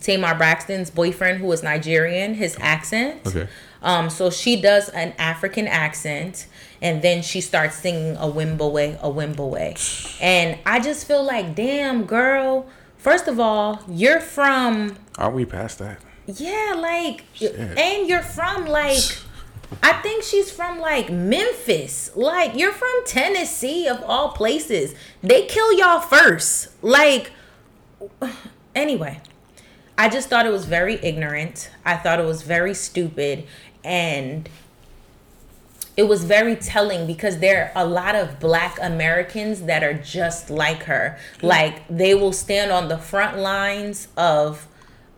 Tamar 0.00 0.34
Braxton's 0.34 0.90
boyfriend 0.90 1.40
who 1.40 1.50
is 1.52 1.62
Nigerian, 1.62 2.34
his 2.34 2.56
accent. 2.60 3.26
Okay. 3.26 3.48
Um, 3.82 4.10
so 4.10 4.30
she 4.30 4.60
does 4.60 4.88
an 4.88 5.14
African 5.18 5.68
accent, 5.68 6.48
and 6.82 7.00
then 7.00 7.22
she 7.22 7.40
starts 7.40 7.76
singing 7.76 8.16
a 8.16 8.26
Wimoweh, 8.26 8.98
a 9.00 9.08
Wimoweh, 9.08 10.20
and 10.20 10.58
I 10.66 10.80
just 10.80 11.06
feel 11.06 11.22
like, 11.22 11.54
damn, 11.54 12.04
girl. 12.04 12.66
First 12.96 13.28
of 13.28 13.38
all, 13.38 13.80
you're 13.88 14.20
from 14.20 14.96
Aren't 15.16 15.36
we 15.36 15.44
past 15.44 15.78
that? 15.78 16.00
Yeah, 16.36 16.74
like, 16.76 17.24
Shit. 17.32 17.54
and 17.56 18.06
you're 18.06 18.22
from 18.22 18.66
like, 18.66 19.02
I 19.82 19.94
think 19.94 20.22
she's 20.22 20.50
from 20.50 20.78
like 20.78 21.10
Memphis. 21.10 22.10
Like, 22.14 22.54
you're 22.54 22.72
from 22.72 22.92
Tennessee 23.06 23.86
of 23.88 24.02
all 24.02 24.30
places. 24.30 24.94
They 25.22 25.46
kill 25.46 25.72
y'all 25.78 26.00
first. 26.00 26.68
Like, 26.82 27.32
anyway, 28.74 29.20
I 29.96 30.10
just 30.10 30.28
thought 30.28 30.44
it 30.44 30.52
was 30.52 30.66
very 30.66 30.94
ignorant. 31.02 31.70
I 31.84 31.96
thought 31.96 32.20
it 32.20 32.26
was 32.26 32.42
very 32.42 32.74
stupid. 32.74 33.46
And 33.82 34.48
it 35.96 36.04
was 36.08 36.24
very 36.24 36.56
telling 36.56 37.06
because 37.06 37.38
there 37.38 37.72
are 37.74 37.84
a 37.84 37.86
lot 37.86 38.14
of 38.14 38.38
black 38.38 38.78
Americans 38.82 39.62
that 39.62 39.82
are 39.82 39.94
just 39.94 40.50
like 40.50 40.82
her. 40.84 41.18
Like, 41.40 41.88
they 41.88 42.14
will 42.14 42.34
stand 42.34 42.70
on 42.70 42.88
the 42.88 42.98
front 42.98 43.38
lines 43.38 44.08
of 44.16 44.66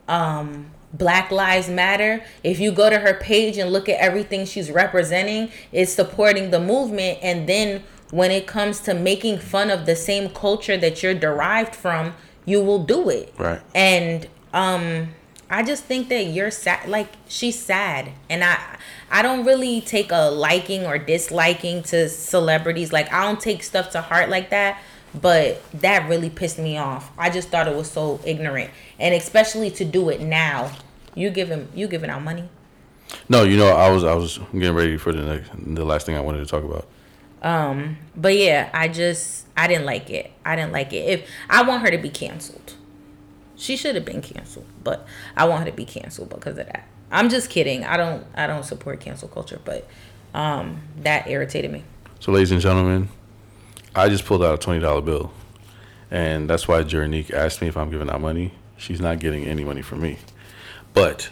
um 0.09 0.71
Black 0.93 1.30
Lives 1.30 1.68
Matter. 1.68 2.22
If 2.43 2.59
you 2.61 2.72
go 2.72 2.91
to 2.91 2.99
her 2.99 3.14
page 3.14 3.59
and 3.59 3.70
look 3.70 3.88
at 3.88 3.99
everything 4.01 4.45
she's 4.45 4.70
representing, 4.70 5.51
it's 5.72 5.93
supporting 5.93 6.51
the 6.51 6.61
movement 6.61 7.18
and 7.22 7.49
then 7.49 7.82
when 8.11 8.30
it 8.30 8.47
comes 8.47 8.80
to 8.80 8.95
making 8.95 9.38
fun 9.38 9.70
of 9.70 9.86
the 9.86 9.95
same 9.95 10.30
culture 10.30 10.76
that 10.76 11.03
you're 11.03 11.14
derived 11.14 11.76
from, 11.76 12.14
you 12.45 12.61
will 12.61 12.82
do 12.82 13.09
it. 13.09 13.32
Right. 13.38 13.61
And 13.74 14.28
um 14.53 15.11
I 15.53 15.64
just 15.64 15.84
think 15.84 16.09
that 16.11 16.26
you're 16.26 16.53
sad 16.53 16.88
like 16.88 17.09
she's 17.28 17.59
sad 17.59 18.12
and 18.28 18.45
I 18.45 18.78
I 19.11 19.22
don't 19.22 19.45
really 19.45 19.80
take 19.80 20.12
a 20.12 20.30
liking 20.30 20.86
or 20.86 20.97
disliking 20.97 21.82
to 21.84 22.09
celebrities 22.09 22.93
like 22.93 23.12
I 23.12 23.24
don't 23.24 23.41
take 23.41 23.64
stuff 23.64 23.91
to 23.91 24.01
heart 24.01 24.28
like 24.28 24.51
that 24.51 24.80
but 25.15 25.63
that 25.81 26.09
really 26.09 26.31
pissed 26.31 26.59
me 26.59 26.79
off. 26.79 27.11
I 27.19 27.31
just 27.31 27.49
thought 27.49 27.67
it 27.69 27.75
was 27.75 27.91
so 27.91 28.21
ignorant 28.25 28.71
and 28.99 29.15
especially 29.15 29.71
to 29.73 29.85
do 29.85 30.09
it 30.09 30.21
now. 30.21 30.71
You 31.15 31.31
giving 31.31 31.69
you 31.75 31.89
giving 31.89 32.11
out 32.11 32.23
money? 32.23 32.49
No, 33.29 33.43
you 33.43 33.57
know, 33.57 33.69
I 33.69 33.91
was 33.91 34.05
I 34.05 34.15
was 34.15 34.39
getting 34.53 34.75
ready 34.75 34.97
for 34.97 35.13
the 35.13 35.23
next 35.23 35.51
the 35.57 35.85
last 35.85 36.07
thing 36.07 36.17
I 36.17 36.21
wanted 36.21 36.39
to 36.39 36.47
talk 36.47 36.65
about. 36.65 36.87
Um 37.43 37.99
but 38.17 38.37
yeah, 38.37 38.71
I 38.73 38.89
just 38.89 39.47
I 39.57 39.67
didn't 39.67 39.87
like 39.87 40.11
it. 40.11 40.31
I 40.45 40.57
didn't 40.57 40.73
like 40.73 40.93
it. 40.93 41.09
If 41.09 41.29
I 41.49 41.63
want 41.63 41.83
her 41.83 41.91
to 41.91 41.99
be 41.99 42.11
canceled. 42.11 42.75
She 43.57 43.77
should 43.77 43.95
have 43.95 44.07
been 44.07 44.23
canceled, 44.23 44.65
but 44.83 45.07
I 45.37 45.47
want 45.47 45.65
her 45.65 45.71
to 45.71 45.77
be 45.77 45.85
canceled 45.85 46.31
because 46.31 46.57
of 46.57 46.67
that. 46.67 46.89
I'm 47.11 47.29
just 47.29 47.51
kidding. 47.51 47.85
I 47.85 47.97
don't 47.97 48.25
I 48.35 48.47
don't 48.47 48.65
support 48.65 49.01
cancel 49.01 49.29
culture, 49.29 49.61
but 49.65 49.87
um 50.33 50.83
that 51.03 51.29
irritated 51.29 51.73
me. 51.73 51.83
So, 52.21 52.33
ladies 52.33 52.53
and 52.53 52.61
gentlemen, 52.61 53.09
I 53.95 54.09
just 54.09 54.24
pulled 54.24 54.43
out 54.45 54.55
a 54.55 54.59
twenty 54.59 54.80
dollar 54.80 55.01
bill, 55.01 55.32
and 56.11 56.49
that's 56.49 56.68
why 56.68 56.82
Jernique 56.82 57.32
asked 57.32 57.61
me 57.61 57.68
if 57.68 57.76
I'm 57.76 57.91
giving 57.91 58.11
out 58.11 58.20
money. 58.20 58.53
She's 58.76 59.01
not 59.01 59.18
getting 59.18 59.45
any 59.45 59.64
money 59.64 59.82
from 59.82 60.01
me. 60.01 60.18
But 60.95 61.30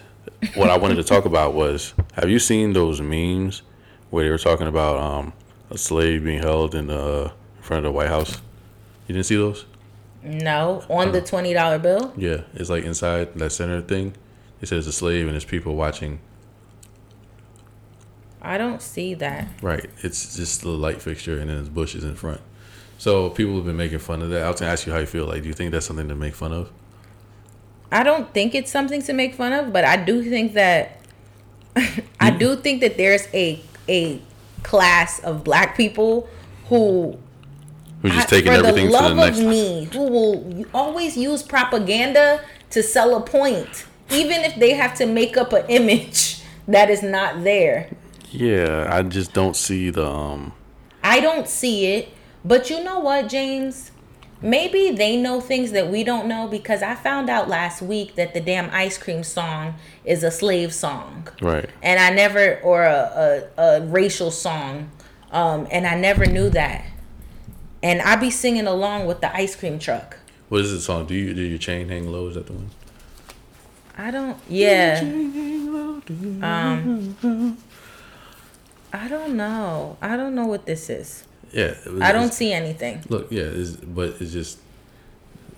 what 0.54 0.68
I 0.70 0.76
wanted 0.76 0.96
to 0.96 1.04
talk 1.04 1.24
about 1.24 1.54
was: 1.54 1.94
Have 2.14 2.28
you 2.28 2.38
seen 2.38 2.72
those 2.72 3.00
memes 3.00 3.62
where 4.10 4.24
they 4.24 4.30
were 4.30 4.38
talking 4.38 4.66
about 4.66 4.98
um, 4.98 5.32
a 5.70 5.78
slave 5.78 6.24
being 6.24 6.42
held 6.42 6.74
in 6.74 6.88
the 6.88 7.32
in 7.56 7.62
front 7.62 7.84
of 7.84 7.92
the 7.92 7.96
White 7.96 8.08
House? 8.08 8.40
You 9.06 9.14
didn't 9.14 9.26
see 9.26 9.36
those? 9.36 9.64
No, 10.22 10.84
on 10.90 11.12
the 11.12 11.20
twenty 11.20 11.52
dollar 11.52 11.78
bill. 11.78 12.12
Yeah, 12.16 12.42
it's 12.54 12.70
like 12.70 12.84
inside 12.84 13.34
that 13.34 13.50
center 13.50 13.80
thing. 13.80 14.14
It 14.60 14.66
says 14.66 14.86
a 14.86 14.92
slave 14.92 15.26
and 15.26 15.34
there's 15.34 15.44
people 15.44 15.76
watching. 15.76 16.18
I 18.40 18.58
don't 18.58 18.82
see 18.82 19.14
that. 19.14 19.48
Right. 19.62 19.88
It's 20.02 20.36
just 20.36 20.62
the 20.62 20.68
light 20.70 21.02
fixture 21.02 21.38
and 21.38 21.48
then 21.48 21.56
there's 21.56 21.68
bushes 21.68 22.04
in 22.04 22.14
front. 22.14 22.40
So 22.98 23.30
people 23.30 23.54
have 23.56 23.64
been 23.64 23.76
making 23.76 24.00
fun 24.00 24.22
of 24.22 24.30
that. 24.30 24.42
I 24.44 24.50
was 24.50 24.60
gonna 24.60 24.72
ask 24.72 24.86
you 24.86 24.92
how 24.92 24.98
you 24.98 25.06
feel. 25.06 25.26
Like, 25.26 25.42
do 25.42 25.48
you 25.48 25.54
think 25.54 25.70
that's 25.72 25.86
something 25.86 26.08
to 26.08 26.14
make 26.14 26.34
fun 26.34 26.52
of? 26.52 26.70
I 27.90 28.02
don't 28.02 28.32
think 28.34 28.54
it's 28.54 28.70
something 28.70 29.00
to 29.02 29.12
make 29.12 29.34
fun 29.34 29.52
of, 29.52 29.72
but 29.72 29.84
I 29.84 29.96
do 29.96 30.22
think 30.28 30.54
that 30.54 31.00
I 32.20 32.30
do 32.30 32.56
think 32.56 32.80
that 32.80 32.96
there's 32.96 33.26
a 33.32 33.60
a 33.88 34.20
class 34.62 35.20
of 35.20 35.44
black 35.44 35.76
people 35.76 36.28
who 36.68 37.16
Who's 38.02 38.12
just 38.12 38.26
I- 38.26 38.30
taking 38.30 38.52
for 38.52 38.58
everything 38.58 38.86
the 38.90 38.96
to 38.96 39.02
love 39.02 39.16
the 39.16 39.24
next? 39.26 39.38
of 39.38 39.46
me 39.46 39.84
who 39.92 40.02
will 40.10 40.66
always 40.74 41.16
use 41.16 41.42
propaganda 41.42 42.40
to 42.70 42.82
sell 42.82 43.16
a 43.16 43.20
point 43.20 43.86
even 44.10 44.42
if 44.44 44.56
they 44.56 44.74
have 44.74 44.94
to 44.94 45.06
make 45.06 45.36
up 45.36 45.52
an 45.52 45.64
image 45.68 46.42
that 46.66 46.90
is 46.90 47.02
not 47.02 47.44
there 47.44 47.88
Yeah, 48.30 48.88
I 48.90 49.02
just 49.02 49.32
don't 49.32 49.56
see 49.56 49.88
the 49.90 50.06
um. 50.06 50.52
i 51.02 51.20
don't 51.20 51.48
see 51.48 51.86
it 51.86 52.08
but 52.44 52.70
you 52.70 52.82
know 52.82 52.98
what 53.00 53.28
james 53.28 53.90
maybe 54.40 54.90
they 54.92 55.16
know 55.16 55.40
things 55.40 55.72
that 55.72 55.88
we 55.90 56.04
don't 56.04 56.28
know 56.28 56.46
because 56.46 56.82
i 56.82 56.94
found 56.94 57.28
out 57.28 57.48
last 57.48 57.82
week 57.82 58.14
that 58.14 58.32
the 58.34 58.40
damn 58.40 58.70
ice 58.70 58.96
cream 58.96 59.22
song 59.24 59.74
is 60.04 60.22
a 60.22 60.30
slave 60.30 60.72
song 60.72 61.26
Right. 61.42 61.68
and 61.82 61.98
I 62.00 62.10
never 62.10 62.60
or 62.60 62.84
a, 62.84 63.48
a, 63.58 63.62
a 63.62 63.80
racial 63.86 64.30
song, 64.30 64.90
um, 65.32 65.66
and 65.70 65.86
I 65.86 65.94
never 65.94 66.24
knew 66.24 66.48
that. 66.50 66.84
And 67.82 68.00
I 68.00 68.16
be 68.16 68.30
singing 68.30 68.66
along 68.66 69.06
with 69.06 69.20
the 69.20 69.34
ice 69.36 69.54
cream 69.54 69.78
truck. 69.78 70.16
What 70.48 70.62
is 70.62 70.72
the 70.72 70.80
song? 70.80 71.06
Do 71.06 71.14
you 71.14 71.34
do 71.34 71.42
your 71.42 71.58
chain 71.58 71.88
hang 71.90 72.10
low? 72.10 72.28
Is 72.28 72.34
that 72.36 72.46
the 72.46 72.54
one? 72.54 72.70
I 73.98 74.10
don't. 74.10 74.38
Yeah. 74.48 75.00
Um. 76.42 77.58
I 78.92 79.08
don't 79.08 79.36
know. 79.36 79.96
I 80.00 80.16
don't 80.16 80.34
know 80.34 80.46
what 80.46 80.64
this 80.66 80.88
is. 80.88 81.24
Yeah. 81.52 81.74
was- 81.90 82.02
I 82.02 82.12
don't 82.12 82.32
see 82.32 82.52
anything. 82.52 83.02
Look, 83.08 83.28
yeah, 83.30 83.42
it's, 83.44 83.72
but 83.72 84.14
it's 84.20 84.32
just 84.32 84.58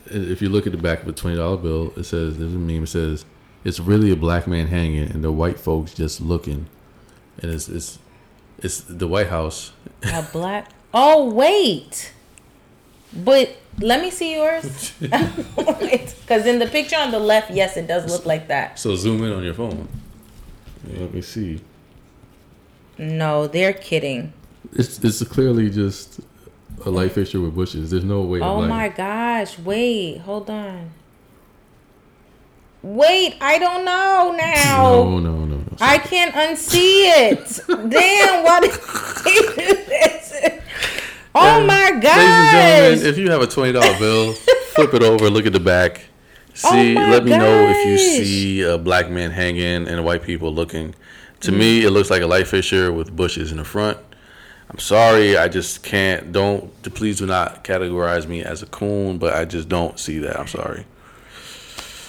if 0.07 0.43
you 0.43 0.49
look 0.49 0.67
at 0.67 0.73
the 0.73 0.79
back 0.79 1.03
of 1.03 1.09
a 1.09 1.13
twenty 1.13 1.37
dollar 1.37 1.57
bill, 1.57 1.93
it 1.97 2.05
says 2.05 2.39
there's 2.39 2.55
a 2.55 2.59
meme. 2.59 2.85
It 2.85 2.89
says 2.89 3.25
it's 3.65 3.79
really 3.81 4.11
a 4.11 4.17
black 4.17 4.47
man 4.47 4.67
hanging, 4.69 5.11
and 5.11 5.23
the 5.25 5.33
white 5.33 5.59
folks 5.61 5.95
just 5.95 6.21
looking, 6.21 6.67
and 7.43 7.51
it's 7.53 7.69
it's 7.69 7.99
it's 8.59 8.81
the 8.83 9.07
White 9.09 9.29
House. 9.29 9.73
A 10.05 10.23
black. 10.33 10.71
Oh 10.93 11.31
wait. 11.31 12.13
But 13.13 13.57
let 13.81 14.01
me 14.03 14.11
see 14.11 14.35
yours. 14.37 14.93
Because 16.31 16.47
in 16.47 16.61
the 16.61 16.67
picture 16.69 16.97
on 16.97 17.11
the 17.11 17.19
left, 17.19 17.51
yes, 17.51 17.77
it 17.77 17.89
does 17.89 18.09
look 18.09 18.25
like 18.25 18.47
that. 18.49 18.79
So 18.79 18.95
zoom 18.95 19.25
in 19.25 19.33
on 19.33 19.43
your 19.43 19.55
phone. 19.55 19.89
Let 20.87 21.13
me 21.13 21.23
see. 21.23 21.61
No, 22.99 23.49
they're 23.49 23.73
kidding. 23.73 24.33
It's 24.73 25.03
it's 25.03 25.23
clearly 25.25 25.71
just 25.71 26.21
a 26.85 26.91
light 26.91 27.13
fixture 27.13 27.41
with 27.41 27.55
bushes. 27.55 27.91
There's 27.91 28.05
no 28.05 28.23
way. 28.23 28.41
Oh 28.41 28.63
my 28.63 28.89
gosh. 28.89 29.59
Wait, 29.59 30.19
hold 30.19 30.49
on. 30.51 30.93
Wait, 32.83 33.37
I 33.41 33.59
don't 33.59 33.85
know 33.85 34.35
now. 34.37 34.83
No, 34.83 35.19
no, 35.19 35.45
no, 35.45 35.57
no. 35.57 35.77
I 35.81 35.99
can't 35.99 36.35
unsee 36.35 37.03
it. 37.05 37.61
Damn, 37.91 38.43
what 38.43 38.65
is 38.65 38.79
this? 39.57 40.61
Oh 41.35 41.65
my 41.65 41.93
gosh! 42.01 42.17
Ladies 42.17 42.27
and 42.27 42.51
gentlemen, 42.53 43.07
if 43.07 43.19
you 43.19 43.31
have 43.31 43.43
a 43.43 43.47
twenty 43.47 43.73
dollar 43.73 43.99
bill, 43.99 44.33
flip 44.75 44.95
it 44.95 45.03
over, 45.03 45.29
look 45.31 45.47
at 45.47 45.53
the 45.53 45.61
back. 45.61 46.07
Oh 46.65 46.73
see, 46.73 46.97
Oh 46.97 47.01
let 47.01 47.25
me 47.25 47.31
know 47.31 47.69
if 47.69 47.87
you 47.87 47.99
see 47.99 48.63
a 48.63 48.79
black 48.79 49.11
man 49.11 49.31
hanging 49.31 49.87
and 49.87 50.05
white 50.05 50.23
people 50.23 50.53
looking. 50.53 50.95
To 51.41 51.53
mm. 51.53 51.59
me, 51.59 51.85
it 51.85 51.91
looks 51.91 52.11
like 52.11 52.23
a 52.23 52.27
light 52.27 52.49
fixture 52.49 52.93
with 52.93 53.15
bushes 53.15 53.53
in 53.53 53.59
the 53.59 53.65
front. 53.65 53.99
I'm 54.71 54.79
sorry, 54.79 55.37
I 55.37 55.49
just 55.49 55.83
can't. 55.83 56.31
Don't 56.31 56.71
please 56.95 57.19
do 57.19 57.27
not 57.27 57.65
categorize 57.65 58.29
me 58.29 58.45
as 58.45 58.63
a 58.63 58.67
coon, 58.67 59.19
but 59.19 59.35
I 59.35 59.45
just 59.45 59.69
don't 59.69 59.99
see 59.99 60.21
that. 60.21 60.39
I'm 60.39 60.47
sorry. 60.47 60.87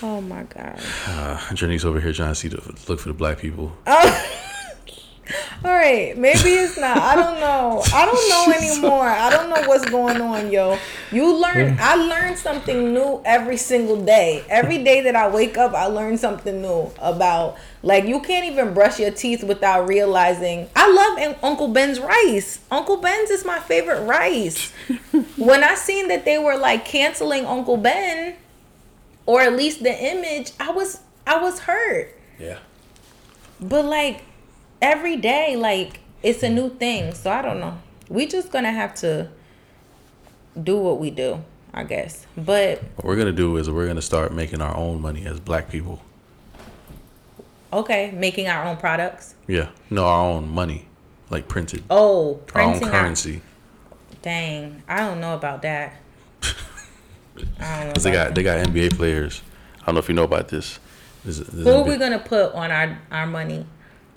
Oh 0.04 0.22
my 0.22 0.44
god. 0.44 0.80
Uh, 1.08 1.54
Janice 1.54 1.84
over 1.86 2.00
here 2.00 2.14
trying 2.14 2.30
to 2.30 2.36
see 2.36 2.48
the 2.48 2.58
look 2.88 3.00
for 3.00 3.08
the 3.08 3.14
black 3.14 3.40
people. 3.40 3.72
All 5.64 5.72
right, 5.72 6.18
maybe 6.18 6.50
it's 6.50 6.76
not. 6.76 6.98
I 6.98 7.16
don't 7.16 7.40
know. 7.40 7.84
I 7.94 8.06
don't 8.06 8.30
know 8.30 8.52
anymore. 8.58 9.06
I 9.06 9.30
don't 9.30 9.48
know 9.48 9.62
what's 9.68 9.88
going 9.88 10.20
on, 10.20 10.52
yo. 10.52 10.80
You 11.12 11.40
learn. 11.40 11.78
I 11.80 11.96
learn 11.96 12.36
something 12.36 12.94
new 12.94 13.22
every 13.26 13.58
single 13.58 14.04
day. 14.04 14.44
Every 14.50 14.84
day 14.84 15.02
that 15.02 15.16
I 15.16 15.30
wake 15.30 15.60
up, 15.60 15.74
I 15.76 15.86
learn 15.86 16.18
something 16.18 16.64
new 16.64 16.92
about. 17.00 17.58
Like 17.84 18.06
you 18.06 18.22
can't 18.22 18.46
even 18.46 18.74
brush 18.74 19.00
your 19.00 19.12
teeth 19.12 19.44
without 19.44 19.88
realizing. 19.88 20.68
I 20.76 20.92
love 20.92 21.38
Uncle 21.44 21.68
Ben's 21.68 22.00
rice. 22.00 22.60
Uncle 22.72 22.98
Ben's 22.98 23.30
is 23.30 23.46
my 23.46 23.60
favorite 23.60 24.02
rice. 24.02 24.72
when 25.38 25.64
I 25.64 25.76
seen 25.76 26.08
that 26.08 26.26
they 26.26 26.40
were 26.40 26.58
like 26.58 26.86
canceling 26.86 27.46
Uncle 27.46 27.78
Ben, 27.78 28.36
or 29.28 29.42
at 29.42 29.56
least 29.56 29.84
the 29.84 29.92
image, 29.92 30.54
I 30.60 30.72
was 30.72 31.02
I 31.28 31.40
was 31.40 31.60
hurt. 31.60 32.16
Yeah. 32.40 32.58
But 33.60 33.86
like 33.86 34.24
every 34.82 35.16
day, 35.18 35.56
like 35.56 36.00
it's 36.24 36.44
a 36.44 36.50
hmm. 36.50 36.56
new 36.56 36.70
thing. 36.70 37.14
So 37.14 37.32
I 37.32 37.42
don't 37.42 37.60
know. 37.60 37.78
We 38.10 38.26
just 38.26 38.52
gonna 38.52 38.72
have 38.72 38.96
to 38.96 39.30
do 40.62 40.78
what 40.78 41.00
we 41.00 41.12
do, 41.12 41.44
I 41.74 41.84
guess. 41.84 42.26
But 42.36 42.82
What 42.96 43.06
we're 43.06 43.16
gonna 43.16 43.32
do 43.32 43.58
is 43.58 43.70
we're 43.70 43.88
gonna 43.88 44.02
start 44.02 44.34
making 44.34 44.62
our 44.62 44.76
own 44.76 45.02
money 45.02 45.26
as 45.26 45.40
black 45.40 45.70
people. 45.70 46.02
okay, 47.72 48.12
making 48.12 48.48
our 48.48 48.66
own 48.66 48.78
products. 48.78 49.36
Yeah. 49.48 49.70
No, 49.90 50.06
our 50.06 50.30
own 50.30 50.50
money, 50.50 50.88
like 51.30 51.48
printed. 51.48 51.84
Oh, 51.90 52.42
our 52.54 52.62
own 52.62 52.72
printing 52.72 52.90
our- 52.90 53.02
currency. 53.02 53.42
Dang, 54.22 54.84
I 54.88 54.98
don't 54.98 55.20
know 55.20 55.34
about 55.34 55.64
that. 55.64 55.96
I 56.44 57.78
don't 57.78 57.88
know. 57.88 57.94
Cause 57.94 58.04
they 58.04 58.12
got 58.12 58.36
they 58.36 58.44
got 58.44 58.64
NBA 58.68 58.96
players. 58.96 59.42
I 59.82 59.86
don't 59.86 59.96
know 59.96 60.00
if 60.00 60.10
you 60.10 60.14
know 60.14 60.26
about 60.26 60.50
this. 60.50 60.78
There's 61.24 61.40
that. 61.40 61.52
Who 61.52 61.70
are 61.70 61.84
NBA 61.84 61.88
we 61.88 61.98
gonna 61.98 62.20
put 62.20 62.54
on 62.54 62.72
our 62.72 63.00
our 63.10 63.26
money? 63.26 63.66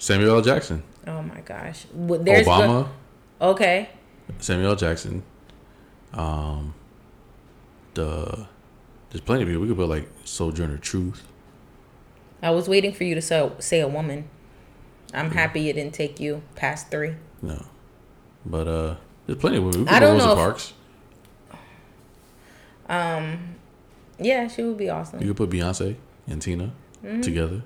Samuel 0.05 0.36
L. 0.36 0.42
Jackson, 0.42 0.82
Oh 1.07 1.22
my 1.22 1.40
gosh, 1.40 1.86
Well, 1.94 2.20
there's 2.22 2.44
go- 2.44 2.52
Obama, 2.52 2.88
okay, 3.40 3.88
Samuel 4.38 4.72
L. 4.72 4.76
Jackson. 4.76 5.22
Um, 6.12 6.74
the 7.94 8.46
there's 9.09 9.22
plenty 9.22 9.44
of 9.44 9.48
people. 9.48 9.62
We 9.62 9.68
could 9.68 9.78
put 9.78 9.88
like 9.88 10.07
Sojourner 10.24 10.76
Truth. 10.76 11.26
I 12.42 12.50
was 12.50 12.68
waiting 12.68 12.92
for 12.92 13.05
you 13.05 13.14
to 13.14 13.22
say, 13.22 13.50
say 13.61 13.80
a 13.80 13.88
woman. 13.88 14.28
I'm 15.14 15.30
happy 15.30 15.70
it 15.70 15.72
didn't 15.72 15.94
take 15.94 16.20
you 16.20 16.42
past 16.55 16.90
three. 16.90 17.14
No, 17.40 17.64
but 18.44 18.68
uh, 18.68 18.96
there's 19.26 19.38
plenty 19.38 19.57
of 19.57 19.64
women. 19.64 19.80
We 19.80 19.86
could 19.86 19.94
I 19.94 20.00
don't 20.00 20.14
Rosa 20.18 20.26
know 20.26 20.32
if- 20.32 20.38
Parks. 20.38 20.72
Yeah, 24.18 24.48
she 24.48 24.62
would 24.62 24.76
be 24.76 24.90
awesome. 24.90 25.20
You 25.22 25.28
could 25.28 25.38
put 25.38 25.48
Beyonce 25.50 25.96
and 26.26 26.42
Tina 26.42 26.72
Mm-hmm. 27.02 27.20
together. 27.22 27.62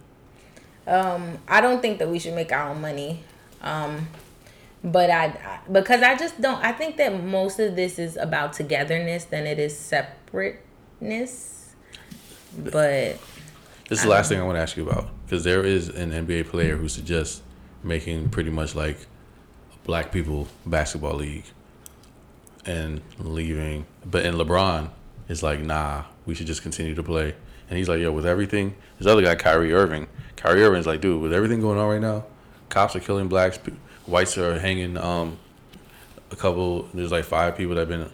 Um, 0.89 1.39
I 1.47 1.61
don't 1.61 1.82
think 1.82 1.99
that 1.99 2.09
we 2.09 2.18
should 2.18 2.34
make 2.34 2.51
our 2.51 2.70
own 2.70 2.80
money. 2.80 3.22
Um, 3.61 4.09
but 4.82 5.11
I, 5.11 5.24
I 5.26 5.61
because 5.70 6.03
I 6.03 6.16
just 6.16 6.41
don't. 6.41 6.62
I 6.64 6.72
think 6.72 6.97
that 6.97 7.22
most 7.22 7.59
of 7.59 7.76
this 7.76 7.99
is 7.99 8.16
about 8.16 8.55
togetherness 8.55 9.24
than 9.24 9.47
it 9.47 9.59
is 9.59 9.76
separateness. 9.76 11.74
But 12.57 13.18
This 13.89 13.99
is 13.99 14.03
the 14.03 14.09
last 14.09 14.28
thing 14.28 14.41
I 14.41 14.45
want 14.45 14.57
to 14.57 14.62
ask 14.62 14.76
you 14.76 14.89
about 14.89 15.09
because 15.26 15.45
there 15.45 15.64
is 15.64 15.89
an 15.89 16.11
NBA 16.11 16.49
player 16.49 16.76
who 16.76 16.89
suggests 16.89 17.43
making 17.82 18.30
pretty 18.30 18.51
much 18.51 18.74
like 18.74 19.07
black 19.84 20.11
people 20.11 20.49
basketball 20.64 21.14
league 21.14 21.45
and 22.64 23.01
leaving. 23.18 23.86
But 24.05 24.24
in 24.24 24.34
LeBron 24.34 24.91
is 25.28 25.43
like, 25.43 25.61
nah, 25.61 26.05
we 26.26 26.34
should 26.34 26.47
just 26.47 26.62
continue 26.62 26.95
to 26.95 27.03
play. 27.03 27.34
And 27.68 27.76
he's 27.76 27.89
like, 27.89 28.01
yo, 28.01 28.12
with 28.12 28.26
everything, 28.26 28.74
this 28.99 29.07
other 29.07 29.22
guy, 29.22 29.34
Kyrie 29.34 29.72
Irving. 29.72 30.07
Kyrie 30.39 30.62
Irving's 30.62 30.86
like, 30.86 31.01
dude, 31.01 31.20
with 31.20 31.32
everything 31.32 31.61
going 31.61 31.78
on 31.78 31.89
right 31.89 32.01
now, 32.01 32.24
cops 32.68 32.95
are 32.95 33.01
killing 33.01 33.26
blacks, 33.26 33.59
whites 34.07 34.39
are 34.39 34.57
hanging. 34.61 34.97
Um, 34.97 35.36
a 36.30 36.36
couple, 36.36 36.89
there's 36.95 37.11
like 37.11 37.24
five 37.24 37.57
people 37.57 37.74
that 37.74 37.80
have 37.80 37.89
been 37.89 38.09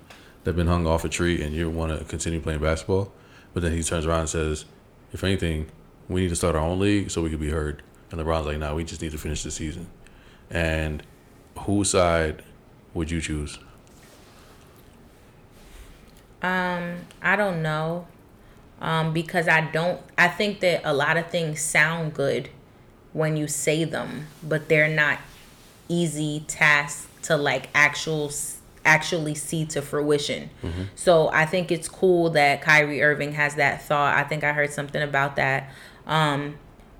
that 0.45 0.55
been 0.55 0.67
hung 0.67 0.87
off 0.87 1.05
a 1.05 1.09
tree, 1.11 1.43
and 1.43 1.55
you 1.55 1.69
want 1.69 1.99
to 1.99 2.03
continue 2.07 2.41
playing 2.41 2.61
basketball. 2.61 3.13
But 3.53 3.63
then 3.63 3.73
he 3.73 3.83
turns 3.83 4.07
around 4.07 4.21
and 4.21 4.29
says, 4.29 4.65
if 5.13 5.23
anything, 5.23 5.71
we 6.09 6.23
need 6.23 6.31
to 6.31 6.37
start 6.37 6.57
our 6.57 6.63
own 6.63 6.81
league 6.81 7.11
so 7.11 7.23
we 7.23 7.29
can 7.29 7.39
be 7.39 7.51
heard. 7.51 7.83
And 8.11 8.19
LeBron's 8.19 8.47
like, 8.47 8.59
nah, 8.59 8.75
we 8.75 8.85
just 8.85 9.03
need 9.03 9.13
to 9.13 9.19
finish 9.19 9.43
the 9.43 9.51
season. 9.51 9.89
And 10.51 11.03
whose 11.61 11.91
side 11.91 12.43
would 12.95 13.11
you 13.11 13.21
choose? 13.21 13.59
um, 16.43 16.97
I 17.23 17.37
don't 17.37 17.63
know. 17.63 18.07
Um, 18.85 19.15
because 19.15 19.49
I 19.49 19.63
don't. 19.63 19.99
I 20.19 20.29
think 20.29 20.61
that 20.61 20.83
a 20.85 20.93
lot 20.93 21.17
of 21.17 21.29
things 21.29 21.61
sound 21.61 22.13
good 22.13 22.51
when 23.15 23.37
you 23.37 23.49
say 23.49 23.85
them, 23.85 24.27
but 24.43 24.69
they're 24.69 24.95
not 24.95 25.19
easy 25.89 26.45
tasks 26.47 27.07
to 27.23 27.37
like 27.37 27.69
actual 27.75 28.31
actually 28.85 29.35
see 29.35 29.65
to 29.65 29.81
fruition. 29.81 30.51
So 30.95 31.31
I 31.33 31.47
think 31.47 31.73
it's 31.73 31.89
cool 31.89 32.29
that 32.31 32.61
Kyrie 32.61 33.03
Irving 33.03 33.33
has 33.33 33.55
that 33.55 33.83
thought. 33.83 34.15
I 34.17 34.25
think 34.25 34.45
I 34.45 34.53
heard 34.53 34.71
something 34.71 35.01
about 35.03 35.37
that. 35.37 35.73
Um, 36.07 36.57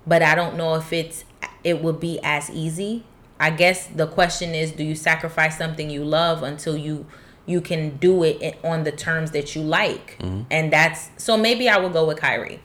but 0.07 0.23
I 0.23 0.33
don't 0.33 0.57
know 0.57 0.73
if 0.75 0.91
it's 0.91 1.23
it 1.63 1.83
would 1.83 1.99
be 1.99 2.19
as 2.23 2.49
easy. 2.49 3.03
I 3.39 3.51
guess 3.51 3.85
the 3.87 4.07
question 4.07 4.55
is 4.55 4.71
do 4.71 4.83
you 4.83 4.95
sacrifice 4.95 5.57
something 5.57 5.89
you 5.91 6.03
love 6.03 6.41
until 6.41 6.75
you 6.75 7.05
you 7.45 7.61
can 7.61 7.97
do 7.97 8.23
it 8.23 8.57
on 8.63 8.83
the 8.83 8.91
terms 8.91 9.31
that 9.31 9.55
you 9.55 9.61
like. 9.61 10.17
Mm-hmm. 10.19 10.41
And 10.49 10.73
that's 10.73 11.09
so 11.17 11.37
maybe 11.37 11.69
I 11.69 11.77
will 11.77 11.89
go 11.89 12.05
with 12.05 12.17
Kyrie. 12.17 12.59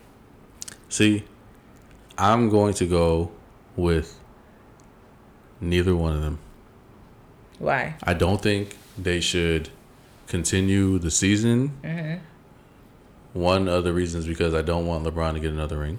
See, 0.88 1.24
I'm 2.18 2.48
going 2.48 2.74
to 2.74 2.86
go 2.86 3.30
with 3.76 4.18
neither 5.60 5.94
one 5.94 6.14
of 6.16 6.22
them. 6.22 6.38
Why? 7.58 7.94
I 8.02 8.14
don't 8.14 8.42
think 8.42 8.76
they 8.96 9.20
should 9.20 9.68
continue 10.26 10.98
the 10.98 11.10
season. 11.10 11.76
Mm-hmm. 11.82 12.24
One 13.32 13.68
of 13.68 13.84
the 13.84 13.92
reasons 13.92 14.26
because 14.26 14.54
I 14.54 14.62
don't 14.62 14.86
want 14.86 15.04
LeBron 15.04 15.34
to 15.34 15.40
get 15.40 15.52
another 15.52 15.78
ring, 15.78 15.98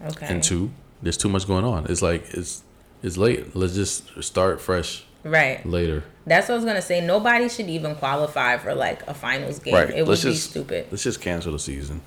Okay. 0.00 0.26
and 0.26 0.40
two, 0.40 0.70
there's 1.02 1.16
too 1.16 1.28
much 1.28 1.48
going 1.48 1.64
on. 1.64 1.86
It's 1.86 2.00
like 2.02 2.26
it's 2.32 2.62
it's 3.02 3.16
late. 3.16 3.56
Let's 3.56 3.74
just 3.74 4.22
start 4.22 4.60
fresh 4.60 5.04
Right. 5.24 5.64
later. 5.64 6.04
That's 6.26 6.48
what 6.48 6.54
I 6.54 6.56
was 6.56 6.64
gonna 6.64 6.82
say. 6.82 7.00
Nobody 7.00 7.48
should 7.48 7.68
even 7.68 7.94
qualify 7.94 8.56
for 8.58 8.74
like 8.74 9.06
a 9.08 9.14
finals 9.14 9.58
game. 9.58 9.74
Right. 9.74 9.90
It 9.90 10.02
would 10.02 10.08
let's 10.08 10.24
be 10.24 10.32
just 10.32 10.50
stupid. 10.50 10.86
Let's 10.90 11.04
just 11.04 11.20
cancel 11.20 11.52
the 11.52 11.58
season. 11.58 12.00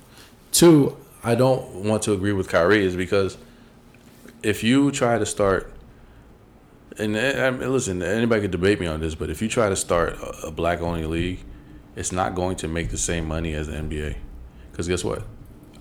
Two, 0.52 0.98
I 1.24 1.36
don't 1.36 1.84
want 1.84 2.04
to 2.04 2.14
agree 2.14 2.34
with 2.34 2.48
Kyrie 2.48 2.86
is 2.86 2.96
because 2.96 3.38
if 4.44 4.64
you 4.64 4.92
try 4.92 5.18
to 5.18 5.26
start, 5.26 5.74
and 6.98 7.16
eh, 7.16 7.48
I 7.48 7.52
mean, 7.52 7.72
listen, 7.72 8.02
anybody 8.02 8.42
could 8.42 8.52
debate 8.52 8.80
me 8.80 8.88
on 8.88 9.00
this, 9.00 9.16
but 9.16 9.30
if 9.30 9.42
you 9.42 9.50
try 9.50 9.70
to 9.70 9.76
start 9.76 10.14
a, 10.14 10.48
a 10.48 10.52
black 10.52 10.82
only 10.82 11.06
league, 11.06 11.40
it's 11.96 12.12
not 12.12 12.36
going 12.36 12.58
to 12.58 12.68
make 12.68 12.92
the 12.92 12.98
same 12.98 13.28
money 13.28 13.54
as 13.54 13.68
the 13.68 13.74
NBA. 13.74 14.18
Because 14.72 14.88
guess 14.88 15.04
what? 15.04 15.24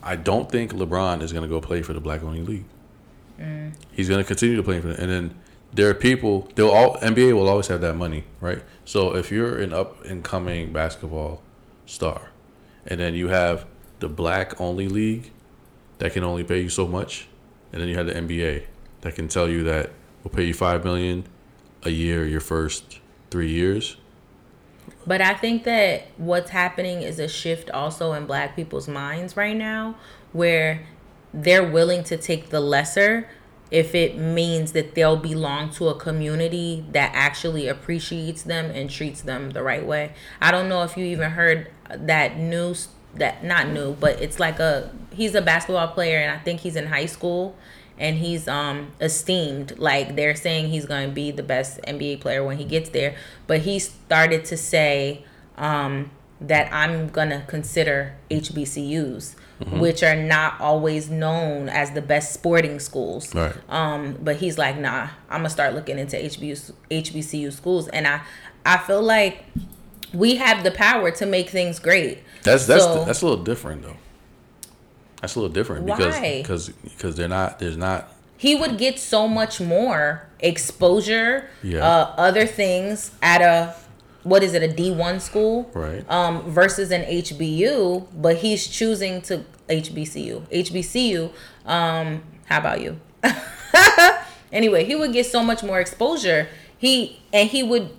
I 0.03 0.17
don't 0.17 0.51
think 0.51 0.73
LeBron 0.73 1.21
is 1.23 1.33
going 1.33 1.43
to 1.43 1.49
go 1.49 1.61
play 1.61 1.83
for 1.83 1.93
the 1.93 2.01
black 2.01 2.23
only 2.23 2.43
league. 2.43 2.65
Mm. 3.39 3.75
He's 3.93 4.09
going 4.09 4.23
to 4.23 4.27
continue 4.27 4.57
to 4.57 4.63
play 4.63 4.81
for 4.81 4.91
it, 4.91 4.99
and 4.99 5.11
then 5.11 5.35
there 5.75 5.91
are 5.91 5.95
people. 5.95 6.49
They'll 6.55 6.71
all 6.71 6.97
NBA 6.99 7.35
will 7.35 7.49
always 7.49 7.67
have 7.67 7.81
that 7.81 7.95
money, 7.95 8.25
right? 8.41 8.63
So 8.85 9.17
if 9.17 9.31
you're 9.31 9.59
an 9.59 9.73
up 9.73 10.05
and 10.05 10.23
coming 10.23 10.73
basketball 10.73 11.43
star, 11.85 12.31
and 12.87 13.01
then 13.01 13.15
you 13.15 13.29
have 13.29 13.67
the 13.99 14.09
black 14.09 14.61
only 14.61 14.89
league 14.89 15.31
that 15.99 16.13
can 16.13 16.23
only 16.23 16.45
pay 16.45 16.61
you 16.61 16.69
so 16.69 16.87
much, 16.87 17.27
and 17.73 17.83
then 17.83 17.89
you 17.89 17.97
have 17.97 18.07
the 18.07 18.15
NBA 18.15 18.65
that 19.01 19.15
can 19.15 19.29
tell 19.29 19.49
you 19.49 19.65
that 19.65 19.91
we'll 20.23 20.33
pay 20.33 20.45
you 20.45 20.55
five 20.55 20.85
million 20.85 21.25
a 21.83 21.91
year 21.91 22.25
your 22.25 22.41
first 22.41 23.01
three 23.31 23.51
years. 23.51 23.97
But 25.07 25.21
I 25.21 25.35
think 25.35 25.65
that 25.65 26.07
what's 26.17 26.51
happening 26.51 27.03
is 27.03 27.19
a 27.19 27.29
shift 27.29 27.71
also 27.71 28.13
in 28.13 28.27
black 28.27 28.55
people's 28.55 28.89
minds 28.89 29.37
right 29.37 29.57
now 29.57 29.97
where 30.33 30.87
they're 31.33 31.69
willing 31.69 32.05
to 32.05 32.17
take 32.17 32.51
the 32.51 32.61
lesser 32.61 33.29
if 33.71 33.95
it 33.95 34.17
means 34.17 34.73
that 34.73 34.95
they'll 34.95 35.17
belong 35.17 35.71
to 35.71 35.89
a 35.89 35.95
community 35.95 36.85
that 36.93 37.11
actually 37.15 37.67
appreciates 37.67 38.43
them 38.43 38.71
and 38.71 38.91
treats 38.91 39.23
them 39.23 39.51
the 39.51 39.63
right 39.63 39.85
way. 39.85 40.13
I 40.41 40.51
don't 40.51 40.69
know 40.69 40.83
if 40.83 40.97
you 40.97 41.05
even 41.07 41.33
heard 41.33 41.71
that 41.91 42.39
news 42.39 42.89
that 43.15 43.45
not 43.45 43.69
new, 43.69 43.95
but 43.95 44.21
it's 44.21 44.41
like 44.41 44.59
a 44.59 44.91
he's 45.13 45.35
a 45.35 45.43
basketball 45.43 45.89
player 45.89 46.19
and 46.19 46.31
I 46.31 46.43
think 46.43 46.61
he's 46.61 46.77
in 46.77 46.87
high 46.87 47.07
school 47.07 47.57
and 47.99 48.17
he's 48.17 48.49
um 48.49 48.93
esteemed. 49.01 49.79
Like 49.79 50.17
they're 50.17 50.35
saying 50.35 50.69
he's 50.69 50.87
going 50.87 51.09
to 51.09 51.15
be 51.15 51.31
the 51.31 51.43
best 51.43 51.81
NBA 51.83 52.21
player 52.21 52.45
when 52.45 52.59
he 52.59 52.65
gets 52.65 52.91
there. 52.91 53.17
But 53.47 53.61
he 53.61 53.79
started 53.79 54.45
to 54.47 54.57
say 54.57 55.25
um 55.57 56.11
that 56.41 56.73
I'm 56.73 57.09
going 57.09 57.31
to 57.31 57.45
consider 57.47 58.17
HBCUs 58.31 59.37
which 59.71 60.03
are 60.03 60.17
not 60.17 60.61
always 60.61 61.09
known 61.11 61.69
as 61.69 61.91
the 61.93 62.03
best 62.03 62.33
sporting 62.35 62.79
schools 62.79 63.35
Right. 63.35 63.55
um 63.69 64.19
but 64.23 64.37
he's 64.37 64.59
like 64.59 64.77
nah 64.79 65.09
I'm 65.31 65.41
going 65.41 65.45
to 65.45 65.51
start 65.51 65.75
looking 65.75 65.99
into 65.99 66.17
HBU, 66.17 66.73
HBCU 66.91 67.53
schools 67.53 67.89
and 67.89 68.07
I 68.07 68.21
I 68.67 68.79
feel 68.79 69.03
like 69.03 69.45
we 70.13 70.37
have 70.37 70.63
the 70.65 70.71
power 70.71 71.11
to 71.13 71.27
make 71.27 71.49
things 71.51 71.79
great 71.79 72.19
That's 72.43 72.67
that's 72.67 72.85
So- 72.85 73.05
that's 73.05 73.23
a 73.23 73.27
little 73.27 73.45
different 73.45 73.83
though. 73.83 73.97
That's 75.21 75.35
a 75.37 75.41
little 75.41 75.53
different 75.55 75.87
because 75.87 76.15
Why? 76.15 76.43
because 76.43 76.69
because 76.69 77.17
they're 77.17 77.29
not 77.29 77.59
there's 77.59 77.77
not 77.79 78.11
he 78.37 78.55
would 78.55 78.77
get 78.77 78.99
so 78.99 79.27
much 79.27 79.61
more 79.61 80.27
exposure, 80.41 81.49
Yeah. 81.63 81.79
uh, 81.87 82.15
other 82.19 82.47
things 82.47 83.11
at 83.23 83.41
a 83.41 83.75
what 84.25 84.43
is 84.43 84.55
it 84.55 84.63
a 84.63 84.69
D 84.69 84.91
one 84.91 85.21
school, 85.21 85.71
Right. 85.75 86.05
Um, 86.11 86.51
versus 86.51 86.91
an 86.91 87.03
HBU, 87.05 88.07
but 88.15 88.37
he's 88.39 88.67
choosing 88.67 89.21
to 89.23 89.45
HBCU. 89.69 90.49
HBCU. 90.51 91.33
Um, 91.67 92.23
how 92.47 92.59
about 92.59 92.81
you? 92.81 93.01
anyway, 94.53 94.85
he 94.85 94.95
would 94.95 95.13
get 95.13 95.27
so 95.27 95.43
much 95.43 95.63
more 95.63 95.81
exposure. 95.81 96.49
He 96.79 97.21
and 97.33 97.49
he 97.49 97.63
would. 97.63 97.91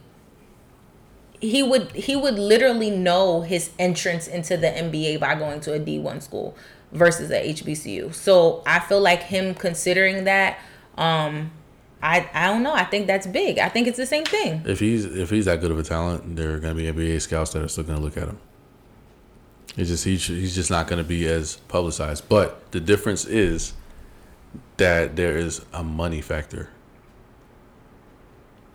He 1.42 1.62
would 1.62 1.92
he 1.92 2.16
would 2.16 2.40
literally 2.40 2.90
know 2.90 3.42
his 3.42 3.72
entrance 3.78 4.28
into 4.28 4.58
the 4.58 4.68
NBA 4.68 5.20
by 5.20 5.36
going 5.36 5.60
to 5.62 5.74
a 5.74 5.80
D 5.80 6.00
one 6.00 6.22
school 6.22 6.56
versus 6.92 7.30
a 7.30 7.54
HBCU. 7.54 8.14
So 8.14 8.64
I 8.66 8.80
feel 8.80 9.02
like 9.02 9.24
him 9.24 9.54
considering 9.54 10.24
that, 10.24 10.58
um, 10.98 11.52
I 12.02 12.28
I 12.34 12.48
don't 12.48 12.64
know. 12.64 12.74
I 12.74 12.86
think 12.86 13.06
that's 13.06 13.28
big. 13.28 13.60
I 13.60 13.70
think 13.70 13.88
it's 13.88 13.98
the 13.98 14.06
same 14.06 14.26
thing. 14.26 14.64
if 14.66 14.80
he's 14.80 15.06
if 15.06 15.30
he's 15.30 15.46
that 15.46 15.62
good 15.62 15.72
of 15.72 15.78
a 15.78 15.84
talent, 15.84 16.36
there 16.36 16.54
are 16.54 16.60
going 16.60 16.76
to 16.76 16.94
be 16.94 17.04
NBA 17.04 17.22
scouts 17.22 17.52
that 17.54 17.62
are 17.62 17.68
still 17.68 17.84
going 17.84 18.00
to 18.00 18.04
look 18.04 18.18
at 18.18 18.28
him. 18.28 18.40
It's 19.78 19.90
just 19.90 20.06
he's 20.06 20.26
he's 20.28 20.56
just 20.56 20.70
not 20.72 20.88
going 20.88 20.98
to 21.04 21.08
be 21.08 21.28
as 21.28 21.58
publicized. 21.68 22.30
But 22.30 22.72
the 22.72 22.80
difference 22.80 23.26
is 23.26 23.74
that 24.78 25.16
there 25.16 25.38
is 25.38 25.66
a 25.74 25.84
money 25.84 26.22
factor. 26.22 26.70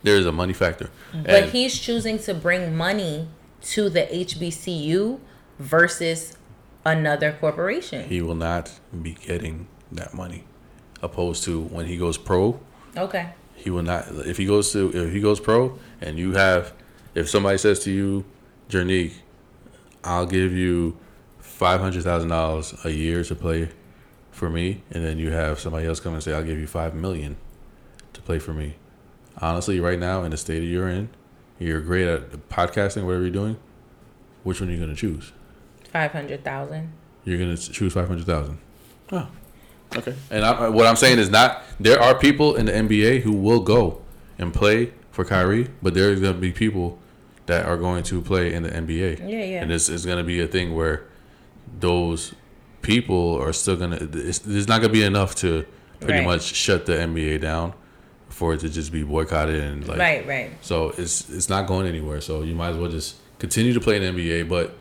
There 0.03 0.17
is 0.17 0.27
a 0.27 0.33
money 0.33 0.53
factor, 0.55 0.91
But 1.13 1.31
And- 1.45 1.51
he's 1.53 1.79
choosing 1.79 2.19
to 2.21 2.33
bring 2.35 2.75
money 2.77 3.29
to 3.63 3.91
the 3.91 4.03
HBCU 4.15 5.21
versus 5.59 6.37
another 6.85 7.37
corporation. 7.39 8.09
he 8.09 8.23
will 8.23 8.35
not 8.35 8.73
be 9.03 9.13
getting 9.13 9.67
that 9.93 10.15
money, 10.15 10.45
opposed 11.03 11.45
to 11.45 11.61
when 11.61 11.85
he 11.87 11.97
goes 11.99 12.17
pro. 12.17 12.59
Okay. 12.97 13.31
He 13.55 13.69
will 13.69 13.83
not. 13.83 14.07
If 14.27 14.39
he 14.39 14.47
goes 14.47 14.73
to 14.73 14.91
if 14.95 15.13
he 15.13 15.21
goes 15.21 15.39
pro, 15.39 15.79
and 16.01 16.19
you 16.19 16.33
have, 16.33 16.73
if 17.15 17.29
somebody 17.29 17.59
says 17.59 17.81
to 17.81 17.91
you, 17.91 18.25
Jernique, 18.71 19.13
I'll 20.05 20.27
give 20.27 20.53
you 20.53 20.99
five 21.39 21.81
hundred 21.81 22.05
thousand 22.05 22.29
dollars 22.29 22.75
a 22.85 22.91
year 22.91 23.23
to 23.25 23.35
play 23.35 23.69
for 24.31 24.49
me, 24.49 24.83
and 24.91 25.05
then 25.05 25.19
you 25.19 25.31
have 25.33 25.61
somebody 25.61 25.87
else 25.87 26.01
come 26.01 26.15
and 26.15 26.23
say, 26.23 26.33
I'll 26.33 26.45
give 26.45 26.59
you 26.59 26.67
five 26.67 26.95
million 26.95 27.37
to 28.13 28.21
play 28.23 28.39
for 28.39 28.55
me. 28.55 28.77
Honestly, 29.39 29.81
right 29.81 29.99
now 29.99 30.23
in 30.23 30.31
the 30.31 30.37
state 30.37 30.61
that 30.61 30.67
you're 30.67 30.89
in, 30.89 31.11
you're 31.59 31.81
great 31.81 32.09
at 32.09 32.49
podcasting, 32.49 33.05
whatever 33.05 33.23
you're 33.23 33.31
doing. 33.31 33.57
Which 34.43 34.61
one 34.61 34.71
are 34.71 34.73
you 34.73 34.81
gonna 34.81 34.95
choose? 34.95 35.33
Five 35.93 36.13
hundred 36.13 36.43
thousand. 36.45 36.93
You're 37.25 37.39
gonna 37.39 37.57
choose 37.57 37.93
five 37.93 38.09
hundred 38.09 38.27
thousand. 38.27 38.59
Oh, 39.13 39.29
okay. 39.97 40.15
And 40.31 40.45
I, 40.45 40.69
what 40.69 40.87
I'm 40.87 40.97
saying 40.97 41.19
is 41.19 41.29
not 41.29 41.63
there 41.79 42.01
are 42.01 42.15
people 42.19 42.57
in 42.57 42.67
the 42.67 42.73
NBA 42.73 43.21
who 43.21 43.33
will 43.33 43.61
go 43.61 44.01
and 44.39 44.55
play 44.55 44.93
for 45.11 45.25
Kyrie, 45.25 45.69
but 45.83 45.93
there's 45.95 46.21
gonna 46.21 46.39
be 46.39 46.53
people 46.53 46.99
that 47.51 47.67
are 47.67 47.77
going 47.77 48.05
to 48.05 48.23
play 48.23 48.55
in 48.55 48.63
the 48.63 48.71
NBA. 48.71 49.19
Yeah, 49.29 49.45
yeah. 49.45 49.63
And 49.63 49.71
this 49.71 49.89
is 49.89 50.07
gonna 50.07 50.23
be 50.23 50.39
a 50.41 50.47
thing 50.47 50.73
where 50.77 51.03
those 51.81 52.33
people 52.81 53.41
are 53.43 53.53
still 53.53 53.77
gonna. 53.77 53.97
It's, 54.01 54.39
there's 54.39 54.69
not 54.69 54.81
gonna 54.81 54.93
be 54.93 55.03
enough 55.03 55.35
to 55.37 55.67
pretty 55.99 56.21
Right. 56.21 56.27
much 56.27 56.43
shut 56.55 56.87
the 56.87 56.93
NBA 56.93 57.41
down 57.41 57.75
for 58.29 58.55
it 58.55 58.61
to 58.61 58.69
just 58.69 58.93
be 58.93 59.03
boycotted 59.03 59.61
and 59.63 59.87
like 59.89 59.99
Right, 59.99 60.27
right. 60.27 60.51
so 60.63 60.91
it's 60.97 61.29
it's 61.29 61.49
not 61.49 61.67
going 61.67 61.87
anywhere. 61.89 62.21
So 62.21 62.43
you 62.43 62.55
might 62.55 62.71
as 62.71 62.77
well 62.77 62.91
just 62.91 63.17
continue 63.41 63.73
to 63.75 63.81
play 63.81 63.97
in 63.97 64.03
the 64.03 64.23
NBA, 64.23 64.49
but 64.49 64.73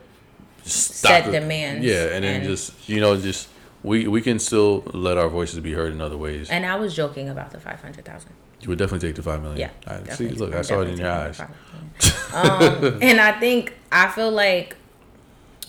just 0.64 0.94
Set 0.94 1.24
the- 1.26 1.32
demands 1.32 1.84
Yeah, 1.84 2.14
and 2.14 2.22
then 2.24 2.36
and- 2.36 2.44
just 2.44 2.88
you 2.88 3.00
know 3.00 3.16
just 3.20 3.48
we 3.82 4.06
we 4.06 4.20
can 4.22 4.38
still 4.38 4.84
let 4.94 5.18
our 5.18 5.28
voices 5.28 5.58
be 5.58 5.72
heard 5.72 5.92
in 5.92 6.00
other 6.00 6.16
ways. 6.16 6.48
And 6.50 6.64
I 6.64 6.76
was 6.76 6.94
joking 6.94 7.28
about 7.28 7.50
the 7.50 7.58
five 7.58 7.80
hundred 7.82 8.04
thousand. 8.04 8.30
You 8.60 8.68
would 8.68 8.78
definitely 8.78 9.08
take 9.08 9.16
the 9.16 9.22
five 9.22 9.42
million. 9.42 9.58
Yeah. 9.58 9.70
I, 9.86 10.10
see, 10.10 10.28
look, 10.28 10.54
I 10.54 10.62
saw 10.62 10.80
it 10.80 10.88
in 10.88 10.98
your 10.98 11.10
eyes. 11.10 11.38
definitely 11.38 11.56
taking 11.72 11.90
the 12.00 12.10
500,000. 12.10 12.92
um, 12.94 13.02
and 13.02 13.20
I 13.20 13.32
think 13.38 13.74
I 13.90 14.08
feel 14.08 14.30
like 14.30 14.76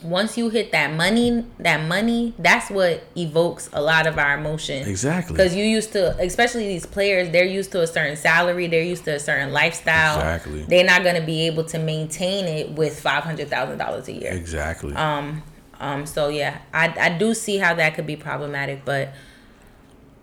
once 0.03 0.37
you 0.37 0.49
hit 0.49 0.71
that 0.71 0.93
money, 0.93 1.45
that 1.59 1.87
money, 1.87 2.33
that's 2.39 2.69
what 2.69 3.03
evokes 3.15 3.69
a 3.73 3.81
lot 3.81 4.07
of 4.07 4.17
our 4.17 4.37
emotion. 4.37 4.87
Exactly. 4.87 5.35
Because 5.35 5.55
you 5.55 5.63
used 5.63 5.91
to, 5.93 6.17
especially 6.17 6.67
these 6.67 6.85
players, 6.85 7.29
they're 7.29 7.45
used 7.45 7.71
to 7.73 7.81
a 7.81 7.87
certain 7.87 8.15
salary, 8.15 8.67
they're 8.67 8.83
used 8.83 9.05
to 9.05 9.15
a 9.15 9.19
certain 9.19 9.53
lifestyle. 9.53 10.15
Exactly. 10.15 10.63
They're 10.63 10.85
not 10.85 11.03
going 11.03 11.15
to 11.15 11.25
be 11.25 11.45
able 11.47 11.65
to 11.65 11.79
maintain 11.79 12.45
it 12.45 12.71
with 12.71 12.99
five 12.99 13.23
hundred 13.23 13.49
thousand 13.49 13.77
dollars 13.77 14.07
a 14.07 14.13
year. 14.13 14.31
Exactly. 14.31 14.93
Um. 14.95 15.43
Um. 15.79 16.05
So 16.05 16.29
yeah, 16.29 16.59
I 16.73 16.93
I 16.99 17.17
do 17.17 17.33
see 17.33 17.57
how 17.57 17.73
that 17.75 17.93
could 17.93 18.07
be 18.07 18.15
problematic, 18.15 18.83
but 18.85 19.13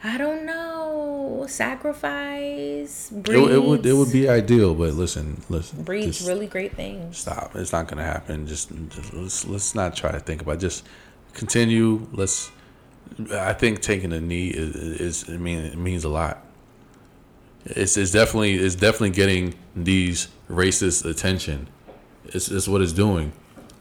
I 0.02 0.16
don't 0.18 0.46
know. 0.46 1.46
Sacrifice 1.48 3.10
it, 3.10 3.28
it 3.28 3.62
would 3.62 3.86
it 3.86 3.92
would 3.94 4.12
be 4.12 4.28
ideal, 4.28 4.74
but 4.74 4.94
listen, 4.94 5.42
listen. 5.48 5.82
breeds 5.82 6.26
really 6.26 6.46
great 6.46 6.74
things. 6.76 7.18
stop. 7.18 7.56
It's 7.56 7.72
not 7.72 7.88
gonna 7.88 8.04
happen. 8.04 8.46
Just, 8.46 8.70
just 8.90 9.14
let's 9.14 9.46
let's 9.46 9.74
not 9.74 9.96
try 9.96 10.12
to 10.12 10.20
think 10.20 10.42
about. 10.42 10.56
It. 10.56 10.60
Just 10.60 10.84
continue. 11.32 12.06
Let's. 12.12 12.50
I 13.32 13.54
think 13.54 13.80
taking 13.80 14.12
a 14.12 14.20
knee 14.20 14.48
is, 14.48 14.74
is 14.76 15.30
I 15.30 15.36
mean 15.38 15.58
it 15.60 15.78
means 15.78 16.04
a 16.04 16.08
lot. 16.10 16.44
It's, 17.64 17.96
it's 17.96 18.12
definitely 18.12 18.54
it's 18.54 18.74
definitely 18.74 19.10
getting 19.10 19.54
these 19.74 20.28
racist 20.50 21.04
attention. 21.08 21.68
It's, 22.26 22.50
it's 22.50 22.68
what 22.68 22.82
it's 22.82 22.92
doing. 22.92 23.32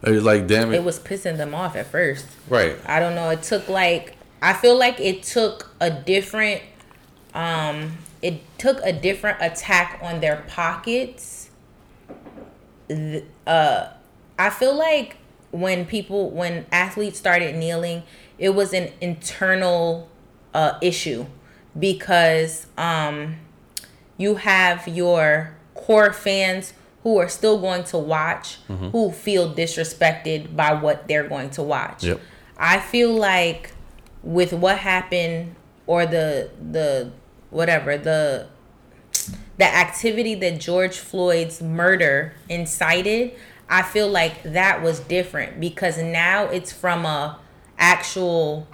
It's 0.04 0.24
like 0.24 0.48
damn 0.48 0.72
it, 0.72 0.78
It 0.78 0.84
was 0.84 1.00
pissing 1.00 1.38
them 1.38 1.54
off 1.54 1.76
at 1.76 1.88
first. 1.88 2.26
right. 2.50 2.78
I 2.86 3.00
don't 3.00 3.16
know. 3.16 3.30
It 3.30 3.44
took 3.44 3.68
like 3.68 4.17
I 4.42 4.54
feel 4.54 4.78
like 4.78 5.00
it 5.00 5.24
took 5.24 5.72
a 5.80 5.90
different 5.90 6.62
um 7.34 7.98
it 8.22 8.42
took 8.58 8.80
a 8.84 8.92
different 8.92 9.38
attack 9.42 10.00
on 10.02 10.22
their 10.22 10.44
pockets. 10.48 11.50
Uh 13.46 13.90
I 14.40 14.50
feel 14.50 14.76
like 14.76 15.18
when 15.52 15.86
people 15.86 16.30
when 16.30 16.66
athletes 16.72 17.18
started 17.18 17.56
kneeling, 17.56 18.04
it 18.38 18.50
was 18.50 18.74
an 18.74 18.92
internal 19.02 20.10
uh 20.54 20.78
issue 20.82 21.26
because 21.78 22.68
um 22.78 23.38
you 24.18 24.36
have 24.36 24.88
your 24.88 25.56
core 25.76 26.12
fans 26.14 26.74
who 27.04 27.18
are 27.18 27.30
still 27.30 27.60
going 27.60 27.84
to 27.86 27.98
watch 27.98 28.58
who 28.68 29.12
feel 29.12 29.54
disrespected 29.54 30.56
by 30.56 30.74
what 30.74 31.08
they're 31.08 31.28
going 31.28 31.50
to 31.52 31.64
watch. 31.64 32.04
Yep. 32.04 32.20
I 32.58 32.80
feel 32.80 33.14
like 33.14 33.72
with 34.24 34.54
what 34.54 34.80
happened 34.80 35.56
or 35.86 36.06
the 36.06 36.50
the 36.72 37.12
whatever 37.50 37.98
the 37.98 38.48
the 39.58 39.66
activity 39.66 40.36
that 40.36 40.60
George 40.60 40.98
Floyd's 40.98 41.62
murder 41.62 42.34
incited, 42.48 43.34
I 43.70 43.82
feel 43.82 44.08
like 44.08 44.44
that 44.44 44.84
was 44.84 45.00
different 45.00 45.60
because 45.60 45.98
now 45.98 46.44
it's 46.44 46.72
from 46.72 47.06
a 47.06 47.40
actual 47.78 48.68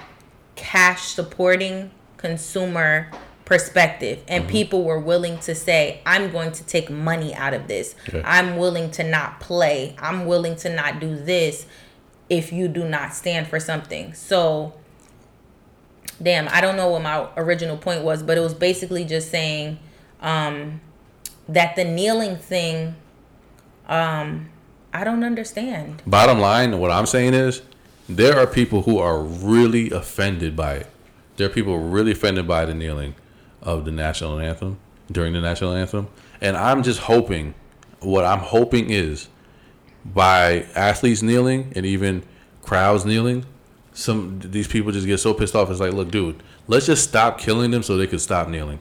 cash 0.55 1.03
supporting 1.03 1.91
consumer 2.17 3.09
perspective. 3.45 4.23
And 4.27 4.43
mm-hmm. 4.43 4.51
people 4.51 4.83
were 4.83 4.99
willing 4.99 5.37
to 5.39 5.53
say 5.55 6.01
i'm 6.05 6.31
going 6.31 6.51
to 6.53 6.63
take 6.65 6.89
money 6.89 7.33
out 7.33 7.53
of 7.53 7.67
this. 7.67 7.95
Okay. 8.07 8.21
i'm 8.25 8.57
willing 8.57 8.91
to 8.91 9.03
not 9.03 9.39
play. 9.39 9.95
I'm 9.99 10.25
willing 10.25 10.55
to 10.57 10.73
not 10.73 10.99
do 10.99 11.15
this 11.15 11.65
if 12.29 12.51
you 12.51 12.67
do 12.67 12.87
not 12.87 13.13
stand 13.13 13.47
for 13.47 13.59
something. 13.59 14.13
So 14.13 14.73
damn 16.21 16.47
i 16.49 16.61
don't 16.61 16.75
know 16.75 16.89
what 16.89 17.01
my 17.01 17.27
original 17.37 17.77
point 17.77 18.03
was 18.03 18.23
but 18.23 18.37
it 18.37 18.41
was 18.41 18.53
basically 18.53 19.03
just 19.05 19.29
saying 19.31 19.77
um 20.21 20.79
that 21.49 21.75
the 21.75 21.83
kneeling 21.83 22.35
thing 22.37 22.95
um 23.87 24.49
i 24.93 25.03
don't 25.03 25.23
understand 25.23 26.01
Bottom 26.05 26.39
line, 26.39 26.79
what 26.79 26.91
I'm 26.91 27.05
saying 27.05 27.33
is, 27.33 27.61
there 28.09 28.37
are 28.37 28.45
people 28.45 28.83
who 28.83 28.99
are 28.99 29.19
really 29.21 29.89
offended 29.91 30.55
by 30.55 30.75
it. 30.75 30.87
There 31.37 31.47
are 31.47 31.49
people 31.49 31.79
really 31.79 32.11
offended 32.11 32.47
by 32.47 32.65
the 32.65 32.73
kneeling 32.73 33.15
of 33.61 33.85
the 33.85 33.91
national 33.91 34.39
anthem 34.39 34.77
during 35.11 35.33
the 35.33 35.41
national 35.41 35.73
anthem, 35.73 36.07
and 36.41 36.57
I'm 36.57 36.83
just 36.83 36.99
hoping. 37.01 37.55
What 38.01 38.25
I'm 38.25 38.39
hoping 38.39 38.89
is, 38.89 39.29
by 40.05 40.65
athletes 40.75 41.21
kneeling 41.21 41.71
and 41.75 41.85
even 41.85 42.23
crowds 42.61 43.05
kneeling, 43.05 43.45
some 43.93 44.39
these 44.43 44.67
people 44.67 44.91
just 44.91 45.05
get 45.07 45.19
so 45.19 45.33
pissed 45.33 45.55
off. 45.55 45.69
It's 45.69 45.79
like, 45.79 45.93
look, 45.93 46.11
dude, 46.11 46.41
let's 46.67 46.85
just 46.85 47.07
stop 47.07 47.37
killing 47.39 47.71
them 47.71 47.83
so 47.83 47.97
they 47.97 48.07
can 48.07 48.19
stop 48.19 48.47
kneeling. 48.47 48.79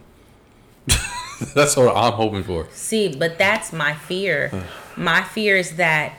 That's 1.54 1.76
what 1.76 1.94
I'm 1.96 2.12
hoping 2.12 2.44
for. 2.44 2.68
See, 2.70 3.14
but 3.16 3.36
that's 3.36 3.72
my 3.72 3.94
fear. 3.94 4.50
my 4.96 5.22
fear 5.22 5.56
is 5.56 5.76
that 5.76 6.14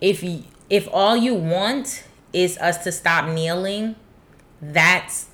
if 0.00 0.22
y- 0.22 0.42
if 0.68 0.88
all 0.92 1.16
you 1.16 1.34
want 1.34 2.04
is 2.32 2.58
us 2.58 2.78
to 2.84 2.92
stop 2.92 3.28
kneeling, 3.28 3.96
that's 4.60 5.26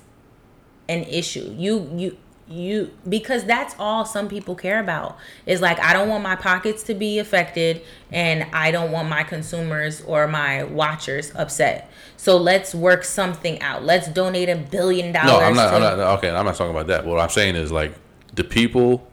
an 0.87 1.03
issue. 1.03 1.53
You 1.57 1.91
you 1.95 2.17
you 2.49 2.91
because 3.07 3.43
that's 3.43 3.75
all 3.77 4.05
some 4.05 4.29
people 4.29 4.55
care 4.55 4.79
about 4.79 5.17
is 5.45 5.59
like 5.59 5.77
i 5.81 5.91
don't 5.91 6.07
want 6.07 6.23
my 6.23 6.35
pockets 6.35 6.81
to 6.83 6.93
be 6.93 7.19
affected 7.19 7.81
and 8.11 8.45
i 8.53 8.71
don't 8.71 8.89
want 8.91 9.09
my 9.09 9.21
consumers 9.21 10.01
or 10.03 10.27
my 10.27 10.63
watchers 10.63 11.33
upset 11.35 11.91
so 12.15 12.37
let's 12.37 12.73
work 12.73 13.03
something 13.03 13.61
out 13.61 13.83
let's 13.83 14.07
donate 14.07 14.47
a 14.47 14.55
billion 14.55 15.11
dollars 15.11 15.31
No, 15.31 15.39
I'm 15.39 15.55
not, 15.55 15.69
to- 15.69 15.75
I'm 15.75 15.81
not. 15.81 16.17
Okay, 16.19 16.29
I'm 16.29 16.45
not 16.45 16.55
talking 16.55 16.71
about 16.71 16.87
that. 16.87 17.05
What 17.05 17.19
I'm 17.19 17.29
saying 17.29 17.55
is 17.55 17.71
like 17.71 17.93
the 18.33 18.43
people 18.43 19.07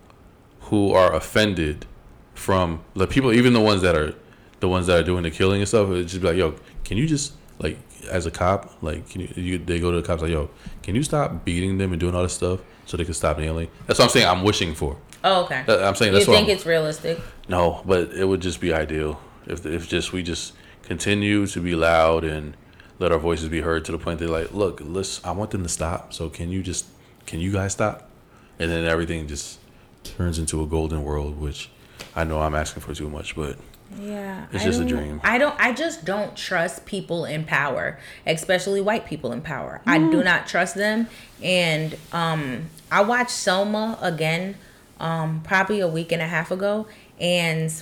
who 0.60 0.92
are 0.92 1.12
offended 1.14 1.86
from 2.34 2.82
the 2.94 3.06
people, 3.06 3.32
even 3.32 3.52
the 3.52 3.60
ones 3.60 3.82
that 3.82 3.94
are 3.96 4.14
the 4.60 4.68
ones 4.68 4.86
that 4.86 4.98
are 4.98 5.02
doing 5.04 5.22
the 5.24 5.30
killing 5.30 5.60
and 5.60 5.68
stuff. 5.68 5.90
It's 5.90 6.12
just 6.12 6.22
be 6.22 6.28
like, 6.28 6.36
yo, 6.36 6.54
can 6.84 6.96
you 6.96 7.06
just 7.06 7.32
like 7.58 7.78
as 8.10 8.26
a 8.26 8.30
cop, 8.30 8.72
like, 8.82 9.08
can 9.08 9.20
you, 9.22 9.28
you 9.36 9.58
they 9.58 9.78
go 9.80 9.90
to 9.90 10.00
the 10.00 10.06
cops 10.06 10.22
like, 10.22 10.30
yo, 10.30 10.50
can 10.82 10.94
you 10.94 11.02
stop 11.02 11.44
beating 11.44 11.78
them 11.78 11.92
and 11.92 12.00
doing 12.00 12.14
all 12.14 12.22
this 12.22 12.32
stuff 12.34 12.60
so 12.86 12.96
they 12.96 13.04
can 13.04 13.14
stop 13.14 13.38
kneeling? 13.38 13.68
That's 13.86 13.98
what 13.98 14.06
I'm 14.06 14.10
saying. 14.10 14.26
I'm 14.26 14.42
wishing 14.44 14.74
for. 14.74 14.96
oh 15.24 15.44
okay 15.44 15.62
That- 15.66 15.82
I'm 15.84 15.94
saying 15.94 16.12
you 16.12 16.18
that's 16.18 16.28
what 16.28 16.36
think 16.36 16.48
I'm- 16.48 16.56
it's 16.56 16.66
realistic 16.66 17.18
No, 17.48 17.82
but 17.84 18.10
it 18.12 18.24
would 18.26 18.40
just 18.40 18.60
be 18.60 18.72
ideal 18.72 19.20
if 19.46 19.64
if 19.66 19.88
just 19.88 20.12
we 20.12 20.22
just 20.22 20.52
continue 20.82 21.46
to 21.46 21.60
be 21.60 21.74
loud 21.74 22.24
and 22.24 22.56
let 22.98 23.10
our 23.12 23.18
voices 23.18 23.48
be 23.48 23.60
heard 23.60 23.84
to 23.86 23.92
the 23.92 23.98
point 23.98 24.18
they're 24.20 24.28
like, 24.28 24.52
look, 24.52 24.80
let's. 24.82 25.22
I 25.24 25.32
want 25.32 25.50
them 25.50 25.62
to 25.64 25.68
stop. 25.68 26.12
So 26.12 26.28
can 26.28 26.50
you 26.50 26.62
just 26.62 26.86
can 27.26 27.40
you 27.40 27.52
guys 27.52 27.72
stop? 27.72 28.08
And 28.58 28.70
then 28.70 28.84
everything 28.84 29.26
just 29.26 29.58
turns 30.04 30.38
into 30.38 30.62
a 30.62 30.66
golden 30.66 31.02
world, 31.02 31.40
which 31.40 31.70
I 32.14 32.24
know 32.24 32.40
I'm 32.40 32.54
asking 32.54 32.82
for 32.82 32.94
too 32.94 33.08
much, 33.10 33.34
but 33.34 33.56
Yeah, 34.00 34.46
It's 34.52 34.62
I 34.62 34.66
just 34.66 34.80
a 34.80 34.84
dream. 34.84 35.20
I 35.24 35.38
don't. 35.38 35.54
I 35.58 35.72
just 35.72 36.04
don't 36.04 36.36
trust 36.36 36.84
people 36.86 37.24
in 37.24 37.44
power, 37.44 37.98
especially 38.26 38.80
white 38.80 39.06
people 39.06 39.32
in 39.32 39.40
power. 39.40 39.80
I 39.86 39.98
do 39.98 40.22
not 40.22 40.46
trust 40.46 40.74
them. 40.76 41.08
And 41.42 41.96
um, 42.12 42.66
I 42.90 43.02
watched 43.02 43.30
Selma 43.30 43.98
again, 44.00 44.56
um, 45.00 45.40
probably 45.42 45.80
a 45.80 45.88
week 45.88 46.12
and 46.12 46.22
a 46.22 46.26
half 46.26 46.50
ago, 46.50 46.86
and 47.20 47.72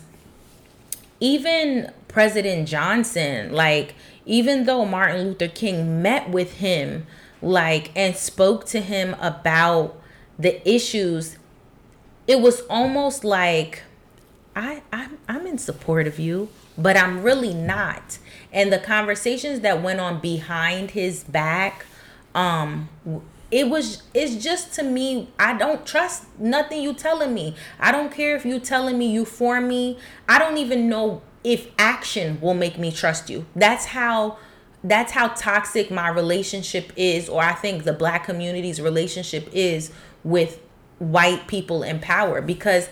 even 1.20 1.92
President 2.08 2.68
Johnson, 2.68 3.52
like, 3.52 3.94
even 4.26 4.64
though 4.64 4.84
Martin 4.84 5.28
Luther 5.28 5.48
King 5.48 6.02
met 6.02 6.30
with 6.30 6.54
him, 6.54 7.06
like, 7.40 7.90
and 7.96 8.16
spoke 8.16 8.64
to 8.66 8.80
him 8.80 9.16
about 9.20 10.00
the 10.38 10.66
issues, 10.68 11.38
it 12.26 12.40
was 12.40 12.60
almost 12.62 13.24
like 13.24 13.82
I 14.54 14.82
I'm 14.92 15.18
I'm 15.28 15.46
in 15.46 15.58
support 15.58 16.06
of 16.06 16.18
you, 16.18 16.48
but 16.76 16.96
I'm 16.96 17.22
really 17.22 17.54
not. 17.54 18.18
And 18.52 18.72
the 18.72 18.78
conversations 18.78 19.60
that 19.60 19.82
went 19.82 20.00
on 20.00 20.20
behind 20.20 20.92
his 20.92 21.24
back, 21.24 21.86
um 22.34 22.88
it 23.52 23.68
was 23.68 24.02
it's 24.14 24.42
just 24.42 24.72
to 24.74 24.82
me 24.82 25.28
I 25.38 25.52
don't 25.52 25.86
trust 25.86 26.24
nothing 26.38 26.82
you 26.82 26.94
telling 26.94 27.32
me. 27.34 27.54
I 27.78 27.92
don't 27.92 28.10
care 28.10 28.34
if 28.34 28.44
you 28.44 28.58
telling 28.58 28.98
me 28.98 29.12
you 29.12 29.24
for 29.24 29.60
me. 29.60 29.98
I 30.28 30.38
don't 30.38 30.56
even 30.56 30.88
know 30.88 31.22
if 31.44 31.68
action 31.78 32.40
will 32.40 32.54
make 32.54 32.78
me 32.78 32.90
trust 32.90 33.28
you. 33.28 33.44
That's 33.54 33.84
how 33.84 34.38
that's 34.82 35.12
how 35.12 35.28
toxic 35.28 35.90
my 35.90 36.08
relationship 36.08 36.92
is 36.96 37.28
or 37.28 37.42
I 37.42 37.52
think 37.52 37.84
the 37.84 37.92
black 37.92 38.24
community's 38.24 38.80
relationship 38.80 39.48
is 39.52 39.92
with 40.24 40.58
white 40.98 41.46
people 41.46 41.82
in 41.82 42.00
power 42.00 42.40
because 42.40 42.88